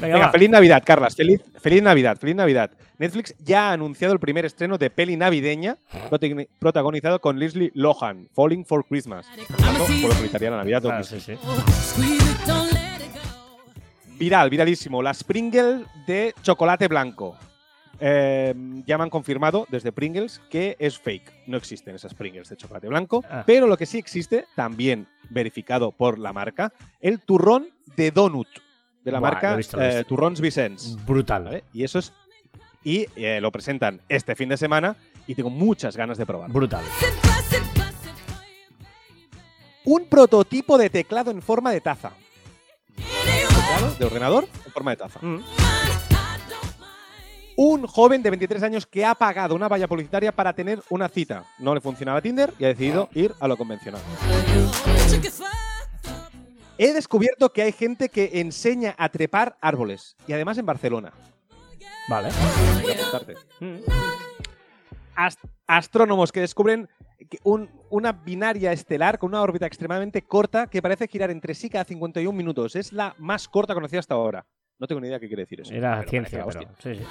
Venga, 0.00 0.30
feliz 0.30 0.50
Navidad, 0.50 0.82
Carlas. 0.84 1.16
Feliz, 1.16 1.40
feliz 1.60 1.82
Navidad, 1.82 2.18
feliz 2.18 2.36
Navidad. 2.36 2.70
Netflix 2.98 3.34
ya 3.38 3.70
ha 3.70 3.72
anunciado 3.72 4.12
el 4.12 4.20
primer 4.20 4.44
estreno 4.44 4.76
de 4.78 4.90
peli 4.90 5.16
navideña 5.16 5.76
protagoni- 6.10 6.48
protagonizado 6.58 7.20
con 7.20 7.38
Leslie 7.38 7.70
Lohan, 7.74 8.28
Falling 8.34 8.64
for 8.66 8.84
Christmas. 8.86 9.26
Por 9.58 10.14
felicitar 10.14 10.42
la 10.50 10.56
Navidad. 10.58 10.82
Claro, 10.82 11.02
donde- 11.04 11.20
sí, 11.20 11.20
sí. 11.20 12.83
Viral, 14.18 14.50
viralísimo. 14.50 15.02
Las 15.02 15.24
Pringles 15.24 15.82
de 16.06 16.34
chocolate 16.42 16.88
blanco. 16.88 17.36
Eh, 18.00 18.54
ya 18.86 18.98
me 18.98 19.04
han 19.04 19.10
confirmado 19.10 19.66
desde 19.70 19.92
Pringles 19.92 20.40
que 20.50 20.76
es 20.78 20.98
fake. 20.98 21.46
No 21.46 21.56
existen 21.56 21.94
esas 21.94 22.14
Pringles 22.14 22.48
de 22.48 22.56
chocolate 22.56 22.88
blanco. 22.88 23.24
Ah. 23.30 23.44
Pero 23.46 23.66
lo 23.66 23.76
que 23.76 23.86
sí 23.86 23.98
existe, 23.98 24.46
también 24.54 25.06
verificado 25.30 25.92
por 25.92 26.18
la 26.18 26.32
marca, 26.32 26.72
el 27.00 27.20
turrón 27.20 27.68
de 27.96 28.10
donut. 28.10 28.48
De 29.04 29.12
la 29.12 29.20
Buah, 29.20 29.32
marca 29.32 29.56
visto, 29.56 29.80
eh. 29.82 30.04
Turrons 30.04 30.40
Vicens. 30.40 30.96
Brutal. 31.04 31.44
¿vale? 31.44 31.64
Y 31.72 31.84
eso 31.84 31.98
es. 31.98 32.12
Y 32.82 33.06
eh, 33.16 33.40
lo 33.40 33.50
presentan 33.50 34.00
este 34.08 34.34
fin 34.34 34.48
de 34.48 34.56
semana 34.56 34.96
y 35.26 35.34
tengo 35.34 35.50
muchas 35.50 35.96
ganas 35.96 36.18
de 36.18 36.26
probar. 36.26 36.50
Brutal. 36.50 36.84
Un 39.84 40.06
prototipo 40.06 40.78
de 40.78 40.88
teclado 40.88 41.30
en 41.30 41.42
forma 41.42 41.70
de 41.72 41.80
taza. 41.80 42.12
Teclado 43.74 43.94
de 43.98 44.04
ordenador 44.04 44.48
en 44.66 44.72
forma 44.72 44.90
de 44.92 44.96
taza. 44.96 45.18
Mm. 45.20 45.40
Un 47.56 47.86
joven 47.86 48.22
de 48.22 48.30
23 48.30 48.62
años 48.64 48.86
que 48.86 49.04
ha 49.04 49.14
pagado 49.14 49.54
una 49.54 49.68
valla 49.68 49.86
publicitaria 49.88 50.32
para 50.32 50.52
tener 50.52 50.82
una 50.90 51.08
cita. 51.08 51.44
No 51.58 51.74
le 51.74 51.80
funcionaba 51.80 52.20
Tinder 52.20 52.52
y 52.58 52.64
ha 52.64 52.68
decidido 52.68 53.08
ir 53.14 53.32
a 53.40 53.48
lo 53.48 53.56
convencional. 53.56 54.00
He 56.78 56.92
descubierto 56.92 57.50
que 57.52 57.62
hay 57.62 57.72
gente 57.72 58.08
que 58.08 58.40
enseña 58.40 58.94
a 58.98 59.08
trepar 59.08 59.56
árboles. 59.60 60.16
Y 60.26 60.32
además 60.32 60.58
en 60.58 60.66
Barcelona. 60.66 61.12
Vale. 62.08 62.30
Mm. 63.60 63.76
Ast- 65.16 65.38
astrónomos 65.68 66.32
que 66.32 66.40
descubren 66.40 66.88
un- 67.42 67.68
una 67.90 68.12
binaria 68.12 68.72
estelar 68.72 69.18
con 69.18 69.30
una 69.30 69.42
órbita 69.42 69.66
extremadamente 69.66 70.22
corta 70.22 70.66
que 70.66 70.82
parece 70.82 71.08
girar 71.08 71.30
entre 71.30 71.54
sí 71.54 71.68
cada 71.70 71.84
51 71.84 72.36
minutos. 72.36 72.76
Es 72.76 72.92
la 72.92 73.14
más 73.18 73.48
corta 73.48 73.74
conocida 73.74 74.00
hasta 74.00 74.14
ahora. 74.14 74.44
No 74.78 74.86
tengo 74.86 75.00
ni 75.00 75.06
idea 75.08 75.20
qué 75.20 75.28
quiere 75.28 75.42
decir 75.42 75.60
eso. 75.60 75.72
Era 75.72 75.98
pero 75.98 76.10
ciencia, 76.10 76.44
pero. 76.44 76.60
Sí, 76.82 76.94
sí. 76.96 77.02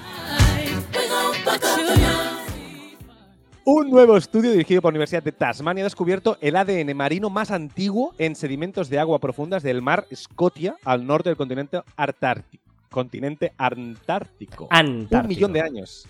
Un 3.66 3.90
nuevo 3.90 4.18
estudio 4.18 4.52
dirigido 4.52 4.82
por 4.82 4.92
la 4.92 4.98
Universidad 4.98 5.24
de 5.24 5.32
Tasmania 5.32 5.84
ha 5.84 5.86
descubierto 5.86 6.38
el 6.42 6.58
ADN 6.58 6.94
marino 6.94 7.30
más 7.30 7.50
antiguo 7.50 8.14
en 8.18 8.36
sedimentos 8.36 8.90
de 8.90 9.00
agua 9.00 9.20
profundas 9.20 9.64
del 9.64 9.82
mar 9.82 10.06
Scotia 10.14 10.76
al 10.84 11.08
norte 11.08 11.30
del 11.30 11.38
continente 11.38 11.82
Antártico. 11.96 12.62
Continente 12.90 13.54
Antártico. 13.58 14.68
Antártico. 14.70 15.22
Un 15.22 15.28
millón 15.30 15.54
de 15.54 15.62
años. 15.62 16.06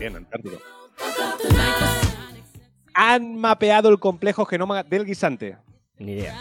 Bien, 0.00 0.16
Antártico. 0.16 0.56
Han 3.00 3.36
mapeado 3.36 3.90
el 3.90 4.00
complejo 4.00 4.44
genoma 4.44 4.82
del 4.82 5.04
guisante. 5.04 5.56
Ni 5.98 6.14
idea. 6.14 6.36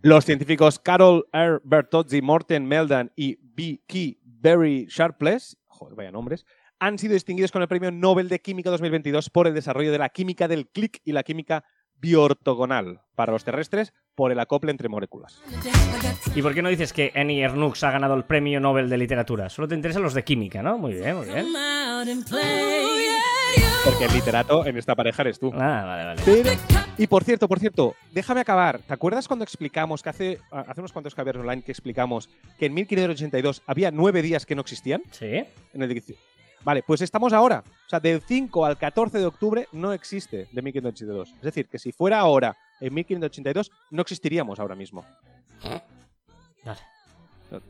Los 0.00 0.24
científicos 0.24 0.78
Carol 0.78 1.26
R. 1.32 1.58
Bertozzi, 1.64 2.22
Morten 2.22 2.66
Meldan 2.66 3.10
y 3.16 3.36
B. 3.40 3.80
Key 3.88 4.20
Berry 4.22 4.86
Sharpless, 4.88 5.56
joder, 5.66 5.96
vaya 5.96 6.12
nombres, 6.12 6.46
han 6.78 7.00
sido 7.00 7.14
distinguidos 7.14 7.50
con 7.50 7.62
el 7.62 7.68
Premio 7.68 7.90
Nobel 7.90 8.28
de 8.28 8.40
Química 8.40 8.70
2022 8.70 9.28
por 9.30 9.48
el 9.48 9.54
desarrollo 9.54 9.90
de 9.90 9.98
la 9.98 10.08
química 10.10 10.46
del 10.46 10.68
clic 10.68 11.00
y 11.04 11.10
la 11.10 11.24
química 11.24 11.64
biortogonal 11.96 13.00
para 13.16 13.32
los 13.32 13.42
terrestres 13.42 13.92
por 14.14 14.30
el 14.30 14.38
acople 14.38 14.70
entre 14.70 14.88
moléculas. 14.88 15.42
¿Y 16.32 16.42
por 16.42 16.54
qué 16.54 16.62
no 16.62 16.68
dices 16.68 16.92
que 16.92 17.10
Annie 17.16 17.42
Ernaux 17.42 17.82
ha 17.82 17.90
ganado 17.90 18.14
el 18.14 18.24
premio 18.24 18.60
Nobel 18.60 18.88
de 18.88 18.98
literatura? 18.98 19.48
Solo 19.48 19.66
te 19.66 19.74
interesan 19.74 20.02
los 20.02 20.14
de 20.14 20.22
química, 20.22 20.62
¿no? 20.62 20.78
Muy 20.78 20.94
bien, 20.94 21.16
muy 21.16 21.26
bien. 21.26 21.46
Porque 23.84 24.06
el 24.06 24.12
literato 24.14 24.64
en 24.64 24.78
esta 24.78 24.94
pareja 24.94 25.22
eres 25.22 25.38
tú. 25.38 25.52
Ah, 25.54 25.84
vale, 25.84 26.04
vale. 26.04 26.58
y 26.96 27.06
por 27.06 27.22
cierto, 27.22 27.46
por 27.48 27.60
cierto, 27.60 27.94
déjame 28.12 28.40
acabar. 28.40 28.78
¿Te 28.78 28.94
acuerdas 28.94 29.28
cuando 29.28 29.44
explicamos 29.44 30.02
que 30.02 30.08
hace, 30.08 30.40
hace 30.50 30.80
unos 30.80 30.92
cuantos 30.92 31.14
caballeros 31.14 31.42
online 31.42 31.62
que 31.62 31.72
explicamos 31.72 32.30
que 32.58 32.66
en 32.66 32.74
1582 32.74 33.62
había 33.66 33.90
nueve 33.90 34.22
días 34.22 34.46
que 34.46 34.54
no 34.54 34.62
existían? 34.62 35.02
Sí. 35.10 35.44
En 35.74 35.82
el. 35.82 36.02
Vale, 36.64 36.82
pues 36.86 37.02
estamos 37.02 37.34
ahora. 37.34 37.62
O 37.86 37.90
sea, 37.90 38.00
del 38.00 38.22
5 38.22 38.64
al 38.64 38.78
14 38.78 39.18
de 39.18 39.26
octubre 39.26 39.68
no 39.72 39.92
existe 39.92 40.48
de 40.50 40.62
1582. 40.62 41.34
Es 41.36 41.42
decir, 41.42 41.68
que 41.68 41.78
si 41.78 41.92
fuera 41.92 42.20
ahora, 42.20 42.56
en 42.80 42.94
1582, 42.94 43.70
no 43.90 44.00
existiríamos 44.00 44.58
ahora 44.60 44.74
mismo. 44.74 45.04
Vale. 46.64 46.80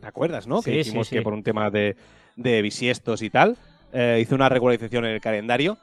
¿Te 0.01 0.07
acuerdas, 0.07 0.47
no? 0.47 0.63
Sí, 0.63 0.71
que 0.71 0.77
dijimos 0.79 1.09
sí, 1.09 1.11
sí. 1.11 1.17
que 1.17 1.23
por 1.23 1.33
un 1.33 1.43
tema 1.43 1.71
de, 1.71 1.97
de 2.37 2.63
bisiestos 2.63 3.21
y 3.21 3.31
tal, 3.31 3.57
eh, 3.93 4.21
hizo 4.23 4.37
una 4.37 4.49
regularización 4.49 5.05
en 5.07 5.11
el 5.13 5.21
calendario 5.21 5.77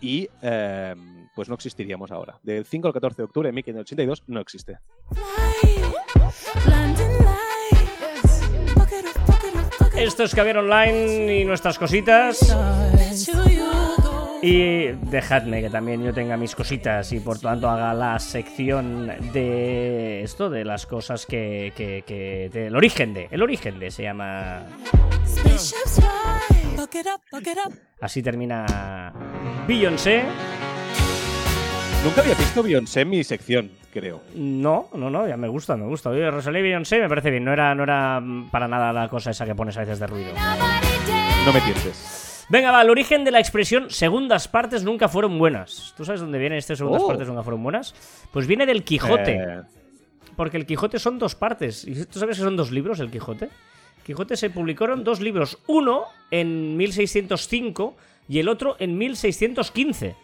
y 0.00 0.28
eh, 0.42 0.94
pues 1.34 1.48
no 1.48 1.54
existiríamos 1.54 2.10
ahora. 2.10 2.38
Del 2.42 2.64
5 2.64 2.88
al 2.88 2.94
14 2.94 3.16
de 3.16 3.24
octubre 3.24 3.48
de 3.48 3.52
1582 3.52 4.24
no 4.26 4.40
existe. 4.40 4.78
Esto 9.96 10.22
es 10.22 10.34
Caviar 10.34 10.58
Online 10.58 11.40
y 11.40 11.44
nuestras 11.44 11.78
cositas. 11.78 12.54
Y 14.40 14.86
dejadme 15.10 15.60
que 15.62 15.68
también 15.70 16.04
yo 16.04 16.14
tenga 16.14 16.36
mis 16.36 16.54
cositas 16.54 17.12
y 17.12 17.18
por 17.18 17.40
tanto 17.40 17.68
haga 17.68 17.92
la 17.92 18.16
sección 18.20 19.08
de 19.32 20.22
esto, 20.22 20.48
de 20.48 20.64
las 20.64 20.86
cosas 20.86 21.26
que, 21.26 21.72
que, 21.76 22.04
que- 22.06 22.48
del 22.52 22.76
origen 22.76 23.14
de. 23.14 23.26
El 23.32 23.42
origen 23.42 23.80
de 23.80 23.90
se 23.90 24.04
llama. 24.04 24.62
Así 28.00 28.22
termina 28.22 29.12
Beyoncé. 29.66 30.24
Nunca 32.04 32.20
había 32.20 32.34
visto 32.34 32.62
Beyoncé 32.62 33.00
en 33.00 33.10
mi 33.10 33.24
sección, 33.24 33.70
creo. 33.92 34.22
No, 34.34 34.88
no, 34.94 35.10
no, 35.10 35.26
ya 35.26 35.36
me 35.36 35.48
gusta, 35.48 35.76
me 35.76 35.84
gusta. 35.86 36.10
Oye, 36.10 36.30
Rosalía 36.30 36.60
y 36.60 36.62
Beyoncé 36.64 37.00
me 37.00 37.08
parece 37.08 37.30
bien. 37.30 37.44
No 37.44 37.52
era, 37.52 37.74
no 37.74 37.82
era 37.82 38.22
para 38.52 38.68
nada 38.68 38.92
la 38.92 39.08
cosa 39.08 39.30
esa 39.32 39.44
que 39.44 39.54
pones 39.54 39.76
a 39.76 39.80
veces 39.80 39.98
de 39.98 40.06
ruido. 40.06 40.30
No 41.44 41.52
me 41.52 41.60
tientes. 41.60 42.46
Venga, 42.50 42.70
va, 42.70 42.82
el 42.82 42.88
origen 42.90 43.24
de 43.24 43.30
la 43.32 43.40
expresión 43.40 43.90
segundas 43.90 44.48
partes 44.48 44.84
nunca 44.84 45.08
fueron 45.08 45.36
buenas. 45.38 45.92
¿Tú 45.96 46.04
sabes 46.04 46.20
dónde 46.20 46.38
viene 46.38 46.56
este 46.56 46.76
segundas 46.76 47.02
Oh. 47.04 47.08
partes 47.08 47.26
nunca 47.28 47.42
fueron 47.42 47.62
buenas? 47.62 47.94
Pues 48.32 48.46
viene 48.46 48.64
del 48.64 48.84
Quijote. 48.84 49.32
Eh, 49.34 49.62
Porque 50.36 50.56
el 50.56 50.64
Quijote 50.66 50.98
son 51.00 51.18
dos 51.18 51.34
partes. 51.34 51.84
¿Y 51.84 52.06
tú 52.06 52.20
sabes 52.20 52.38
que 52.38 52.44
son 52.44 52.56
dos 52.56 52.70
libros 52.70 53.00
el 53.00 53.10
Quijote? 53.10 53.50
Quijote 54.08 54.38
se 54.38 54.48
publicaron 54.48 55.04
dos 55.04 55.20
libros. 55.20 55.58
Uno 55.66 56.04
en 56.30 56.78
1605 56.78 57.94
y 58.26 58.38
el 58.38 58.48
otro 58.48 58.74
en 58.78 58.96
1615. 58.96 60.16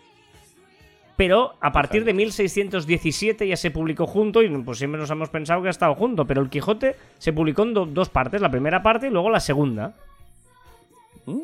Pero 1.18 1.52
a 1.60 1.70
partir 1.70 2.02
de 2.06 2.14
1617 2.14 3.46
ya 3.46 3.58
se 3.58 3.70
publicó 3.70 4.06
junto 4.06 4.42
y 4.42 4.48
pues 4.62 4.78
siempre 4.78 4.98
nos 4.98 5.10
hemos 5.10 5.28
pensado 5.28 5.60
que 5.60 5.68
ha 5.68 5.70
estado 5.70 5.94
junto. 5.94 6.26
Pero 6.26 6.40
el 6.40 6.48
Quijote 6.48 6.96
se 7.18 7.34
publicó 7.34 7.64
en 7.64 7.74
do- 7.74 7.84
dos 7.84 8.08
partes, 8.08 8.40
la 8.40 8.50
primera 8.50 8.82
parte 8.82 9.08
y 9.08 9.10
luego 9.10 9.28
la 9.28 9.38
segunda. 9.40 9.94
mm, 11.26 11.40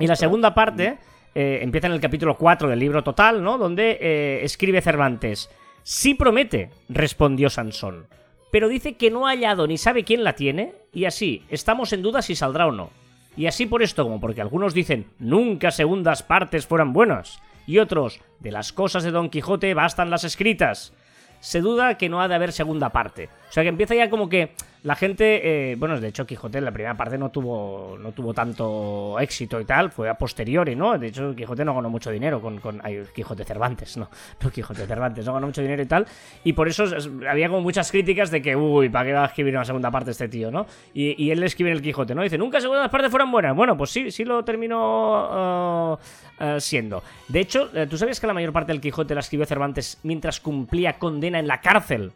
Y 0.00 0.06
la 0.06 0.14
segunda 0.14 0.52
parte 0.52 0.98
eh, 1.34 1.60
empieza 1.62 1.86
en 1.86 1.94
el 1.94 2.00
capítulo 2.00 2.36
4 2.36 2.68
del 2.68 2.78
libro 2.80 3.02
total, 3.02 3.42
¿no? 3.42 3.56
Donde 3.56 3.96
eh, 3.98 4.40
escribe 4.44 4.82
Cervantes. 4.82 5.48
Sí 5.82 6.12
promete, 6.12 6.68
respondió 6.90 7.48
Sansón. 7.48 8.06
Pero 8.50 8.68
dice 8.68 8.96
que 8.96 9.10
no 9.10 9.26
ha 9.26 9.30
hallado 9.30 9.66
ni 9.66 9.78
sabe 9.78 10.04
quién 10.04 10.24
la 10.24 10.34
tiene, 10.34 10.74
y 10.92 11.04
así 11.04 11.44
estamos 11.48 11.92
en 11.92 12.02
duda 12.02 12.22
si 12.22 12.34
saldrá 12.34 12.66
o 12.66 12.72
no. 12.72 12.90
Y 13.36 13.46
así 13.46 13.66
por 13.66 13.82
esto, 13.82 14.04
como 14.04 14.20
porque 14.20 14.40
algunos 14.40 14.74
dicen 14.74 15.06
nunca 15.18 15.70
segundas 15.70 16.22
partes 16.22 16.66
fueran 16.66 16.92
buenas, 16.92 17.40
y 17.66 17.78
otros 17.78 18.20
de 18.40 18.50
las 18.50 18.72
cosas 18.72 19.04
de 19.04 19.10
Don 19.10 19.28
Quijote 19.28 19.74
bastan 19.74 20.10
las 20.10 20.24
escritas. 20.24 20.94
Se 21.40 21.60
duda 21.60 21.98
que 21.98 22.08
no 22.08 22.20
ha 22.20 22.28
de 22.28 22.34
haber 22.34 22.52
segunda 22.52 22.90
parte. 22.90 23.28
O 23.48 23.52
sea 23.52 23.62
que 23.62 23.68
empieza 23.68 23.94
ya 23.94 24.10
como 24.10 24.28
que 24.28 24.54
la 24.82 24.94
gente. 24.94 25.72
eh, 25.72 25.76
bueno, 25.76 26.00
de 26.00 26.08
hecho, 26.08 26.26
Quijote 26.26 26.58
en 26.58 26.64
la 26.64 26.72
primera 26.72 26.96
parte 26.96 27.18
no 27.18 27.30
tuvo, 27.30 27.96
no 27.98 28.12
tuvo 28.12 28.32
tanto 28.32 29.18
éxito 29.20 29.60
y 29.60 29.64
tal. 29.64 29.90
Fue 29.90 30.08
a 30.08 30.14
posteriori, 30.16 30.76
¿no? 30.76 30.98
De 30.98 31.08
hecho, 31.08 31.34
Quijote 31.34 31.64
no 31.64 31.74
ganó 31.74 31.90
mucho 31.90 32.10
dinero 32.10 32.40
con. 32.40 32.80
ay, 32.82 33.02
Quijote 33.14 33.44
Cervantes, 33.44 33.96
no. 33.96 34.08
No 34.42 34.50
Quijote 34.50 34.86
Cervantes, 34.86 35.26
no 35.26 35.34
ganó 35.34 35.46
mucho 35.46 35.62
dinero 35.62 35.82
y 35.82 35.86
tal. 35.86 36.06
Y 36.44 36.52
por 36.52 36.68
eso 36.68 36.84
es- 36.84 37.08
había 37.28 37.48
como 37.48 37.60
muchas 37.60 37.90
críticas 37.90 38.30
de 38.30 38.40
que, 38.40 38.54
uy, 38.56 38.88
¿para 38.88 39.04
qué 39.06 39.12
va 39.12 39.24
a 39.24 39.26
escribir 39.26 39.54
una 39.54 39.64
segunda 39.64 39.90
parte 39.90 40.10
este 40.12 40.28
tío, 40.28 40.50
no? 40.50 40.66
Y, 40.94 41.30
él 41.30 41.40
le 41.40 41.46
escribe 41.46 41.70
en 41.70 41.76
el 41.76 41.82
Quijote, 41.82 42.14
¿no? 42.14 42.22
Dice, 42.22 42.38
nunca 42.38 42.60
segundas 42.60 42.88
partes 42.88 43.10
fueran 43.10 43.30
buenas. 43.30 43.54
Bueno, 43.54 43.76
pues 43.76 43.90
sí, 43.90 44.10
sí 44.10 44.24
lo 44.24 44.44
terminó 44.44 45.98
eh, 46.40 46.54
eh, 46.56 46.60
siendo. 46.60 47.02
De 47.28 47.40
hecho, 47.40 47.68
eh, 47.74 47.86
¿tú 47.88 47.98
sabías 47.98 48.20
que 48.20 48.26
la 48.26 48.34
mayor 48.34 48.52
parte 48.52 48.72
del 48.72 48.80
Quijote 48.80 49.14
la 49.14 49.20
escribió 49.20 49.46
Cervantes 49.46 49.98
mientras 50.02 50.40
cumplía 50.40 50.98
condena 50.98 51.38
en 51.38 51.46
la 51.46 51.60
cárcel 51.60 52.12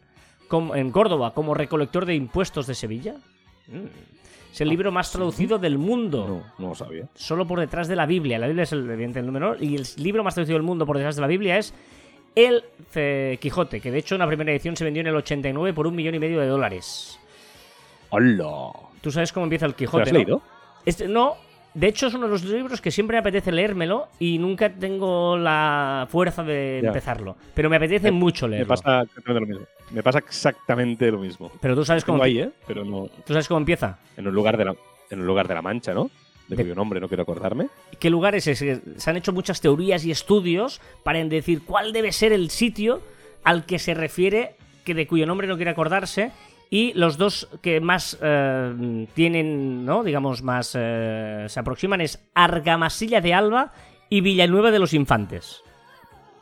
como- 0.52 0.76
en 0.76 0.90
Córdoba 0.92 1.32
como 1.32 1.54
recolector 1.54 2.04
de 2.04 2.14
impuestos 2.14 2.66
de 2.66 2.74
Sevilla? 2.74 3.14
Mm. 3.68 3.86
Es 4.52 4.60
el 4.60 4.68
libro 4.68 4.92
más 4.92 5.10
traducido 5.10 5.58
del 5.58 5.78
mundo. 5.78 6.26
no, 6.28 6.52
no 6.62 6.68
lo 6.68 6.74
sabía. 6.74 7.08
Solo 7.14 7.46
por 7.46 7.58
detrás 7.58 7.88
de 7.88 7.96
la 7.96 8.04
Biblia. 8.04 8.38
La 8.38 8.46
Biblia 8.48 8.64
es 8.64 8.72
el, 8.72 8.88
evidente, 8.90 9.18
el 9.20 9.24
número. 9.24 9.56
Y 9.58 9.76
el 9.76 9.86
libro 9.96 10.22
más 10.22 10.34
traducido 10.34 10.58
del 10.58 10.62
mundo 10.62 10.84
por 10.84 10.98
detrás 10.98 11.16
de 11.16 11.22
la 11.22 11.26
Biblia 11.26 11.56
es 11.56 11.72
El 12.34 12.62
eh, 12.94 13.38
Quijote, 13.40 13.80
que 13.80 13.90
de 13.90 13.96
hecho 13.98 14.14
en 14.14 14.18
la 14.18 14.26
primera 14.26 14.52
edición 14.52 14.76
se 14.76 14.84
vendió 14.84 15.00
en 15.00 15.06
el 15.06 15.16
89 15.16 15.72
por 15.72 15.86
un 15.86 15.94
millón 15.96 16.16
y 16.16 16.18
medio 16.18 16.38
de 16.40 16.46
dólares. 16.48 17.18
¡Hola! 18.10 18.72
¿Tú 19.00 19.10
sabes 19.10 19.32
cómo 19.32 19.44
empieza 19.44 19.64
el 19.66 19.72
¿Te 19.74 19.78
Quijote? 19.84 19.98
lo 20.00 20.04
has 20.04 20.12
no? 20.12 20.18
leído? 20.18 20.42
Este- 20.84 21.08
no, 21.08 21.36
de 21.74 21.86
hecho 21.88 22.06
es 22.06 22.14
uno 22.14 22.26
de 22.26 22.32
los 22.32 22.44
libros 22.44 22.80
que 22.80 22.90
siempre 22.90 23.14
me 23.16 23.20
apetece 23.20 23.50
leérmelo 23.52 24.08
y 24.18 24.38
nunca 24.38 24.70
tengo 24.70 25.36
la 25.36 26.06
fuerza 26.10 26.42
de 26.42 26.80
Ya. 26.82 26.88
empezarlo. 26.88 27.36
Pero 27.54 27.70
me 27.70 27.76
apetece 27.76 28.10
mucho 28.10 28.46
Me 28.46 28.56
leerlo. 28.56 28.68
pasa 28.68 29.02
exactamente 29.02 29.40
lo 29.40 29.46
mismo. 29.46 29.66
Me 29.90 30.02
pasa 30.02 30.18
exactamente 30.18 31.10
lo 31.10 31.18
mismo. 31.18 31.50
Pero 31.60 31.74
tú 31.74 31.84
sabes 31.84 32.04
cómo, 32.04 32.22
ahí, 32.22 32.38
¿eh? 32.40 32.50
Pero 32.66 32.84
no. 32.84 33.08
tú 33.26 33.32
sabes 33.32 33.48
cómo 33.48 33.58
empieza. 33.58 33.98
En 34.16 34.26
un 34.26 34.34
lugar 34.34 34.56
de 34.56 34.64
la, 34.66 34.74
en 35.10 35.20
un 35.20 35.26
lugar 35.26 35.48
de 35.48 35.54
la 35.54 35.62
Mancha, 35.62 35.92
¿no? 35.94 36.10
De 36.48 36.56
De- 36.56 36.62
cuyo 36.64 36.74
nombre 36.74 37.00
no 37.00 37.08
quiero 37.08 37.22
acordarme. 37.22 37.68
¿Qué 37.98 38.10
lugar 38.10 38.34
es 38.34 38.46
ese? 38.46 38.80
Se 38.96 39.10
han 39.10 39.16
hecho 39.16 39.32
muchas 39.32 39.60
teorías 39.60 40.04
y 40.04 40.10
estudios 40.10 40.80
para 41.02 41.22
decir 41.24 41.62
cuál 41.64 41.92
debe 41.92 42.12
ser 42.12 42.32
el 42.32 42.50
sitio 42.50 43.00
al 43.44 43.64
que 43.64 43.78
se 43.78 43.94
refiere, 43.94 44.56
que 44.84 44.94
de 44.94 45.06
cuyo 45.06 45.24
nombre 45.26 45.46
no 45.46 45.56
quiere 45.56 45.70
acordarse, 45.70 46.32
y 46.72 46.94
los 46.94 47.18
dos 47.18 47.50
que 47.60 47.82
más 47.82 48.18
eh, 48.22 49.06
tienen, 49.12 49.84
¿no? 49.84 50.02
Digamos, 50.02 50.42
más 50.42 50.74
eh, 50.74 51.44
se 51.46 51.60
aproximan 51.60 52.00
es 52.00 52.26
Argamasilla 52.34 53.20
de 53.20 53.34
Alba 53.34 53.74
y 54.08 54.22
Villanueva 54.22 54.70
de 54.70 54.78
los 54.78 54.94
Infantes. 54.94 55.62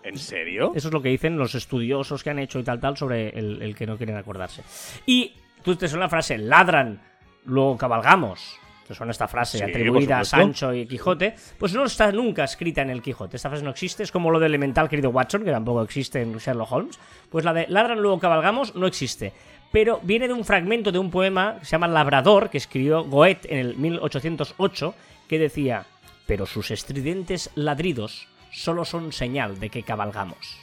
¿En 0.04 0.16
serio? 0.16 0.70
Eso 0.76 0.86
es 0.86 0.94
lo 0.94 1.02
que 1.02 1.08
dicen 1.08 1.36
los 1.36 1.56
estudiosos 1.56 2.22
que 2.22 2.30
han 2.30 2.38
hecho 2.38 2.60
y 2.60 2.62
tal, 2.62 2.78
tal, 2.78 2.96
sobre 2.96 3.30
el, 3.30 3.60
el 3.60 3.74
que 3.74 3.88
no 3.88 3.96
quieren 3.96 4.16
acordarse. 4.16 4.62
Y 5.04 5.32
tú 5.64 5.74
te 5.74 5.88
suena 5.88 6.04
la 6.04 6.10
frase, 6.10 6.38
ladran, 6.38 7.02
luego 7.44 7.76
cabalgamos. 7.76 8.56
Te 8.86 8.94
suena 8.94 9.10
esta 9.10 9.26
frase 9.26 9.58
Sí, 9.58 9.64
atribuida 9.64 10.20
a. 10.20 10.24
Sancho 10.24 10.72
y 10.72 10.86
Quijote. 10.86 11.34
Pues 11.58 11.74
no 11.74 11.84
está 11.84 12.10
nunca 12.12 12.44
escrita 12.44 12.82
en 12.82 12.90
el 12.90 13.02
Quijote. 13.02 13.36
Esta 13.36 13.48
frase 13.48 13.64
no 13.64 13.70
existe. 13.70 14.04
Es 14.04 14.10
como 14.12 14.30
lo 14.30 14.38
de 14.38 14.46
elemental, 14.46 14.88
querido 14.88 15.10
Watson, 15.10 15.44
que 15.44 15.50
tampoco 15.50 15.82
existe 15.82 16.22
en 16.22 16.36
Sherlock 16.38 16.72
Holmes. 16.72 16.98
Pues 17.30 17.44
la 17.44 17.52
de 17.52 17.66
ladran, 17.68 18.00
luego 18.00 18.18
cabalgamos 18.18 18.74
no 18.74 18.88
existe. 18.88 19.32
Pero 19.72 20.00
viene 20.02 20.26
de 20.26 20.34
un 20.34 20.44
fragmento 20.44 20.90
de 20.90 20.98
un 20.98 21.10
poema 21.10 21.56
que 21.60 21.64
se 21.64 21.70
llama 21.72 21.86
Labrador, 21.88 22.50
que 22.50 22.58
escribió 22.58 23.04
Goethe 23.04 23.52
en 23.52 23.58
el 23.58 23.76
1808, 23.76 24.94
que 25.28 25.38
decía: 25.38 25.84
Pero 26.26 26.46
sus 26.46 26.70
estridentes 26.70 27.50
ladridos 27.54 28.26
solo 28.52 28.84
son 28.84 29.12
señal 29.12 29.60
de 29.60 29.70
que 29.70 29.82
cabalgamos. 29.84 30.56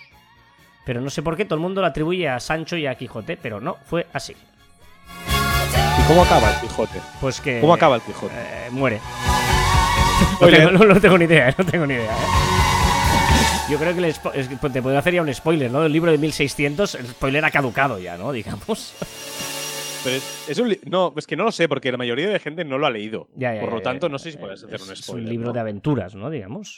Pero 0.86 1.00
no 1.02 1.10
sé 1.10 1.22
por 1.22 1.38
qué 1.38 1.46
todo 1.46 1.56
el 1.56 1.62
mundo 1.62 1.82
lo 1.82 1.88
atribuye 1.88 2.28
a 2.30 2.40
Sancho 2.40 2.76
y 2.78 2.86
a 2.86 2.96
Quijote, 2.96 3.38
pero 3.38 3.60
no, 3.62 3.78
fue 3.86 4.08
así. 4.14 4.34
¿Y 4.34 6.08
cómo 6.08 6.24
acaba 6.24 6.50
el 6.54 6.60
Quijote? 6.62 7.02
Pues 7.22 7.40
que. 7.42 7.60
¿Cómo 7.62 7.74
acaba 7.74 7.96
el 7.96 8.02
Quijote? 8.02 8.34
eh, 8.38 8.68
muere. 8.72 9.00
No 10.42 10.48
tengo, 10.50 10.72
no- 10.72 10.86
no 10.86 11.00
tengo 11.00 11.18
ni 11.18 11.26
idea, 11.26 11.54
no 11.58 11.66
tengo 11.66 11.86
ni 11.86 11.94
idea. 11.94 12.12
¿eh? 12.12 12.28
Yo 13.70 13.78
creo 13.78 13.94
que 13.94 14.00
el 14.00 14.06
es 14.06 14.20
que, 14.20 14.70
te 14.70 14.82
puedo 14.82 14.98
hacer 14.98 15.14
ya 15.14 15.22
un 15.22 15.34
spoiler, 15.34 15.70
¿no? 15.70 15.82
Del 15.82 15.92
libro 15.92 16.10
de 16.10 16.18
1600, 16.18 16.96
el 16.96 17.08
spoiler 17.08 17.44
ha 17.44 17.52
caducado 17.52 18.00
ya, 18.00 18.18
¿no? 18.18 18.32
Digamos. 18.32 18.94
Pero 20.06 20.16
es, 20.16 20.46
es 20.48 20.58
un 20.60 20.74
no, 20.86 21.14
es 21.18 21.28
que 21.28 21.36
no 21.36 21.44
lo 21.44 21.52
sé, 21.52 21.68
porque 21.68 21.92
la 21.92 21.98
mayoría 21.98 22.30
de 22.30 22.40
gente 22.40 22.64
no 22.64 22.78
lo 22.78 22.88
ha 22.88 22.92
leído. 22.92 23.28
Ya, 23.36 23.54
ya, 23.54 23.60
Por 23.60 23.74
lo 23.74 23.82
tanto, 23.82 24.08
no 24.08 24.20
sé 24.20 24.32
si 24.32 24.38
puedes 24.38 24.64
hacer 24.64 24.82
un 24.82 24.92
Es 24.94 25.00
spoiler. 25.00 25.26
un 25.26 25.30
libro 25.30 25.48
¿no? 25.48 25.54
de 25.54 25.60
aventuras, 25.60 26.16
¿no? 26.16 26.30
Digamos. 26.30 26.78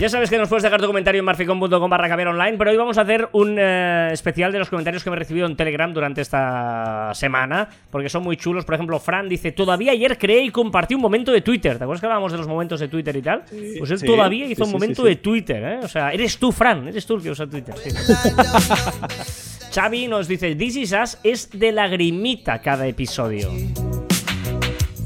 Ya 0.00 0.08
sabes 0.08 0.28
que 0.28 0.38
nos 0.38 0.48
puedes 0.48 0.64
dejar 0.64 0.80
tu 0.80 0.88
comentario 0.88 1.20
en 1.20 1.24
marficom.com 1.24 1.88
barra 1.88 2.30
online, 2.30 2.58
pero 2.58 2.70
hoy 2.72 2.76
vamos 2.76 2.98
a 2.98 3.02
hacer 3.02 3.28
un 3.32 3.56
eh, 3.58 4.08
especial 4.12 4.50
de 4.50 4.58
los 4.58 4.68
comentarios 4.68 5.04
que 5.04 5.10
me 5.10 5.14
he 5.16 5.18
recibido 5.20 5.46
en 5.46 5.54
Telegram 5.56 5.92
durante 5.94 6.20
esta 6.20 7.12
semana, 7.14 7.68
porque 7.90 8.08
son 8.08 8.24
muy 8.24 8.36
chulos. 8.36 8.64
Por 8.64 8.74
ejemplo, 8.74 8.98
Fran 8.98 9.28
dice, 9.28 9.52
todavía 9.52 9.92
ayer 9.92 10.18
creé 10.18 10.42
y 10.42 10.50
compartí 10.50 10.94
un 10.94 11.00
momento 11.00 11.30
de 11.30 11.42
Twitter. 11.42 11.78
¿Te 11.78 11.84
acuerdas 11.84 12.00
que 12.00 12.06
hablábamos 12.06 12.32
de 12.32 12.38
los 12.38 12.48
momentos 12.48 12.80
de 12.80 12.88
Twitter 12.88 13.14
y 13.14 13.22
tal? 13.22 13.44
Pues 13.78 13.90
él 13.92 13.98
sí, 14.00 14.06
todavía 14.06 14.46
sí, 14.46 14.52
hizo 14.52 14.64
un 14.64 14.70
sí, 14.70 14.74
momento 14.74 15.02
sí, 15.02 15.08
sí. 15.08 15.14
de 15.14 15.16
Twitter, 15.16 15.62
¿eh? 15.64 15.78
O 15.84 15.88
sea, 15.88 16.10
eres 16.10 16.38
tú, 16.38 16.50
Fran, 16.50 16.88
eres 16.88 17.06
tú 17.06 17.14
el 17.14 17.22
que 17.22 17.30
usa 17.30 17.46
Twitter. 17.46 17.74
sí. 17.76 17.90
Xavi 19.74 20.08
nos 20.08 20.28
dice, 20.28 20.54
This 20.54 20.76
Is 20.76 20.92
Us 20.92 21.18
es 21.22 21.50
de 21.50 21.72
lagrimita 21.72 22.60
cada 22.60 22.86
episodio. 22.86 23.50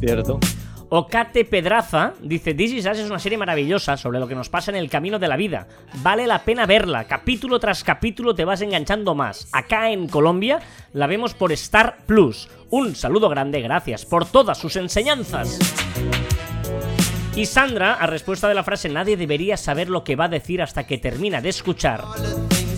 Cierto. 0.00 0.40
Ocate 0.90 1.44
Pedraza 1.44 2.14
dice, 2.20 2.54
This 2.54 2.72
Is 2.72 2.86
es 2.86 3.10
una 3.10 3.18
serie 3.18 3.36
maravillosa 3.36 3.98
sobre 3.98 4.18
lo 4.18 4.26
que 4.26 4.34
nos 4.34 4.48
pasa 4.48 4.70
en 4.70 4.76
el 4.76 4.88
camino 4.88 5.18
de 5.18 5.28
la 5.28 5.36
vida. 5.36 5.68
Vale 6.02 6.26
la 6.26 6.44
pena 6.44 6.64
verla. 6.64 7.04
Capítulo 7.04 7.60
tras 7.60 7.84
capítulo 7.84 8.34
te 8.34 8.46
vas 8.46 8.62
enganchando 8.62 9.14
más. 9.14 9.48
Acá 9.52 9.90
en 9.90 10.08
Colombia 10.08 10.60
la 10.94 11.06
vemos 11.06 11.34
por 11.34 11.52
Star 11.52 11.98
Plus. 12.06 12.48
Un 12.70 12.94
saludo 12.94 13.28
grande, 13.28 13.60
gracias 13.60 14.06
por 14.06 14.24
todas 14.24 14.56
sus 14.56 14.76
enseñanzas. 14.76 15.58
Y 17.36 17.44
Sandra, 17.44 17.94
a 17.94 18.06
respuesta 18.06 18.48
de 18.48 18.54
la 18.54 18.64
frase 18.64 18.88
nadie 18.88 19.16
debería 19.16 19.56
saber 19.58 19.90
lo 19.90 20.04
que 20.04 20.16
va 20.16 20.24
a 20.24 20.28
decir 20.28 20.62
hasta 20.62 20.86
que 20.86 20.98
termina 20.98 21.40
de 21.40 21.50
escuchar, 21.50 22.02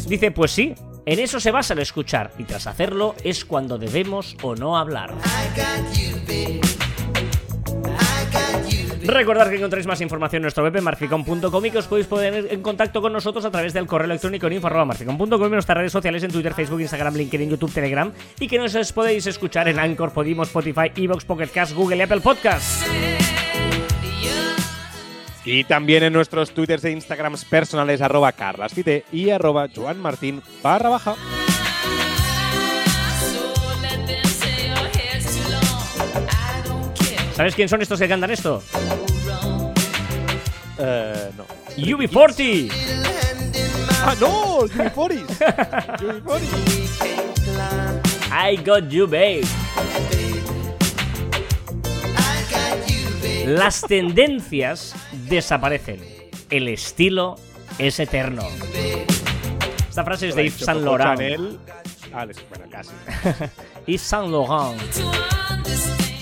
dice, 0.07 0.33
pues 0.33 0.51
sí, 0.51 0.75
en 1.07 1.19
eso 1.19 1.41
se 1.41 1.51
basa 1.51 1.73
el 1.73 1.79
escuchar, 1.79 2.33
y 2.37 2.45
tras 2.45 2.67
hacerlo 2.67 3.15
es 3.25 3.47
cuando 3.47 3.79
debemos 3.79 4.37
o 4.43 4.55
no 4.55 4.77
hablar. 4.77 5.15
Recordad 9.03 9.49
que 9.49 9.57
encontráis 9.57 9.87
más 9.87 10.01
información 10.01 10.41
en 10.41 10.43
nuestro 10.43 10.62
web 10.62 10.77
en 10.77 11.66
y 11.66 11.71
que 11.71 11.79
os 11.79 11.87
podéis 11.87 12.07
poner 12.07 12.49
en 12.51 12.62
contacto 12.62 13.01
con 13.01 13.12
nosotros 13.12 13.45
a 13.45 13.51
través 13.51 13.73
del 13.73 13.87
correo 13.87 14.07
electrónico 14.07 14.47
en 14.47 14.55
info.marficom.com 14.55 15.47
y 15.47 15.51
nuestras 15.51 15.79
redes 15.79 15.93
sociales 15.93 16.23
en 16.23 16.31
Twitter, 16.31 16.55
Facebook, 16.55 16.81
Instagram, 16.81 17.14
LinkedIn, 17.16 17.51
YouTube, 17.51 17.73
Telegram 17.73 18.12
y 18.39 18.47
que 18.47 18.59
nos 18.59 18.93
podéis 18.93 19.27
escuchar 19.27 19.68
en 19.68 19.79
Anchor, 19.79 20.12
Podimo, 20.12 20.43
Spotify, 20.45 20.93
Evox, 20.95 21.25
Pocket 21.25 21.49
Cast, 21.49 21.75
Google 21.75 21.97
y 21.97 22.03
Apple 22.03 22.21
Podcasts. 22.21 22.85
Y 25.45 25.64
también 25.64 26.03
en 26.03 26.12
nuestros 26.12 26.53
twitters 26.53 26.85
e 26.85 26.91
instagrams 26.91 27.45
personales 27.45 28.01
arroba 28.03 28.33
carlasfite 28.33 29.05
y 29.11 29.31
arroba 29.31 29.68
joanmartin 29.75 30.43
barra 30.62 30.91
baja. 30.91 31.16
¿Sabes 37.41 37.55
quién 37.55 37.70
son 37.70 37.80
estos 37.80 37.99
que 37.99 38.07
cantan 38.07 38.30
esto? 38.30 38.62
Eh, 40.78 41.30
no. 41.38 41.47
UB40. 41.74 42.70
¡Ah, 44.05 44.14
no! 44.20 44.59
¡UB40! 44.68 45.26
¡UB40! 46.22 48.03
I 48.30 48.57
got 48.62 48.91
you, 48.91 49.07
babe. 49.07 49.41
Las 53.47 53.80
tendencias 53.80 54.95
desaparecen. 55.26 56.05
El 56.51 56.68
estilo 56.68 57.36
es 57.78 58.01
eterno. 58.01 58.43
Esta 59.88 60.05
frase 60.05 60.28
es 60.28 60.34
de 60.34 60.45
Yves 60.45 60.62
Saint 60.62 60.82
Laurent. 60.82 61.59
Ah, 62.12 62.26
les- 62.26 62.47
bueno, 62.51 62.66
casi. 62.70 62.91
Yves 63.86 64.03
Saint 64.03 64.28
Laurent. 64.30 64.78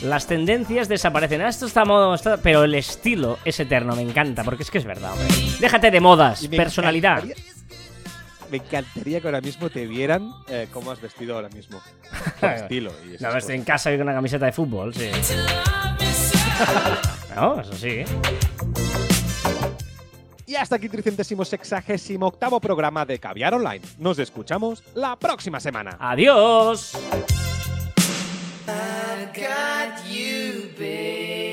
Las 0.03 0.27
tendencias 0.27 0.89
desaparecen. 0.89 1.43
Ah, 1.43 1.49
Esto 1.49 1.67
está 1.67 1.85
modo, 1.85 2.15
está- 2.15 2.37
pero 2.37 2.65
el 2.65 2.75
estilo 2.75 3.39
es 3.45 3.59
eterno. 3.59 3.97
Me 3.97 4.03
encanta, 4.03 4.45
porque 4.45 4.63
es 4.63 4.71
que 4.71 4.79
es 4.79 4.85
verdad. 4.85 5.13
hombre. 5.13 5.27
Déjate 5.61 5.91
de 5.91 6.01
modas, 6.01 6.43
me 6.49 6.57
personalidad. 6.57 7.25
encantaría- 7.25 7.45
Me 8.51 8.57
encantaría 8.59 9.21
que 9.21 9.29
ahora 9.29 9.41
mismo 9.43 9.69
te 9.69 9.87
vieran 9.87 10.33
eh, 10.49 10.69
cómo 10.73 10.91
has 10.91 11.01
vestido 11.03 11.35
ahora 11.35 11.51
mismo. 11.51 11.83
Tu 12.41 12.47
estilo. 12.47 12.93
Y 13.05 13.23
No, 13.23 13.37
estoy 13.37 13.57
en 13.57 13.65
casa 13.65 13.93
y 13.93 13.97
con 13.99 14.07
una 14.07 14.15
camiseta 14.15 14.47
de 14.47 14.53
fútbol, 14.53 14.95
sí. 14.95 15.11
No, 17.37 17.61
eso 17.61 17.73
sí. 17.75 18.05
Y 20.47 20.57
hasta 20.57 20.77
aquí 20.77 20.89
368 20.89 22.19
octavo 22.25 22.59
programa 22.59 23.05
de 23.05 23.19
Caviar 23.19 23.53
Online. 23.55 23.83
Nos 23.99 24.19
escuchamos 24.19 24.83
la 24.95 25.15
próxima 25.17 25.61
semana. 25.61 25.97
Adiós. 26.01 26.93
Got 28.69 30.07
you, 30.07 30.71
babe. 30.77 31.48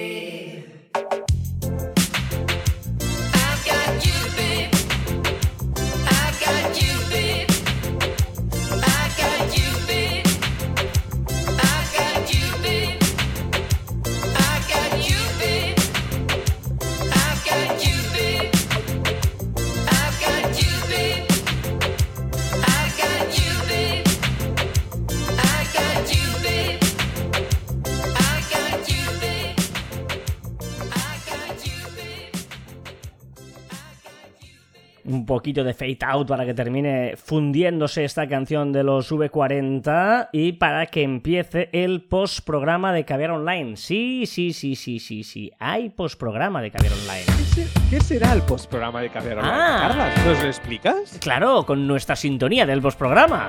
Un 35.08 35.24
poquito 35.24 35.64
de 35.64 35.76
fade 35.76 35.99
out 36.01 36.28
para 36.28 36.45
que 36.47 36.56
termine 36.56 37.14
fundiéndose 37.16 38.03
esta 38.06 38.28
canción 38.28 38.72
de 38.74 38.84
los 38.84 39.12
V40 39.12 40.30
y 40.34 40.53
para 40.53 40.88
que 40.88 41.03
empiece 41.03 41.70
el 41.74 42.01
postprograma 42.01 42.91
de 42.91 43.06
Caviar 43.06 43.30
Online. 43.30 43.78
Sí, 43.78 44.24
sí, 44.26 44.51
sí, 44.51 44.76
sí, 44.76 44.97
sí, 44.97 45.24
sí. 45.24 45.51
Hay 45.60 45.89
postprograma 45.89 46.60
de 46.60 46.72
Caviar 46.72 46.93
Online. 46.93 47.24
¿Qué 47.26 47.43
se- 47.43 47.68
¿Qué 47.91 47.99
será 48.01 48.34
el 48.34 48.41
postprograma 48.41 48.99
de 48.99 49.10
Caviar 49.10 49.38
Online? 49.38 49.56
Ah. 49.56 49.78
Carlas, 49.89 50.26
¿nos 50.26 50.41
lo 50.41 50.47
explicas? 50.47 51.18
Claro, 51.22 51.64
con 51.68 51.86
nuestra 51.86 52.16
sintonía 52.16 52.66
del 52.66 52.82
postprograma. 52.82 53.47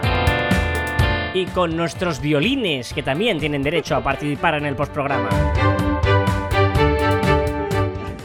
Y 1.33 1.47
con 1.47 1.75
nuestros 1.75 2.21
violines, 2.21 2.93
que 2.93 3.03
también 3.03 3.39
tienen 3.39 3.63
derecho 3.63 3.97
a 3.97 4.03
participar 4.05 4.57
en 4.57 4.67
el 4.67 4.77
postprograma. 4.77 5.31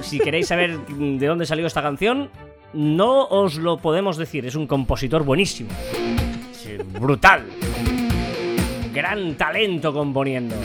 Si 0.02 0.20
queréis 0.20 0.48
saber 0.50 0.78
de 0.88 1.26
dónde 1.28 1.46
salió 1.46 1.66
esta 1.68 1.82
canción, 1.82 2.30
no 2.74 3.26
os 3.28 3.58
lo 3.58 3.78
podemos 3.78 4.18
decir. 4.18 4.46
Es 4.46 4.56
un 4.56 4.68
compositor 4.68 5.24
buenísimo. 5.24 5.70
Brutal. 7.00 7.46
Gran 8.94 9.36
talento 9.36 9.94
componiendo. 9.94 10.56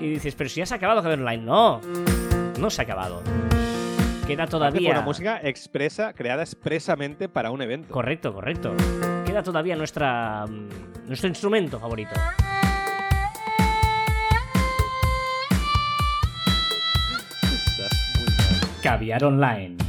Y 0.00 0.10
dices, 0.10 0.34
pero 0.34 0.50
si 0.50 0.60
ya 0.60 0.66
se 0.66 0.74
ha 0.74 0.76
acabado. 0.76 1.16
No, 1.16 1.80
no 2.58 2.70
se 2.70 2.82
ha 2.82 2.84
acabado. 2.84 3.22
Queda 4.26 4.46
todavía. 4.46 4.88
buena 4.88 5.02
música 5.02 5.38
expresa, 5.42 6.14
creada 6.14 6.42
expresamente 6.42 7.28
para 7.28 7.50
un 7.50 7.60
evento. 7.60 7.92
Correcto, 7.92 8.32
correcto. 8.32 8.74
Queda 9.26 9.42
todavía 9.42 9.76
nuestra 9.76 10.46
mm, 10.46 11.06
nuestro 11.08 11.28
instrumento 11.28 11.78
favorito. 11.78 12.12
Caviar 18.82 19.24
Online. 19.24 19.83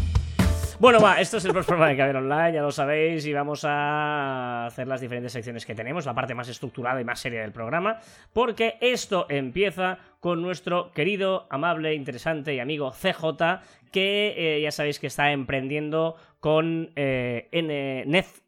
Bueno, 0.78 0.99
va, 0.99 1.21
esto 1.21 1.38
es 1.38 1.45
el 1.45 1.53
programa 1.53 1.88
de 1.88 1.95
Caviar 1.95 2.17
Online, 2.17 2.53
ya 2.53 2.61
lo 2.61 2.69
sabéis, 2.71 3.26
y 3.26 3.32
vamos 3.34 3.63
a 3.63 4.65
hacer 4.65 4.88
las 4.88 4.99
diferentes 4.99 5.32
secciones 5.32 5.65
que 5.65 5.73
tenemos, 5.73 6.05
la 6.05 6.13
parte 6.13 6.36
más 6.36 6.49
estructurada 6.49 6.99
y 6.99 7.05
más 7.05 7.19
seria 7.19 7.41
del 7.41 7.53
programa, 7.53 7.99
porque 8.34 8.76
esto 8.82 9.26
empieza 9.30 9.97
con 10.19 10.41
nuestro 10.41 10.91
querido, 10.91 11.47
amable, 11.49 11.93
interesante 11.95 12.53
y 12.53 12.59
amigo 12.59 12.91
CJ, 12.91 13.61
que 13.91 14.34
eh, 14.57 14.61
ya 14.61 14.71
sabéis 14.71 14.99
que 14.99 15.07
está 15.07 15.32
emprendiendo 15.32 16.17
con 16.41 16.91
eh, 16.97 17.49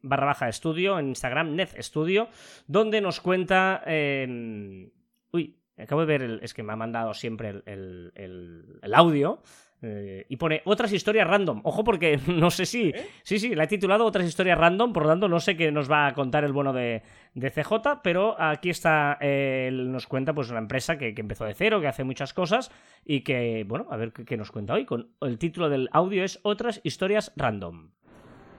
barra 0.01 0.25
baja 0.25 0.49
estudio, 0.49 0.99
en 0.99 1.07
Instagram, 1.07 1.55
Nez 1.55 1.75
Studio, 1.79 2.27
donde 2.67 2.99
nos 2.99 3.21
cuenta... 3.21 3.81
eh, 3.85 4.89
uy, 5.31 5.55
acabo 5.77 6.01
de 6.01 6.07
ver, 6.07 6.21
el- 6.23 6.39
es 6.43 6.53
que 6.53 6.61
me 6.61 6.73
ha 6.73 6.75
mandado 6.75 7.13
siempre 7.13 7.63
el 7.65 8.91
audio. 8.93 9.41
Eh, 9.81 10.25
y 10.27 10.37
pone 10.37 10.61
otras 10.65 10.91
historias 10.91 11.27
random. 11.27 11.61
Ojo, 11.63 11.83
porque 11.83 12.19
no 12.27 12.49
sé 12.49 12.65
si. 12.65 12.93
Sí, 13.23 13.39
sí, 13.39 13.55
la 13.55 13.65
he 13.65 13.67
titulado 13.67 14.05
otras 14.05 14.25
historias 14.25 14.57
random. 14.57 14.93
Por 14.93 15.03
lo 15.03 15.09
tanto, 15.09 15.27
no 15.27 15.39
sé 15.39 15.55
qué 15.55 15.71
nos 15.71 15.89
va 15.91 16.07
a 16.07 16.13
contar 16.13 16.43
el 16.43 16.53
bueno 16.53 16.73
de, 16.73 17.03
de 17.33 17.51
CJ. 17.51 18.01
Pero 18.01 18.39
aquí 18.41 18.69
está. 18.69 19.17
eh, 19.21 19.65
él 19.67 19.91
nos 19.91 20.07
cuenta, 20.07 20.33
pues, 20.33 20.49
una 20.49 20.59
empresa 20.59 20.97
que, 20.97 21.13
que 21.13 21.21
empezó 21.21 21.45
de 21.45 21.53
cero, 21.53 21.79
que 21.79 21.87
hace 21.87 22.03
muchas 22.03 22.33
cosas. 22.33 22.71
Y 23.05 23.21
que, 23.21 23.65
bueno, 23.67 23.87
a 23.91 23.97
ver 23.97 24.11
qué, 24.13 24.25
qué 24.25 24.37
nos 24.37 24.51
cuenta 24.51 24.73
hoy. 24.73 24.85
Con, 24.85 25.11
el 25.21 25.37
título 25.37 25.69
del 25.69 25.89
audio 25.91 26.23
es 26.23 26.39
Otras 26.43 26.81
historias 26.83 27.31
random. 27.35 27.91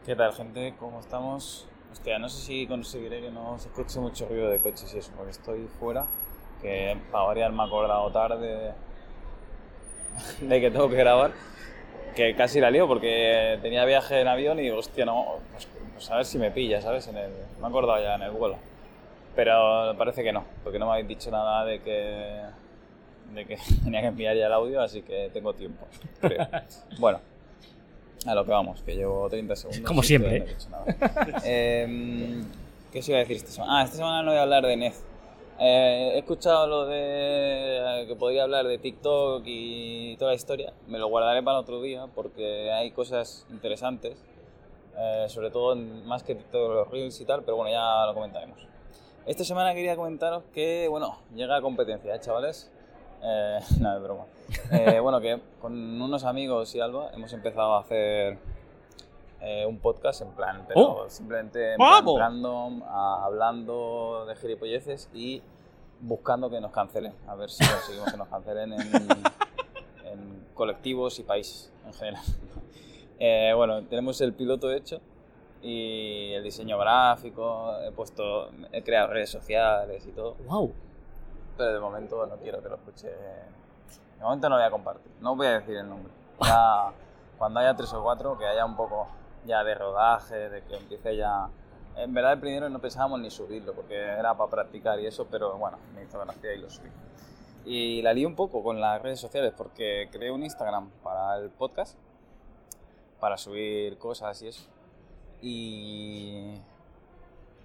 ¿Qué 0.06 0.14
tal, 0.14 0.32
gente? 0.32 0.74
¿Cómo 0.78 1.00
estamos? 1.00 1.68
Hostia, 1.90 2.18
no 2.18 2.28
sé 2.28 2.46
si 2.46 2.66
conseguiré 2.66 3.20
que 3.20 3.30
no 3.30 3.58
se 3.58 3.68
escuche 3.68 3.98
mucho 3.98 4.28
ruido 4.28 4.48
de 4.50 4.58
coches 4.58 4.92
y 4.94 4.98
eso, 4.98 5.12
porque 5.16 5.32
estoy 5.32 5.66
fuera. 5.78 6.06
Que 6.62 6.96
para 7.10 7.24
variar 7.24 7.52
me 7.52 7.62
he 7.62 7.66
acordado 7.66 8.10
tarde 8.10 8.72
de 10.40 10.60
que 10.60 10.70
tengo 10.70 10.88
que 10.88 10.96
grabar. 10.96 11.32
Que 12.14 12.34
casi 12.34 12.60
la 12.60 12.70
lío 12.70 12.88
porque 12.88 13.58
tenía 13.62 13.84
viaje 13.84 14.20
en 14.20 14.28
avión 14.28 14.58
y 14.58 14.62
digo, 14.62 14.78
hostia, 14.78 15.04
no, 15.04 15.36
pues, 15.52 15.68
pues 15.94 16.10
a 16.10 16.16
ver 16.16 16.24
si 16.24 16.38
me 16.38 16.50
pilla, 16.50 16.80
¿sabes? 16.80 17.06
En 17.08 17.16
el, 17.16 17.30
me 17.60 17.64
he 17.64 17.68
acordado 17.68 18.02
ya 18.02 18.16
en 18.16 18.22
el 18.22 18.30
vuelo. 18.30 18.56
Pero 19.36 19.94
parece 19.96 20.24
que 20.24 20.32
no, 20.32 20.44
porque 20.64 20.78
no 20.80 20.86
me 20.86 20.92
habéis 20.92 21.06
dicho 21.06 21.30
nada 21.30 21.64
de 21.64 21.80
que, 21.80 22.40
de 23.34 23.44
que 23.44 23.56
tenía 23.84 24.00
que 24.00 24.08
enviar 24.08 24.36
ya 24.36 24.46
el 24.46 24.52
audio, 24.52 24.80
así 24.80 25.02
que 25.02 25.30
tengo 25.32 25.54
tiempo. 25.54 25.86
creo. 26.20 26.46
Bueno, 26.98 27.20
a 28.26 28.34
lo 28.34 28.44
que 28.44 28.50
vamos, 28.50 28.82
que 28.82 28.96
llevo 28.96 29.28
30 29.28 29.54
segundos. 29.54 29.84
Como 29.86 30.02
siempre, 30.02 30.40
no 30.40 30.44
he 30.44 30.48
dicho 30.48 30.68
nada. 30.70 31.40
Em, 31.44 32.44
¿Qué 32.92 32.98
os 32.98 33.08
iba 33.08 33.18
a 33.18 33.20
decir 33.20 33.36
esta 33.36 33.50
semana? 33.50 33.78
Ah, 33.78 33.84
esta 33.84 33.96
semana 33.96 34.22
no 34.22 34.30
voy 34.30 34.38
a 34.38 34.42
hablar 34.42 34.66
de 34.66 34.76
Nez. 34.76 35.04
Eh, 35.60 36.12
he 36.14 36.18
escuchado 36.18 36.66
lo 36.68 36.86
de 36.86 38.04
que 38.06 38.14
podría 38.14 38.44
hablar 38.44 38.66
de 38.66 38.78
TikTok 38.78 39.42
y 39.44 40.16
toda 40.16 40.30
la 40.30 40.36
historia. 40.36 40.72
Me 40.86 40.98
lo 40.98 41.08
guardaré 41.08 41.42
para 41.42 41.58
otro 41.58 41.82
día 41.82 42.06
porque 42.14 42.70
hay 42.72 42.92
cosas 42.92 43.46
interesantes. 43.50 44.24
eh, 45.00 45.26
sobre 45.28 45.50
todo 45.50 45.76
más 45.76 46.24
que 46.24 46.34
TikTok, 46.34 46.70
los 46.72 46.90
Reels 46.90 47.20
y 47.20 47.24
tal, 47.24 47.44
pero 47.44 47.56
bueno, 47.56 47.70
ya 47.70 48.04
lo 48.06 48.14
comentaremos. 48.14 48.66
Esta 49.26 49.44
semana 49.44 49.74
quería 49.74 49.94
comentaros 49.94 50.42
que, 50.52 50.88
bueno, 50.88 51.18
llega 51.34 51.60
competencia, 51.60 52.14
¿eh, 52.14 52.20
chavales? 52.20 52.70
Eh, 53.22 53.58
no, 53.80 53.96
es 53.96 54.02
broma. 54.02 54.24
Eh, 54.72 55.00
bueno, 55.00 55.20
que 55.20 55.40
con 55.60 56.00
unos 56.00 56.24
amigos 56.24 56.74
y 56.74 56.80
Alba 56.80 57.10
hemos 57.14 57.32
empezado 57.32 57.74
a 57.74 57.80
hacer 57.80 58.38
eh, 59.40 59.64
un 59.66 59.78
podcast 59.78 60.22
en 60.22 60.30
plan, 60.32 60.64
pero 60.66 60.80
Oh. 61.04 61.08
simplemente 61.08 61.72
en 61.72 61.76
plan 61.76 61.90
¡Vamos! 61.90 62.18
random, 62.18 62.82
a- 62.84 63.24
hablando 63.24 64.24
de 64.26 64.34
gilipolleces 64.36 65.08
y 65.14 65.42
buscando 66.00 66.48
que 66.50 66.60
nos 66.60 66.72
cancelen. 66.72 67.14
A 67.26 67.34
ver 67.34 67.50
si 67.50 67.64
conseguimos 67.66 68.10
que 68.10 68.16
nos 68.16 68.28
cancelen 68.28 68.72
en, 68.72 68.80
en 70.04 70.46
colectivos 70.54 71.18
y 71.18 71.22
países 71.22 71.72
en 71.86 71.92
general. 71.94 72.22
Eh, 73.20 73.52
bueno, 73.56 73.82
tenemos 73.82 74.20
el 74.20 74.32
piloto 74.32 74.70
hecho 74.70 75.00
y 75.60 76.34
el 76.34 76.44
diseño 76.44 76.78
gráfico, 76.78 77.76
he 77.84 77.90
puesto, 77.90 78.48
he 78.70 78.84
creado 78.84 79.08
redes 79.08 79.28
sociales 79.28 80.06
y 80.06 80.12
todo, 80.12 80.36
¡Wow! 80.46 80.72
pero 81.56 81.72
de 81.72 81.80
momento 81.80 82.24
no 82.26 82.36
quiero 82.36 82.62
que 82.62 82.68
lo 82.68 82.76
escuche. 82.76 83.08
De 83.08 84.22
momento 84.22 84.48
no 84.48 84.54
voy 84.54 84.64
a 84.64 84.70
compartir, 84.70 85.10
no 85.20 85.34
voy 85.34 85.48
a 85.48 85.58
decir 85.58 85.76
el 85.78 85.88
nombre. 85.88 86.12
Ya, 86.44 86.92
cuando 87.38 87.58
haya 87.58 87.74
tres 87.74 87.92
o 87.92 88.00
cuatro, 88.04 88.38
que 88.38 88.46
haya 88.46 88.64
un 88.64 88.76
poco 88.76 89.08
ya 89.48 89.64
de 89.64 89.74
rodaje, 89.74 90.48
de 90.48 90.62
que 90.62 90.76
empiece 90.76 91.16
ya. 91.16 91.48
En 91.96 92.14
verdad, 92.14 92.34
el 92.34 92.38
primero 92.38 92.68
no 92.68 92.80
pensábamos 92.80 93.18
ni 93.20 93.30
subirlo 93.30 93.74
porque 93.74 93.96
era 93.96 94.36
para 94.36 94.50
practicar 94.50 95.00
y 95.00 95.06
eso, 95.06 95.26
pero 95.28 95.58
bueno, 95.58 95.78
me 95.94 96.04
hizo 96.04 96.20
gracia 96.20 96.54
y 96.54 96.58
lo 96.58 96.70
subí. 96.70 96.90
Y 97.64 98.02
la 98.02 98.12
lié 98.12 98.26
un 98.26 98.36
poco 98.36 98.62
con 98.62 98.80
las 98.80 99.02
redes 99.02 99.18
sociales 99.18 99.52
porque 99.56 100.08
creé 100.12 100.30
un 100.30 100.44
Instagram 100.44 100.90
para 101.02 101.38
el 101.38 101.50
podcast, 101.50 101.98
para 103.18 103.36
subir 103.36 103.98
cosas 103.98 104.40
y 104.42 104.48
eso. 104.48 104.68
Y, 105.42 106.54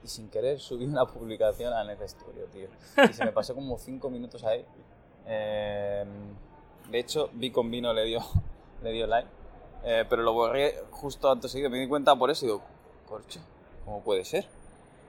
y 0.03 0.07
sin 0.07 0.29
querer 0.29 0.59
subí 0.59 0.85
una 0.85 1.05
publicación 1.13 1.73
a 1.73 1.83
Net 1.83 1.99
Studio, 2.07 2.45
tío. 2.45 2.69
Y 3.07 3.13
se 3.13 3.25
me 3.25 3.31
pasó 3.31 3.53
como 3.53 3.77
cinco 3.77 4.09
minutos 4.09 4.43
ahí. 4.43 4.65
Eh, 5.27 6.05
de 6.89 6.99
hecho, 6.99 7.29
vi 7.33 7.51
con 7.51 7.69
vino 7.69 7.93
le 7.93 8.05
dio, 8.05 8.19
le 8.83 8.91
dio 8.91 9.05
like. 9.05 9.29
Eh, 9.85 10.05
pero 10.09 10.21
lo 10.21 10.33
borré 10.33 10.75
justo 10.91 11.29
antes 11.31 11.51
seguido. 11.51 11.69
Me 11.69 11.79
di 11.79 11.87
cuenta 11.87 12.15
por 12.15 12.29
eso 12.31 12.45
y 12.45 12.47
digo, 12.49 12.61
corcho, 13.07 13.39
¿cómo 13.85 14.01
puede 14.01 14.23
ser? 14.25 14.47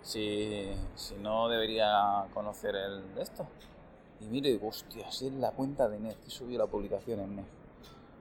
Si, 0.02 0.70
si 0.96 1.14
no 1.16 1.48
debería 1.48 2.26
conocer 2.34 2.74
el 2.76 3.14
de 3.14 3.22
esto. 3.22 3.46
Y 4.20 4.26
miro 4.26 4.48
y 4.48 4.52
digo, 4.52 4.68
hostia, 4.68 5.10
si 5.10 5.28
es 5.28 5.32
la 5.34 5.50
cuenta 5.52 5.88
de 5.88 5.98
Net 5.98 6.16
que 6.24 6.30
subió 6.30 6.58
la 6.58 6.66
publicación 6.66 7.20
en 7.20 7.36
Net. 7.36 7.44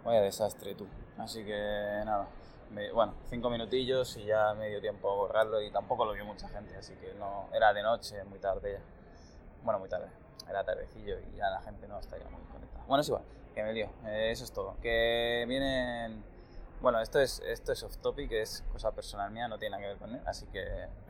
Vaya 0.03 0.21
desastre 0.21 0.75
tú. 0.75 0.85
Así 1.17 1.43
que 1.43 2.01
nada. 2.05 2.27
me- 2.71 2.91
bueno, 2.91 3.13
cinco 3.29 3.49
minutillos 3.49 4.17
y 4.17 4.25
ya 4.25 4.53
me 4.55 4.67
dio 4.69 4.81
tiempo 4.81 5.09
a 5.11 5.15
borrarlo 5.15 5.61
y 5.61 5.69
tampoco 5.71 6.05
lo 6.05 6.13
vio 6.13 6.25
mucha 6.25 6.47
gente, 6.49 6.75
así 6.75 6.93
que 6.95 7.13
no. 7.19 7.47
Era 7.53 7.71
de 7.73 7.83
noche, 7.83 8.23
muy 8.25 8.39
tarde 8.39 8.73
ya. 8.73 8.79
Bueno, 9.63 9.79
muy 9.79 9.89
tarde. 9.89 10.07
Era 10.49 10.63
tardecillo 10.63 11.17
y 11.19 11.37
ya 11.37 11.49
la 11.49 11.61
gente 11.61 11.87
no 11.87 11.99
estaría 11.99 12.27
muy 12.29 12.41
conectada. 12.51 12.83
Bueno, 12.87 13.01
es 13.01 13.07
igual, 13.07 13.23
que 13.55 13.63
me 13.63 13.73
lío. 13.73 13.87
Eh, 14.05 14.31
eso 14.31 14.43
es 14.43 14.51
todo. 14.51 14.75
Que 14.81 15.45
vienen. 15.47 16.23
Bueno, 16.83 16.99
esto 16.99 17.19
es, 17.19 17.39
esto 17.47 17.71
es 17.71 17.81
off 17.83 17.97
topic, 17.99 18.31
es 18.33 18.63
cosa 18.71 18.93
personal 18.93 19.31
mía, 19.31 19.47
no 19.47 19.57
tiene 19.57 19.71
nada 19.77 19.81
que 19.83 19.87
ver 19.87 19.97
con 19.97 20.13
él, 20.13 20.21
así 20.25 20.45
que 20.51 20.61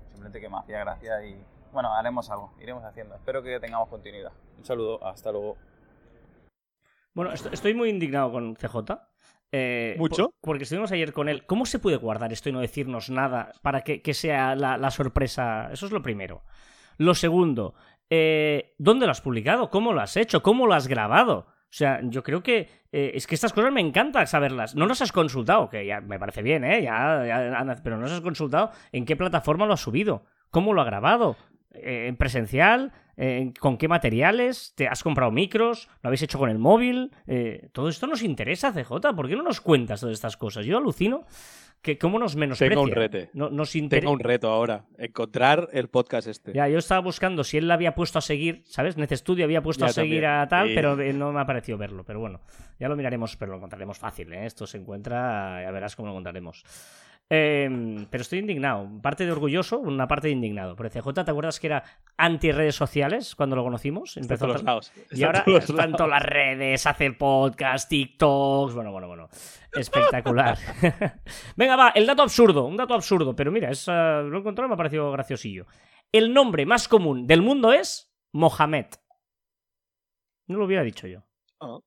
simplemente 0.05 0.39
que 0.39 0.47
me 0.47 0.57
hacía 0.59 0.79
gracia 0.79 1.25
y 1.25 1.43
bueno, 1.71 1.91
haremos 1.93 2.29
algo, 2.29 2.53
iremos 2.61 2.83
haciendo. 2.85 3.15
Espero 3.15 3.41
que 3.41 3.59
tengamos 3.59 3.89
continuidad. 3.89 4.31
Un 4.59 4.63
saludo, 4.63 5.03
hasta 5.05 5.31
luego. 5.31 5.57
Bueno, 7.15 7.31
est- 7.33 7.51
estoy 7.51 7.73
muy 7.73 7.89
indignado 7.89 8.31
con 8.31 8.55
CJ. 8.55 9.09
eh, 9.51 9.95
¿Mucho? 9.99 10.29
por- 10.29 10.33
porque 10.41 10.63
estuvimos 10.63 10.91
ayer 10.91 11.11
con 11.13 11.27
él. 11.29 11.45
¿Cómo 11.47 11.65
se 11.65 11.79
puede 11.79 11.97
guardar 11.97 12.31
esto 12.33 12.49
y 12.49 12.51
no 12.51 12.59
decirnos 12.59 13.09
nada 13.09 13.51
para 13.63 13.81
que, 13.81 14.01
que 14.01 14.13
sea 14.13 14.55
la, 14.55 14.77
la 14.77 14.89
sorpresa? 14.91 15.69
Eso 15.71 15.85
es 15.87 15.91
lo 15.91 16.01
primero. 16.03 16.43
Lo 16.97 17.13
segundo, 17.15 17.73
eh, 18.09 18.75
¿dónde 18.79 19.05
lo 19.07 19.11
has 19.11 19.21
publicado? 19.21 19.69
¿Cómo 19.71 19.93
lo 19.93 20.01
has 20.01 20.17
hecho? 20.17 20.41
¿Cómo 20.43 20.65
lo 20.67 20.73
has 20.75 20.87
grabado? 20.87 21.47
O 21.73 21.75
sea, 21.75 22.01
yo 22.03 22.21
creo 22.21 22.43
que 22.43 22.69
eh, 22.91 23.13
es 23.15 23.25
que 23.25 23.33
estas 23.33 23.51
cosas 23.51 23.73
me 23.73 23.81
encanta 23.81 24.23
saberlas. 24.27 24.75
No 24.75 24.85
nos 24.85 25.01
has 25.01 25.11
consultado, 25.11 25.69
que 25.69 25.87
ya 25.87 26.01
me 26.01 26.19
parece 26.19 26.43
bien, 26.43 26.63
¿eh? 26.63 26.83
Ya, 26.83 27.25
ya 27.25 27.75
pero 27.83 27.95
no 27.95 28.03
nos 28.03 28.11
has 28.11 28.21
consultado 28.21 28.69
en 28.91 29.05
qué 29.05 29.15
plataforma 29.15 29.65
lo 29.65 29.73
has 29.73 29.81
subido, 29.81 30.23
cómo 30.51 30.73
lo 30.73 30.81
ha 30.81 30.85
grabado, 30.85 31.35
en 31.73 32.15
presencial, 32.15 32.91
eh, 33.17 33.51
con 33.59 33.77
qué 33.77 33.87
materiales, 33.87 34.73
te 34.75 34.87
has 34.87 35.03
comprado 35.03 35.31
micros, 35.31 35.87
lo 36.01 36.07
habéis 36.07 36.21
hecho 36.23 36.39
con 36.39 36.49
el 36.49 36.57
móvil. 36.59 37.11
eh, 37.27 37.69
todo 37.71 37.89
esto 37.89 38.07
nos 38.07 38.23
interesa, 38.23 38.71
CJ. 38.73 39.13
¿Por 39.15 39.27
qué 39.27 39.35
no 39.35 39.43
nos 39.43 39.61
cuentas 39.61 39.99
todas 40.01 40.13
estas 40.13 40.37
cosas? 40.37 40.65
Yo 40.65 40.77
alucino 40.77 41.25
que 41.81 41.97
cómo 41.97 42.17
nos 42.17 42.35
menosprecia. 42.37 42.69
Tengo 42.75 42.83
un 42.83 42.91
rete. 42.91 43.29
No- 43.33 43.49
nos 43.49 43.75
inter- 43.75 43.99
Tengo 43.99 44.13
un 44.13 44.19
reto 44.19 44.49
ahora. 44.49 44.85
Encontrar 44.97 45.67
el 45.73 45.89
podcast 45.89 46.27
este. 46.29 46.53
ya, 46.53 46.69
yo 46.69 46.77
estaba 46.77 47.01
buscando 47.01 47.43
si 47.43 47.57
él 47.57 47.67
la 47.67 47.73
había 47.73 47.93
puesto 47.93 48.19
a 48.19 48.21
seguir, 48.21 48.63
¿sabes? 48.65 48.95
Nece 48.95 49.17
Studio 49.17 49.43
había 49.43 49.61
puesto 49.61 49.83
Ya 49.85 49.89
a 49.89 49.93
seguir 49.93 50.25
a 50.25 50.47
tal, 50.47 50.69
Sí. 50.69 50.75
pero 50.75 50.97
eh, 51.01 51.11
no 51.11 51.33
me 51.33 51.41
ha 51.41 51.45
parecido 51.45 51.77
verlo. 51.77 52.05
Pero 52.05 52.19
bueno, 52.21 52.39
ya 52.79 52.87
lo 52.87 52.95
miraremos, 52.95 53.35
pero 53.35 53.51
lo 53.51 53.57
encontraremos 53.57 53.97
fácil, 53.99 54.31
¿eh? 54.31 54.45
Esto 54.45 54.65
se 54.65 54.77
encuentra, 54.77 55.61
ya 55.61 55.71
verás 55.71 55.95
cómo 55.97 56.07
lo 56.07 56.13
encontraremos. 56.13 56.63
Eh, 57.29 58.05
pero 58.11 58.21
estoy 58.21 58.39
indignado. 58.39 58.87
Parte 59.01 59.25
de 59.25 59.31
orgulloso, 59.31 59.79
una 59.79 60.07
parte 60.07 60.27
de 60.27 60.33
indignado. 60.33 60.75
Por 60.75 60.89
CJ, 60.89 61.13
¿te 61.25 61.31
acuerdas 61.31 61.59
que 61.59 61.67
era 61.67 61.83
anti 62.17 62.51
redes 62.51 62.75
sociales 62.75 63.35
cuando 63.35 63.55
lo 63.55 63.63
conocimos? 63.63 64.17
Está 64.17 64.35
a 64.35 64.37
todos 64.37 64.63
lados. 64.63 64.91
y 65.11 65.15
Está 65.15 65.25
ahora 65.25 65.43
todos 65.43 65.59
está 65.61 65.71
en 65.71 65.77
lados. 65.91 65.97
todas 65.97 66.09
las 66.09 66.23
redes, 66.23 66.85
hace 66.85 67.11
podcast, 67.13 67.89
TikToks. 67.89 68.75
Bueno, 68.75 68.91
bueno, 68.91 69.07
bueno. 69.07 69.29
Espectacular. 69.71 70.57
Venga, 71.55 71.75
va, 71.75 71.89
el 71.89 72.05
dato 72.05 72.21
absurdo. 72.21 72.65
Un 72.65 72.77
dato 72.77 72.93
absurdo, 72.93 73.35
pero 73.35 73.51
mira, 73.51 73.71
es, 73.71 73.87
eh, 73.87 73.91
lo 73.91 74.35
he 74.35 74.39
encontrado 74.39 74.67
y 74.67 74.69
me 74.69 74.73
ha 74.75 74.77
parecido 74.77 75.11
graciosillo. 75.11 75.65
El 76.11 76.33
nombre 76.33 76.65
más 76.67 76.87
común 76.87 77.25
del 77.25 77.41
mundo 77.41 77.73
es 77.73 78.13
Mohamed. 78.33 78.85
No 80.47 80.57
lo 80.59 80.65
hubiera 80.65 80.83
dicho 80.83 81.07
yo. 81.07 81.23
Ah. 81.59 81.79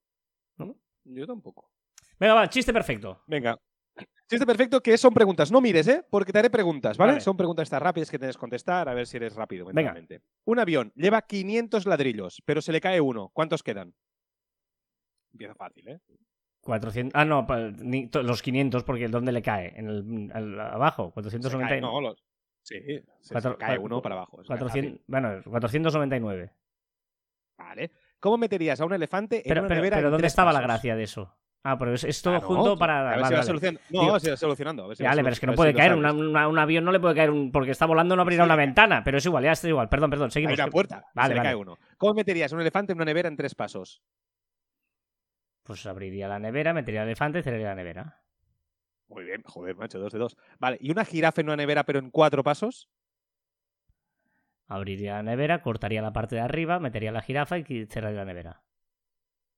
¿No? 0.56 0.74
Yo 1.04 1.26
tampoco. 1.26 1.70
Venga, 2.18 2.34
va, 2.34 2.48
chiste 2.48 2.72
perfecto. 2.72 3.22
Venga. 3.28 3.56
Chiste 4.28 4.44
perfecto 4.46 4.82
que 4.82 4.98
son 4.98 5.14
preguntas. 5.14 5.52
No 5.52 5.60
mires, 5.60 5.86
¿eh? 5.86 6.04
Porque 6.10 6.32
te 6.32 6.38
haré 6.40 6.50
preguntas, 6.50 6.96
¿vale? 6.98 7.12
Vale. 7.12 7.20
Son 7.20 7.36
preguntas 7.36 7.62
estas 7.64 7.80
rápidas 7.80 8.10
que 8.10 8.18
tienes 8.18 8.36
que 8.36 8.40
contestar, 8.40 8.88
a 8.88 8.94
ver 8.94 9.06
si 9.06 9.16
eres 9.18 9.34
rápido 9.36 9.66
Venga. 9.72 9.94
Un 10.44 10.58
avión 10.58 10.92
lleva 10.96 11.22
500 11.22 11.86
ladrillos, 11.86 12.42
pero 12.44 12.60
se 12.60 12.72
le 12.72 12.80
cae 12.80 13.00
uno. 13.00 13.30
¿Cuántos 13.32 13.62
quedan? 13.62 13.94
Empieza 15.32 15.54
fácil, 15.54 15.88
¿eh? 15.88 16.00
400. 16.60 17.12
Ah, 17.14 17.24
no, 17.24 17.46
los 18.22 18.42
500, 18.42 18.82
porque 18.82 19.06
¿dónde 19.06 19.30
le 19.30 19.42
cae? 19.42 19.78
En 19.78 19.88
el, 20.34 20.58
abajo, 20.60 21.06
Se 21.08 21.12
490. 21.12 21.68
cae, 21.68 21.80
no, 21.80 22.00
los- 22.00 22.22
Sí, 22.62 22.80
se, 23.20 23.32
Cuatro- 23.32 23.52
se 23.52 23.58
cae 23.58 23.78
uno 23.78 24.02
para 24.02 24.16
abajo. 24.16 24.40
es 24.42 24.48
400, 24.48 25.00
bueno, 25.06 25.40
499. 25.44 26.46
fácil. 26.48 26.56
Vale. 27.58 27.90
¿Cómo 28.18 28.38
meterías 28.38 28.80
a 28.80 28.84
un 28.86 28.92
elefante 28.92 29.36
en 29.36 29.42
Pero, 29.44 29.60
una 29.60 29.68
pero, 29.68 29.78
nevera 29.80 29.96
pero 29.98 30.10
¿dónde 30.10 30.26
estaba 30.26 30.52
la 30.52 30.60
gracia 30.60 30.96
de 30.96 31.04
eso? 31.04 31.32
Ah, 31.68 31.76
pero 31.78 31.94
es, 31.94 32.04
es 32.04 32.22
todo 32.22 32.34
Claro, 32.34 32.46
junto 32.46 32.76
para. 32.78 33.00
A 33.00 33.02
ver 33.02 33.10
vale, 33.10 33.16
si 33.16 33.22
vas 33.22 33.30
vale. 33.32 33.46
solucionando. 33.46 33.80
No, 33.90 34.00
Digo- 34.02 34.20
si 34.20 34.30
vas 34.30 34.38
solucionando. 34.38 34.84
A 34.84 34.86
ver 34.86 34.96
si 34.96 35.02
pero 35.02 35.28
es 35.30 35.40
que 35.40 35.46
no 35.46 35.54
puede 35.54 35.72
si 35.72 35.76
caer. 35.76 35.94
una- 35.94 36.12
una- 36.12 36.46
un 36.48 36.58
avión 36.58 36.84
no 36.84 36.92
le 36.92 37.00
puede 37.00 37.14
caer 37.16 37.30
un, 37.30 37.50
porque 37.50 37.72
está 37.72 37.86
volando, 37.86 38.14
no 38.14 38.22
abrirá 38.22 38.44
Sí. 38.44 38.46
una 38.46 38.56
ventana. 38.56 39.02
Pero 39.02 39.18
es 39.18 39.26
igual, 39.26 39.42
ya 39.44 39.52
está 39.52 39.68
igual. 39.68 39.88
Perdón, 39.88 40.10
perdón, 40.10 40.30
seguimos. 40.30 40.52
Hay 40.58 40.62
una 40.64 40.70
puerta. 40.70 41.04
Vale, 41.14 41.28
se 41.28 41.34
le 41.34 41.40
vale. 41.40 41.48
cae 41.48 41.54
uno. 41.56 41.76
¿Cómo 41.98 42.14
meterías 42.14 42.52
un 42.52 42.60
elefante 42.60 42.92
en 42.92 42.98
una 42.98 43.04
nevera 43.04 43.28
en 43.28 43.36
tres 43.36 43.54
pasos? 43.54 44.00
Pues 45.64 45.84
abriría 45.86 46.28
la 46.28 46.38
nevera, 46.38 46.72
metería 46.72 47.02
el 47.02 47.08
elefante 47.08 47.40
y 47.40 47.42
cerraría 47.42 47.68
la 47.70 47.74
nevera. 47.74 48.20
Muy 49.08 49.24
bien, 49.24 49.42
joder, 49.44 49.74
macho, 49.76 49.98
dos 49.98 50.12
de 50.12 50.18
dos. 50.20 50.36
Vale, 50.60 50.78
¿y 50.80 50.90
una 50.92 51.04
jirafa 51.04 51.40
en 51.40 51.48
una 51.48 51.56
nevera 51.56 51.82
pero 51.84 51.98
en 51.98 52.10
cuatro 52.10 52.44
pasos? 52.44 52.88
Abriría 54.68 55.14
la 55.14 55.22
nevera, 55.22 55.62
cortaría 55.62 56.02
la 56.02 56.12
parte 56.12 56.36
de 56.36 56.40
arriba, 56.42 56.78
metería 56.80 57.12
la 57.12 57.22
jirafa 57.22 57.58
y 57.58 57.86
cerraría 57.86 58.18
la 58.18 58.24
nevera. 58.24 58.62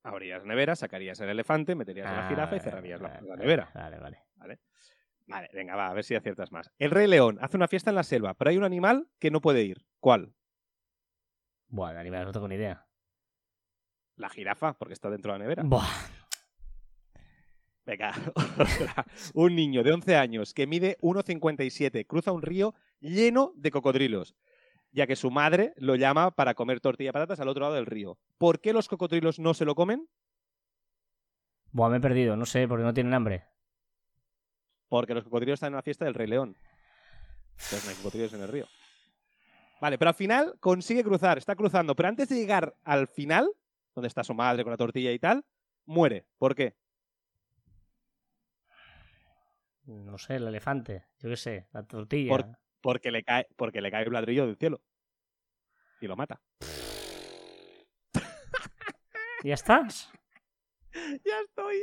Abrirías 0.09 0.42
la 0.42 0.48
nevera, 0.48 0.74
sacarías 0.74 1.20
el 1.20 1.28
elefante, 1.28 1.74
meterías 1.74 2.06
a 2.06 2.12
la 2.12 2.26
Ah, 2.26 2.28
jirafa 2.28 2.56
y 2.56 2.61
cerrarías 2.61 3.00
la, 3.00 3.20
nevera. 3.36 3.70
Vale, 3.74 3.98
vale. 3.98 4.59
Vale, 5.26 5.50
venga, 5.52 5.76
va, 5.76 5.90
a 5.90 5.92
ver 5.92 6.04
si 6.04 6.14
aciertas 6.14 6.50
más. 6.50 6.72
El 6.78 6.90
Rey 6.90 7.06
León 7.06 7.38
hace 7.42 7.59
una 7.59 7.68
fiesta 7.68 7.90
en 7.90 7.96
la 7.96 8.02
selva, 8.02 8.32
pero 8.32 8.50
hay 8.50 8.56
un 8.56 8.64
animal 8.64 9.09
que 9.18 9.30
no 9.30 9.42
puede 9.42 9.62
ir. 9.62 9.84
¿Cuál? 10.00 10.32
Buah, 11.68 11.92
de 11.92 12.00
animales 12.00 12.26
no 12.26 12.32
tengo 12.32 12.48
ni 12.48 12.54
idea. 12.54 12.86
La 14.16 14.30
jirafa, 14.30 14.72
porque 14.78 14.94
está 14.94 15.11
dentro 15.11 15.32
de 15.32 15.38
la 15.38 15.44
nevera. 15.44 15.62
Buah. 15.66 15.86
Venga, 17.84 18.12
un 19.34 19.54
niño 19.54 19.82
de 19.82 19.92
11 19.92 20.16
años 20.16 20.54
que 20.54 20.66
mide 20.66 20.96
1,57 21.00 22.06
cruza 22.06 22.32
un 22.32 22.42
río 22.42 22.74
lleno 23.00 23.52
de 23.56 23.70
cocodrilos, 23.70 24.34
ya 24.93 25.07
que 25.07 25.16
su 25.16 25.30
madre 25.30 25.72
lo 25.76 25.97
llama 25.97 26.30
para 26.30 26.55
comer 26.55 26.80
tortilla 26.80 27.09
de 27.09 27.12
patatas 27.12 27.41
al 27.41 27.49
otro 27.49 27.62
lado 27.62 27.74
del 27.74 27.86
río. 27.86 28.18
¿Por 28.39 28.61
qué 28.61 28.72
los 28.72 28.89
cocodrilos 28.89 29.39
no 29.39 29.55
se 29.55 29.64
lo 29.64 29.74
comen? 29.74 30.09
Buah, 31.72 31.91
me 31.91 31.99
he 31.99 32.01
perdido, 32.01 32.36
no 32.36 32.47
sé, 32.47 32.66
porque 32.66 32.84
no 32.84 32.95
tienen 32.95 33.14
hambre. 33.14 33.45
Porque 34.89 35.14
los 35.14 35.24
cocodrilos 35.24 35.55
están 35.55 35.72
en 35.72 35.76
la 35.76 35.82
fiesta 35.82 36.05
del 36.05 36.14
Rey 36.14 36.26
León. 36.26 36.57
Entonces 37.53 37.84
no 37.84 37.91
hay 37.91 37.97
cocodrilos 37.97 38.32
en 38.32 38.41
el 38.43 38.49
río. 38.49 38.66
Vale, 39.80 39.99
pero 39.99 40.09
al 40.09 40.14
final 40.14 40.57
consigue 40.61 41.05
cruzar, 41.05 41.39
está 41.39 41.55
cruzando, 41.55 41.95
pero 41.95 42.09
antes 42.09 42.28
de 42.28 42.36
llegar 42.36 42.74
al 42.82 43.07
final, 43.07 43.49
donde 43.95 44.09
está 44.09 44.24
su 44.24 44.34
madre 44.34 44.64
con 44.64 44.72
la 44.72 44.76
tortilla 44.76 45.12
y 45.12 45.18
tal, 45.18 45.45
muere. 45.84 46.26
¿Por 46.39 46.55
qué? 46.55 46.76
No 49.84 50.18
sé, 50.18 50.36
el 50.36 50.49
elefante, 50.49 51.07
yo 51.18 51.30
qué 51.30 51.36
sé, 51.36 51.68
la 51.72 51.82
tortilla. 51.82 52.59
Porque 52.80 53.10
le 53.10 53.22
cae, 53.24 53.46
porque 53.56 53.80
le 53.80 53.90
cae 53.90 54.06
un 54.06 54.12
ladrillo 54.12 54.46
del 54.46 54.56
cielo. 54.56 54.80
Y 56.00 56.06
lo 56.06 56.16
mata. 56.16 56.40
¿Ya 59.44 59.54
estás? 59.54 60.12
ya 61.24 61.40
estoy. 61.40 61.82